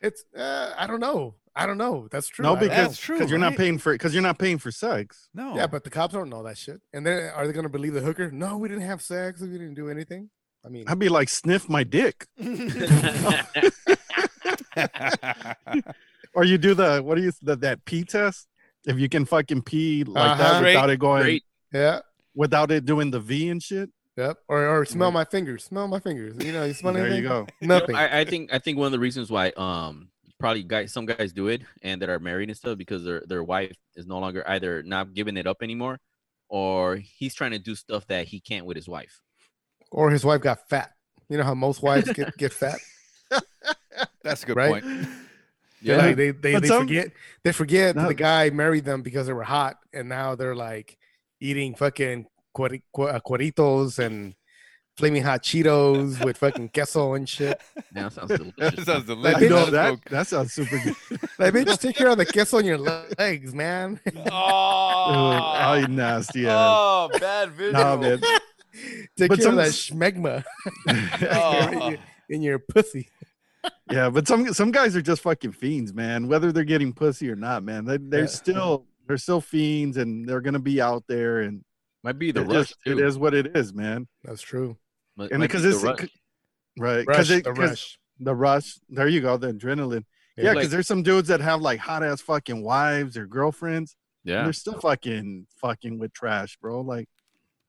[0.00, 1.34] It's uh, I don't know.
[1.54, 2.08] I don't know.
[2.10, 2.44] That's true.
[2.44, 4.56] No, I don't because That's true, because you're not paying for because you're not paying
[4.58, 5.28] for sex.
[5.34, 5.54] no.
[5.54, 6.80] Yeah, but the cops don't know that shit.
[6.94, 8.30] And then are they gonna believe the hooker?
[8.30, 9.40] No, we didn't have sex.
[9.42, 10.30] We didn't do anything.
[10.64, 12.26] I mean, I'd be like, sniff my dick,
[16.34, 18.48] or you do the what do you the, that pee test?
[18.86, 20.42] If you can fucking pee like Uh-huh.
[20.42, 21.44] that Straight- without it going Great.
[21.72, 22.00] yeah,
[22.34, 23.90] without it doing the V and shit.
[24.16, 24.38] yep.
[24.48, 25.14] Or or smell Right.
[25.14, 25.64] my fingers.
[25.64, 26.34] Smell my fingers.
[26.44, 27.22] You know, you smell there anything?
[27.22, 27.46] you go.
[27.60, 27.96] You know, Nothing.
[27.96, 30.08] I, I think I think one of the reasons why um
[30.40, 33.44] probably guys some guys do it and that are married and stuff because their their
[33.44, 36.00] wife is no longer either not giving it up anymore
[36.48, 39.22] or he's trying to do stuff that he can't with his wife.
[39.92, 40.90] or his wife got fat.
[41.28, 42.78] You know how most wives get get fat.
[44.22, 44.82] that's a good Right?
[44.82, 45.08] point.
[45.84, 47.10] Yeah, like they they, But they some- forget
[47.42, 48.06] they forget that No.
[48.08, 50.96] the guy married them because they were hot, and now they're like
[51.40, 52.26] eating fucking
[52.56, 53.18] cueri- cu- uh,
[54.04, 54.36] and
[54.96, 57.60] flaming hot Cheetos with fucking queso and shit.
[57.96, 58.84] Yeah, that sounds that delicious.
[58.84, 59.50] sounds I delicious.
[59.50, 60.94] know Let's that that sounds super good.
[61.40, 63.98] Like, bitch, take care of the queso on your legs, man.
[64.30, 66.52] Oh, oh, you nasty ass.
[66.56, 67.72] oh, bad visual.
[67.82, 68.20] Nah, man.
[69.16, 70.44] take But care some- of that schmegma
[70.88, 71.94] Oh.
[72.28, 73.08] In, your, pussy.
[73.90, 76.28] yeah, but some some guys are just fucking fiends, man.
[76.28, 78.26] Whether they're getting pussy or not, man, they, they're Yeah.
[78.26, 81.64] still they're still fiends, and they're gonna be out there, and
[82.02, 82.98] Might be the rush is- too.
[82.98, 84.08] it is what it is, man.
[84.24, 84.76] That's true.
[85.16, 86.08] Might- And might because be it's rush.
[86.78, 87.98] right, Rush, because it, the 'cause rush.
[88.20, 88.78] the rush.
[88.88, 90.04] There you go, the adrenaline.
[90.36, 93.26] Yeah, Yeah, because like- there's some dudes that have like hot ass fucking wives or
[93.26, 93.96] girlfriends.
[94.24, 94.42] and yeah.
[94.44, 96.80] they're still fucking fucking with trash, bro.
[96.80, 97.08] Like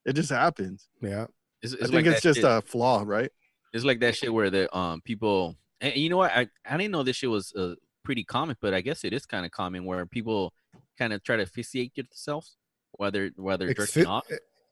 [0.06, 0.88] it just happens.
[1.02, 1.26] Yeah.
[1.62, 2.46] It's, I think like it's just shit.
[2.50, 3.32] a flaw, right?
[3.74, 6.92] It's like that shit where the um people and you know what I I didn't
[6.92, 9.84] know this shit was uh, pretty common, but I guess it is kind of common
[9.86, 10.54] where people
[10.98, 12.56] kind of try to asphyxiate themselves,
[12.94, 14.26] whether whether jerking Exfi- off.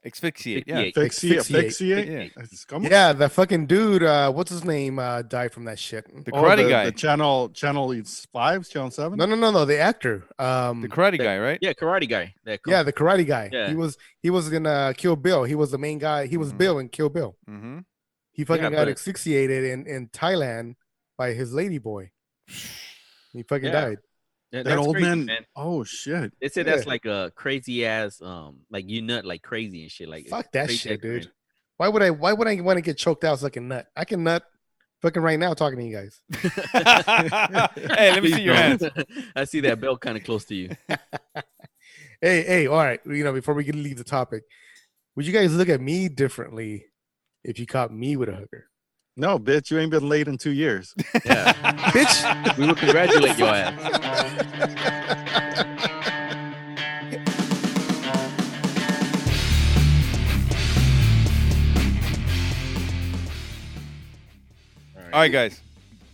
[0.03, 0.63] Asphyxiate.
[0.67, 0.89] Yeah.
[0.97, 2.07] Asphyxiate.
[2.07, 2.19] Yeah.
[2.43, 2.91] It's- come on.
[2.91, 6.05] Yeah, the fucking dude, uh, what's his name, uh, died from that shit.
[6.25, 6.85] The Oh, karate the, guy.
[6.85, 9.17] the channel channel is five, channel seven.
[9.19, 10.23] No, no, no, no, the actor.
[10.39, 11.59] Um, the karate that- guy, right?
[11.61, 12.33] Yeah, karate guy.
[12.45, 13.49] That yeah, the karate guy.
[13.53, 13.69] Yeah.
[13.69, 15.43] He was he was gonna Kill Bill.
[15.43, 16.25] He was the main guy.
[16.25, 16.57] He was Mhm.
[16.57, 17.35] Bill in Kill Bill.
[17.47, 17.79] Mm-hmm.
[18.33, 20.75] He fucking Yeah, got but- asphyxiated in in Thailand
[21.17, 22.11] by his lady boy.
[23.33, 23.71] He fucking Yeah.
[23.81, 23.97] died.
[24.51, 26.33] that, that old crazy, man, Oh shit!
[26.41, 26.89] They said that's Yeah.
[26.89, 30.69] like a crazy ass um like you nut like crazy and shit like Fuck that
[30.69, 31.25] shit, experience.
[31.27, 31.33] dude.
[31.77, 32.09] Why would I?
[32.09, 33.87] Why would I want to get choked out like a nut?
[33.95, 34.43] I can nut,
[35.01, 36.21] fucking right now talking to you guys.
[36.73, 38.81] hey, let me Please see your don't.
[38.81, 38.83] hands.
[39.35, 40.69] I see that belt kind of close to you.
[42.21, 42.99] Hey, hey, all right.
[43.05, 44.43] You know, before we can leave the topic,
[45.15, 46.85] would you guys look at me differently
[47.43, 48.67] if you caught me with a hooker?
[49.17, 50.93] No, bitch, you ain't been late in two years.
[51.25, 51.53] Yeah,
[51.91, 54.81] Bitch, we will congratulate your ass.
[65.13, 65.59] All right, guys.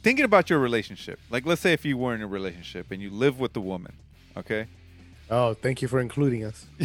[0.02, 1.20] Thinking about your relationship.
[1.30, 3.94] Like, let's say if you were in a relationship and you live with the woman,
[4.36, 4.68] okay?
[5.30, 6.66] Oh, thank you for including us.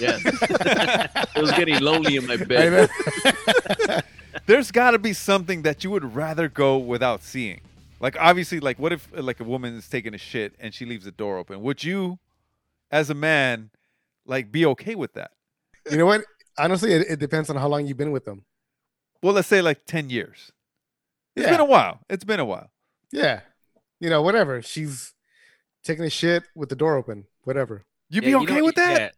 [0.00, 2.88] Yes, it was getting lonely in my bed.
[4.46, 7.60] There's got to be something that you would rather go without seeing.
[8.00, 11.04] Like, obviously, like, what if like a woman is taking a shit and she leaves
[11.04, 11.62] the door open?
[11.62, 12.18] Would you,
[12.90, 13.70] as a man,
[14.26, 15.30] like, be okay with that?
[15.90, 16.22] you know what?
[16.58, 18.44] Honestly, it, it depends on how long you've been with them.
[19.22, 20.50] Well, let's say like ten years.
[21.36, 21.50] It's Yeah.
[21.52, 22.00] been a while.
[22.10, 22.70] It's been a while.
[23.12, 23.40] Yeah.
[24.00, 24.60] You know, whatever.
[24.62, 25.14] She's
[25.84, 27.26] taking a shit with the door open.
[27.44, 27.84] Whatever.
[28.08, 29.00] You'd Yeah, be you know okay with that?
[29.00, 29.10] yeah.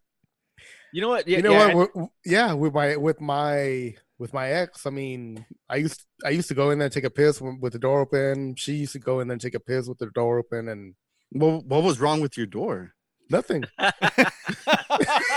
[0.93, 1.27] You know what?
[1.27, 1.89] Yeah, you know yeah, what?
[1.93, 4.87] w- Yeah, with my with my with my ex.
[4.87, 7.59] I mean, I used I used to go in there and take a piss with,
[7.61, 8.55] with the door open.
[8.57, 10.95] She used to go in there and take a piss with the door open, and
[11.31, 12.95] What what was wrong with your door?
[13.31, 13.65] nothing.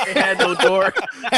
[0.06, 0.94] They had no door.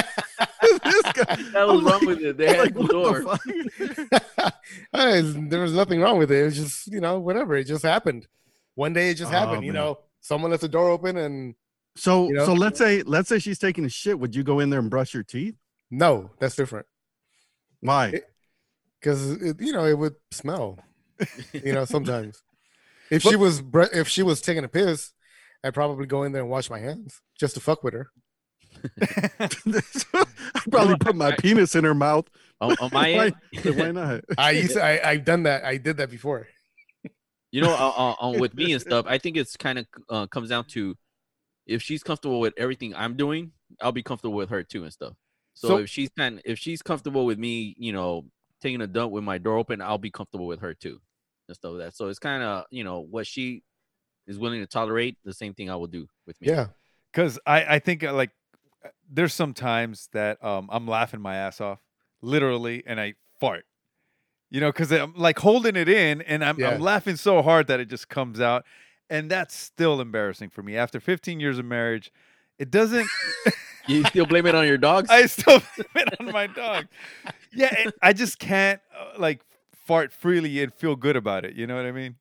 [0.84, 2.38] this guy, That was I'm wrong with it.
[2.38, 3.22] They had no door.
[3.22, 4.54] the fuck?
[5.50, 6.42] There was nothing wrong with it.
[6.42, 7.56] It was just you know whatever.
[7.56, 8.28] It just happened.
[8.76, 9.64] One day it just Oh, happened.
[9.64, 9.82] You man.
[9.82, 10.00] know,
[10.30, 11.56] someone left the door open and
[11.96, 12.46] So You know?
[12.46, 14.18] so let's say let's say she's taking a shit.
[14.20, 15.56] Would you go in there and brush your teeth?
[15.90, 16.86] No, that's different.
[17.82, 18.22] Why?
[19.00, 19.22] Because
[19.60, 20.78] you know it would smell.
[21.52, 22.42] You know sometimes.
[23.12, 25.14] If she was bre- if she was taking a piss,
[25.64, 28.06] I'd probably go in there and wash my hands just to fuck with her.
[29.42, 32.28] I'd probably put my penis in her mouth.
[32.62, 33.32] On, on my Why,
[33.66, 34.22] end, why not?
[34.38, 35.66] I used to, I I've done that.
[35.66, 36.48] I did that before.
[37.52, 40.28] You know, uh, uh, on with me and stuff, I think it's kind of uh,
[40.28, 40.96] comes down to
[41.66, 43.52] if she's comfortable with everything I'm doing,
[43.82, 45.14] I'll be comfortable with her too and stuff.
[45.54, 48.26] So, So- if she's kind, if she's comfortable with me, you know,
[48.62, 51.00] taking a dump with my door open, I'll be comfortable with her too,
[51.48, 51.96] and stuff like that.
[51.96, 53.64] So it's kind of you know what she
[54.28, 56.50] is willing to tolerate, the same thing I will do with me.
[56.50, 56.68] Yeah.
[57.12, 58.32] because I I think uh, like
[58.86, 61.80] uh, there's some times that um I'm laughing my ass off,
[62.22, 63.66] literally, and I fart.
[64.50, 66.72] You know, because I'm like holding it in, and I'm Yeah.
[66.72, 68.66] I'm laughing so hard that it just comes out,
[69.10, 70.76] and that's still embarrassing for me.
[70.76, 72.12] After 15 years of marriage,
[72.58, 73.08] it doesn't.
[73.88, 75.10] You still blame it on your dogs?
[75.10, 76.86] I still blame it on my dog.
[77.52, 79.42] Yeah, it, I just can't uh, like
[79.74, 81.56] fart freely and feel good about it.
[81.56, 82.16] You know what I mean?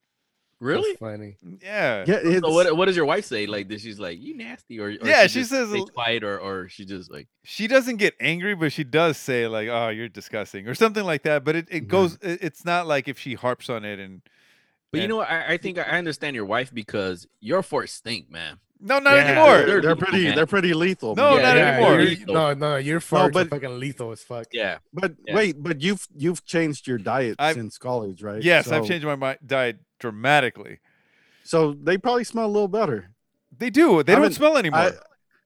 [0.61, 0.91] Really?
[0.93, 1.37] That's funny.
[1.63, 2.05] Yeah.
[2.07, 3.47] Yeah, it's, So what what does your wife say?
[3.47, 6.25] Like, this she's like, you nasty, or, or Yeah, she just says a stays quiet,
[6.25, 9.89] or or she just like, she doesn't get angry, but she does say like, "Oh,
[9.89, 11.45] you're disgusting" or something like that.
[11.45, 12.17] But it, it goes.
[12.17, 12.29] Mm-hmm.
[12.31, 14.23] It, it's not like if she harps on it and.
[14.91, 15.31] but you and- know what?
[15.31, 18.59] I, I think I understand your wife because your farts stink, man.
[18.81, 19.63] No, not yeah, anymore.
[19.67, 20.25] They're, they're pretty.
[20.25, 20.37] man.
[20.37, 21.17] They're pretty lethal.
[21.17, 21.43] No, man.
[21.43, 22.01] not Yeah, anymore.
[22.01, 22.35] Lethal.
[22.35, 24.47] no, no, your farts but- are fucking lethal as fuck.
[24.53, 24.79] Yeah.
[24.93, 25.35] But Yeah.
[25.35, 28.43] wait, but you've you've changed your diet I've- since college, right?
[28.43, 30.79] Yes, I've changed my mi- diet dramatically.
[31.45, 33.11] So they probably smell a little better.
[33.57, 34.03] They do.
[34.03, 34.79] They I don't smell anymore.
[34.81, 34.93] I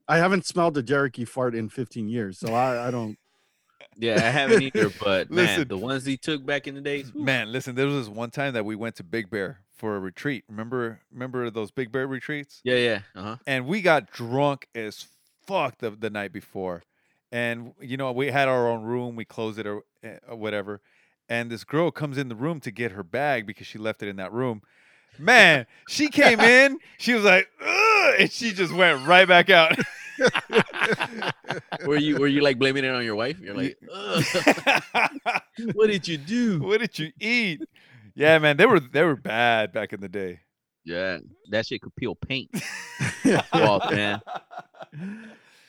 [0.09, 3.17] I haven't smelled a Cherokee fart in 15 years, so I, I don't.
[3.97, 5.69] Yeah, I haven't either, but man, Listen.
[5.69, 8.55] the ones he took back in the days, Man, listen, there was this one time
[8.55, 10.45] that we went to Big Bear for a retreat.
[10.49, 12.61] Remember, remember those Big Bear retreats?
[12.63, 13.37] yeah, yeah, uh huh.
[13.49, 15.07] and we got drunk as
[15.45, 16.85] fuck the, the night before
[17.33, 20.81] and you know we had our own room we closed it or, eh, or whatever
[21.29, 24.09] and this girl comes in the room to get her bag because she left it
[24.09, 24.63] in that room
[25.19, 27.49] man she came in she was like
[28.21, 29.77] and she just went right back out
[31.87, 33.39] Were you were you like blaming it on your wife?
[33.41, 34.25] You're like, "Ugh,
[35.73, 36.61] what did you do?
[36.61, 37.63] what did you eat
[38.15, 40.41] yeah man they were they were bad back in the day
[40.85, 41.19] Yeah,
[41.51, 42.51] that shit could peel paint.
[43.55, 44.21] Walls, man.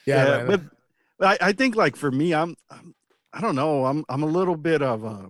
[0.05, 0.47] Yeah, Yeah, man.
[0.47, 0.61] but
[1.19, 2.93] but I, I think like for me, I'm, I'm
[3.31, 5.29] I don't know, I'm I'm a little bit of a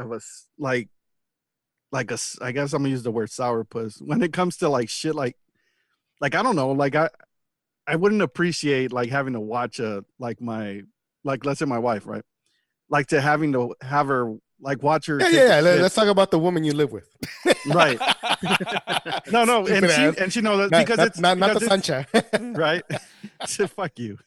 [0.00, 0.20] of a
[0.58, 0.88] like
[1.92, 4.68] like a s- I guess I'm gonna use the word sourpuss when it comes to
[4.68, 5.36] like shit like
[6.20, 7.10] like I don't know like I
[7.86, 10.82] I wouldn't appreciate like having to watch a like my
[11.22, 12.24] like let's say my wife right
[12.88, 14.34] like to having to have her
[14.64, 15.60] like watch her yeah, yeah, yeah.
[15.60, 17.08] Let, us talk about the woman you live with.
[17.66, 18.00] right
[19.30, 21.66] no no and she and she knows that Not, because not, it's not, not the
[21.66, 22.06] sunshine.
[22.54, 22.82] right?
[23.46, 24.18] so fuck you.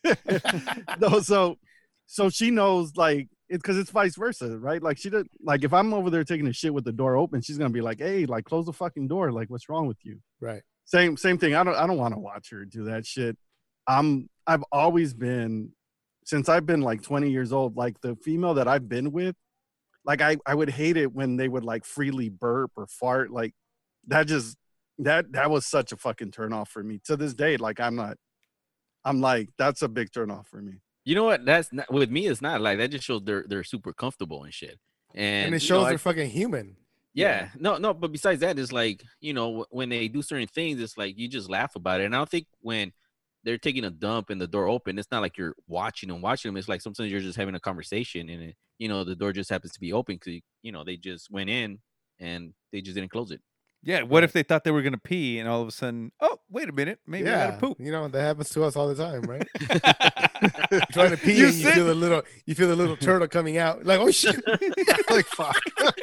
[1.00, 1.58] no, so
[2.06, 4.82] so she knows like it's because it's vice versa, right?
[4.82, 7.42] Like she did like if I'm over there taking a shit with the door open,
[7.42, 9.32] she's gonna be like, "Hey, like close the fucking door.
[9.32, 10.62] Like what's wrong with you?" right.
[10.86, 11.54] Same same thing.
[11.56, 13.38] I don't I don't want to watch her do that shit.
[13.88, 15.72] I'm I've always been
[16.26, 17.76] since I've been like 20 years old.
[17.76, 19.36] Like the female that I've been with,
[20.08, 23.30] like I I would hate it when they would like freely burp or fart.
[23.30, 23.54] Like
[24.08, 24.58] that just
[25.00, 27.00] that that was such a fucking turn off for me.
[27.06, 28.18] To this day, like I'm not.
[29.06, 30.76] I'm like that's a big turn off for me.
[31.06, 31.46] You know what?
[31.46, 32.28] That's not, with me.
[32.28, 32.90] It's not like that.
[32.92, 34.80] Just shows they're they're super comfortable and shit.
[35.14, 36.78] And, And, it you know, shows they're fucking human.
[37.14, 40.80] Yeah, no, no, but besides that, it's like you know when they do certain things,
[40.80, 42.06] it's like you just laugh about it.
[42.06, 42.94] And I don't think when
[43.44, 46.50] they're taking a dump and the door open, it's not like you're watching them, watching
[46.50, 46.58] them.
[46.58, 49.50] It's like sometimes you're just having a conversation, and it, you know the door just
[49.50, 51.80] happens to be open because you know they just went in
[52.20, 53.42] and they just didn't close it.
[53.84, 56.38] yeah what if they thought they were gonna pee and all of a sudden oh
[56.50, 58.88] wait a minute maybe i yeah, gotta poop you know that happens to us all
[58.88, 59.48] the time, right?
[60.92, 63.58] Trying to pee You and you feel the little, you feel the little turtle coming
[63.58, 63.86] out.
[63.86, 64.36] Like oh shit,
[65.10, 65.60] like fuck.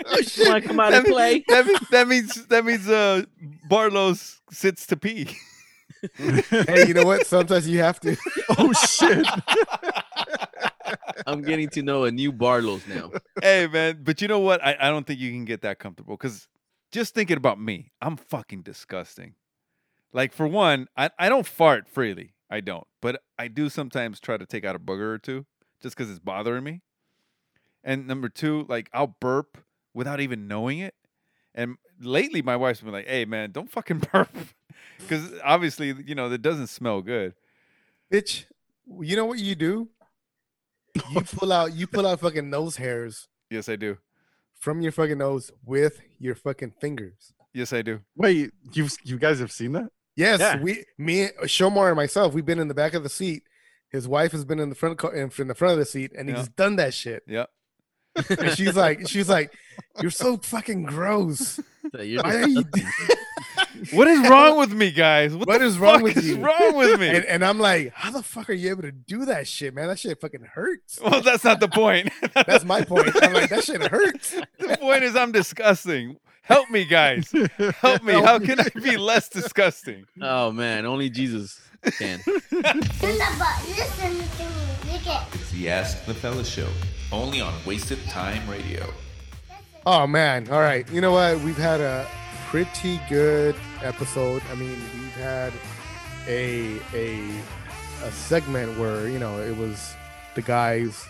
[0.07, 0.49] Oh, shit.
[0.49, 1.45] Wanna come out and that, mean- play?
[1.49, 3.23] that, means, that means that means uh
[3.71, 5.29] Barlos sits to pee
[6.51, 7.27] hey, you know what?
[7.27, 8.17] Sometimes you have to.
[8.57, 9.27] Oh shit!
[11.27, 13.11] I'm getting to know a new Barlos now.
[13.41, 14.63] hey man, but you know what?
[14.63, 16.47] I, I don't think you can get that comfortable because
[16.93, 19.35] just thinking about me, I'm fucking disgusting.
[20.13, 22.35] Like for one, I, I don't fart freely.
[22.51, 25.47] I don't, but I do sometimes try to take out a booger or two
[25.83, 26.83] just because it's bothering me.
[27.83, 29.59] And number two, like I'll burp
[29.95, 30.95] without even knowing it.
[31.55, 34.37] And lately, my wife's been like, "Hey man, don't fucking burp,"
[34.99, 37.35] because obviously, you know, that doesn't smell good.
[38.13, 38.45] Bitch,
[39.01, 39.89] you know what you do?
[41.13, 43.99] You pull out, you pull out fucking nose hairs Yes, I do.
[44.59, 47.33] from your fucking nose with your fucking fingers.
[47.53, 48.01] Yes, I do.
[48.17, 49.89] Wait, you you guys have seen that?
[50.17, 50.61] Yes, Yeah.
[50.61, 53.43] we, me, Shomar, and myself, we've been in the back of the seat.
[53.91, 56.13] His wife has been in the front, co- in in the front of the seat,
[56.17, 57.23] and he's done that shit.
[57.29, 57.49] Yep.
[58.39, 59.53] And she's like, she's like,
[60.01, 61.59] "You're so fucking gross.
[61.93, 62.63] So you're Why?
[63.93, 65.37] What is wrong with me, guys?
[65.37, 66.37] What, What the is wrong fuck with is you?
[66.39, 67.09] wrong with me?
[67.09, 69.89] and, and I'm like, "How the fuck are you able to do that shit, man?
[69.89, 72.11] That shit fucking hurts." well, that's not the point.
[72.47, 73.11] That's my point.
[73.23, 74.31] I'm like, that shit hurts.
[74.59, 76.17] the point is, I'm disgusting.
[76.43, 77.31] Help me, guys.
[77.81, 78.13] Help me.
[78.15, 80.07] How can I be less disgusting?
[80.21, 81.61] Oh man, only Jesus
[81.99, 82.21] can.
[82.27, 82.49] It's
[85.51, 86.69] the Ask the Fella Show,
[87.13, 88.87] only on Wasted Time Radio.
[89.87, 90.49] Oh man!
[90.49, 91.39] All right, you know what?
[91.41, 92.07] We've had a
[92.47, 94.43] pretty good episode.
[94.51, 95.53] I mean, we've had
[96.27, 97.31] a a
[98.03, 99.95] a segment where you know it was
[100.37, 101.07] the guys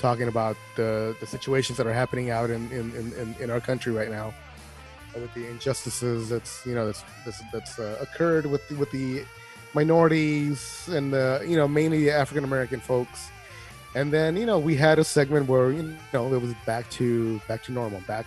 [0.00, 3.90] talking about the the situations that are happening out in in in, in, our country
[3.90, 4.34] right now
[5.14, 9.24] with the injustices that's you know that's that's, that's uh, occurred with the, with the
[9.72, 13.30] minorities and the you know mainly African American folks.
[13.94, 17.40] And then you know we had a segment where you know it was back to
[17.48, 18.26] back to normal, back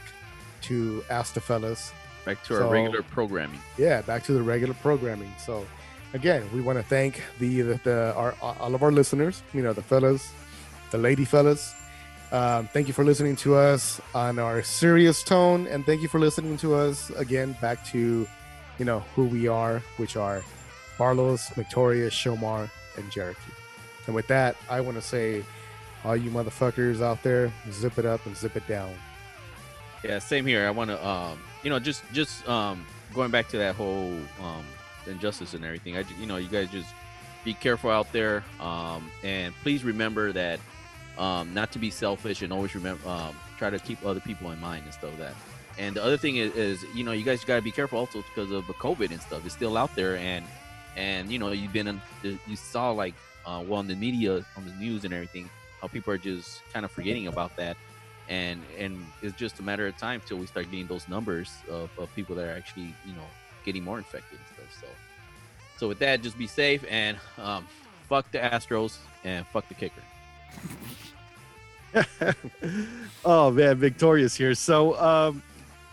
[0.64, 1.94] to ask the fellas.
[2.26, 3.60] Back to our regular programming.
[3.78, 5.34] Yeah, back to the regular programming.
[5.38, 5.66] So
[6.14, 9.44] again, we want to thank the the, the our all of our listeners.
[9.54, 10.32] You know the fellas,
[10.92, 11.74] the lady fellas.
[12.32, 16.20] Um, thank you for listening to us on our serious tone, and thank you for
[16.20, 18.28] listening to us again back to
[18.80, 20.44] you know who we are, which are
[20.98, 23.40] Barlos, Victoria, Shomar, and Cherokee.
[24.08, 25.44] And with that, I want to say,
[26.04, 28.94] all you motherfuckers out there, zip it up and zip it down.
[30.04, 30.68] Yeah, same here.
[30.68, 34.66] I want to, um, you know, just just um, going back to that whole um,
[35.08, 35.98] injustice and everything.
[35.98, 36.94] I, you know, you guys just
[37.44, 40.60] be careful out there, um, and please remember that
[41.18, 44.62] um, not to be selfish and always remember um, try to keep other people in
[44.62, 45.34] mind and stuff like that.
[45.80, 48.24] And the other thing is, is you know, you guys got to be careful also
[48.34, 49.46] because of the COVID and stuff.
[49.46, 50.46] It's still out there, and
[50.96, 53.16] and you know, you've been in, you saw like
[53.46, 55.50] uh, well in the media on the news and everything
[55.82, 57.78] how people are just kind of forgetting about that
[58.30, 61.90] and and it's just a matter of time till we start getting those numbers of,
[61.98, 63.28] of people that are actually you know
[63.66, 64.88] getting more infected and stuff so
[65.78, 67.68] so with that just be safe and um
[68.10, 70.02] fuck the astros and fuck the kicker
[73.26, 74.56] oh man, Victoria's here.
[74.56, 75.44] So um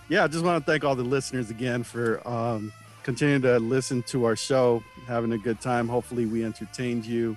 [0.08, 4.02] yeah, I just want to thank all the listeners again for um continuing to listen
[4.04, 5.88] to our show, having a good time.
[5.88, 7.36] Hopefully we entertained you.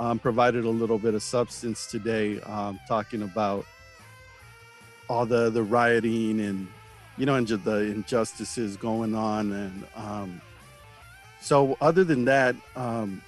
[0.00, 3.64] Um, provided a little bit of substance today, um, talking about
[5.08, 6.66] all the the rioting and
[7.16, 10.40] you know and the injustices going on and um
[11.40, 13.22] so other than that um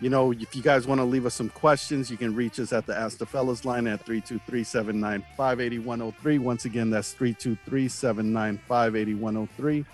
[0.00, 2.72] you know if you guys want to leave us some questions you can reach us
[2.72, 9.84] at the ask the fellas line at 323-795-8103 once again that's 323-795-8103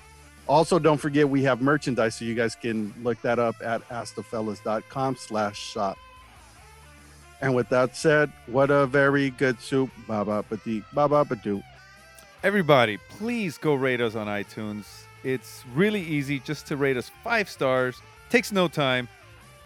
[0.48, 5.16] also don't forget we have merchandise so you guys can look that up at askthefellas.com
[5.16, 5.98] slash shop
[7.40, 11.62] and with that said what a very good soup baba badik baba badoo
[12.46, 14.84] Everybody, please go rate us on iTunes.
[15.24, 18.00] It's really easy just to rate us five stars.
[18.30, 19.08] Takes no time.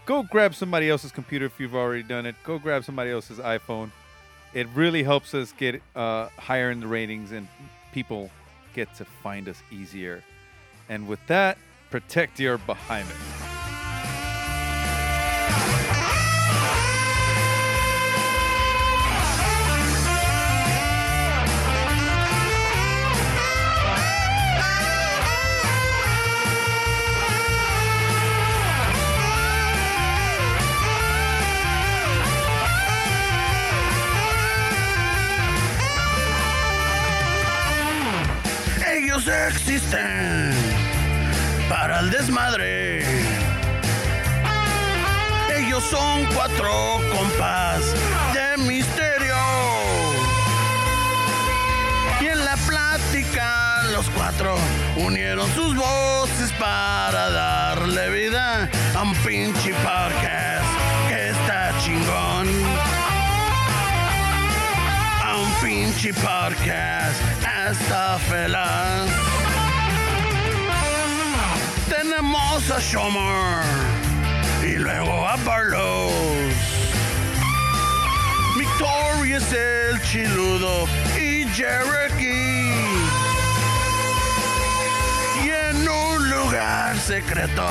[0.07, 2.37] Go grab somebody else's computer if you've already done it.
[2.43, 3.91] Go grab somebody else's iPhone.
[4.55, 7.49] It really helps us get uh, higher in the ratings and
[7.93, 8.31] people
[8.73, 10.23] get to find us easier.
[10.89, 11.59] And with that,
[11.91, 13.07] protect your behind
[41.69, 43.05] para el desmadre.
[45.57, 47.81] Ellos son cuatro compas
[48.35, 49.37] de misterio.
[52.21, 54.57] Y en la plática los cuatro
[54.97, 60.67] unieron sus voces para darle vida a un pinche podcast
[61.09, 62.49] que está chingón.
[65.25, 69.30] A un pinche podcast hasta feliz.
[72.21, 73.65] Tenemos a Shomer
[74.63, 76.13] y luego a Barlos.
[78.59, 80.87] Victoria es el chiludo
[81.19, 82.75] y Cherokee.
[85.43, 87.67] Y en un lugar secreto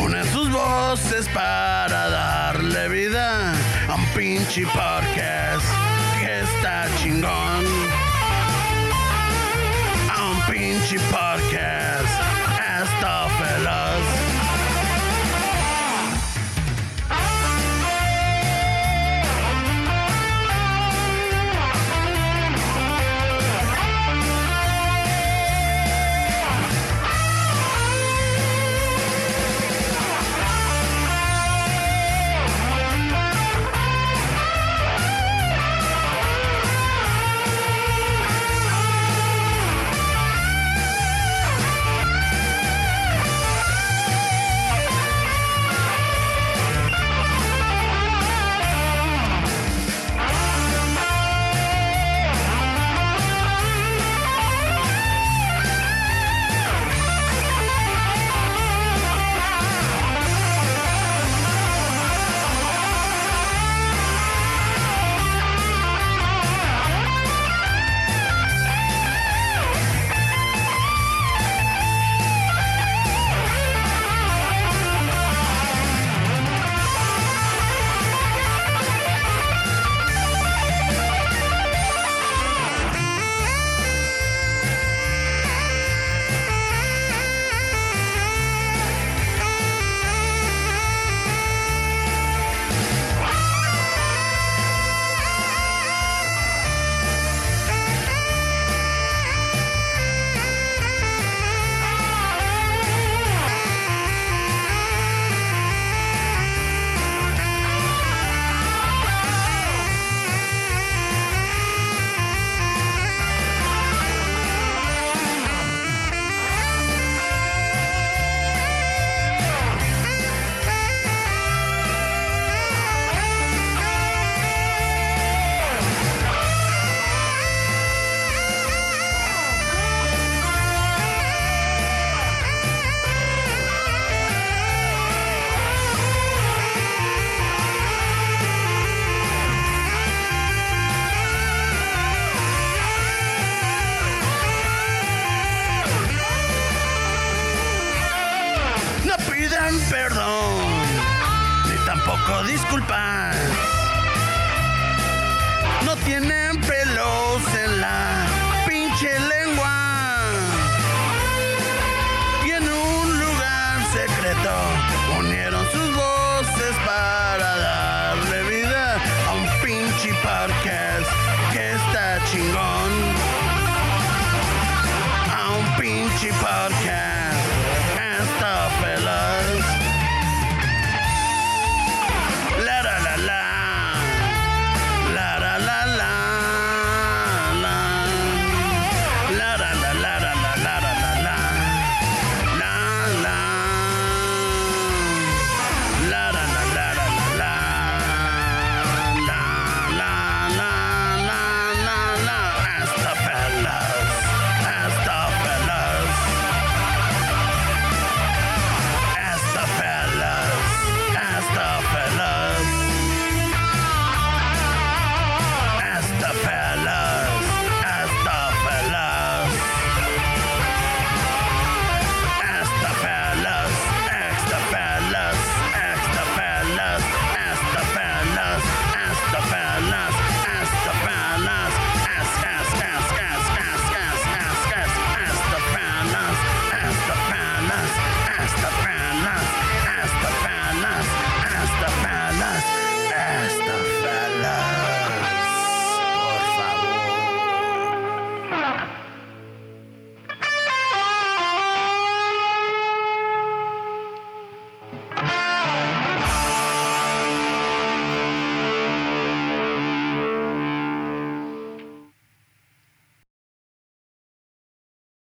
[0.00, 3.52] unen sus voces para darle vida
[3.88, 5.66] a un pinche podcast
[6.20, 7.66] que está chingón.
[10.16, 12.29] A un pinche podcast
[13.02, 14.19] hasta feliz.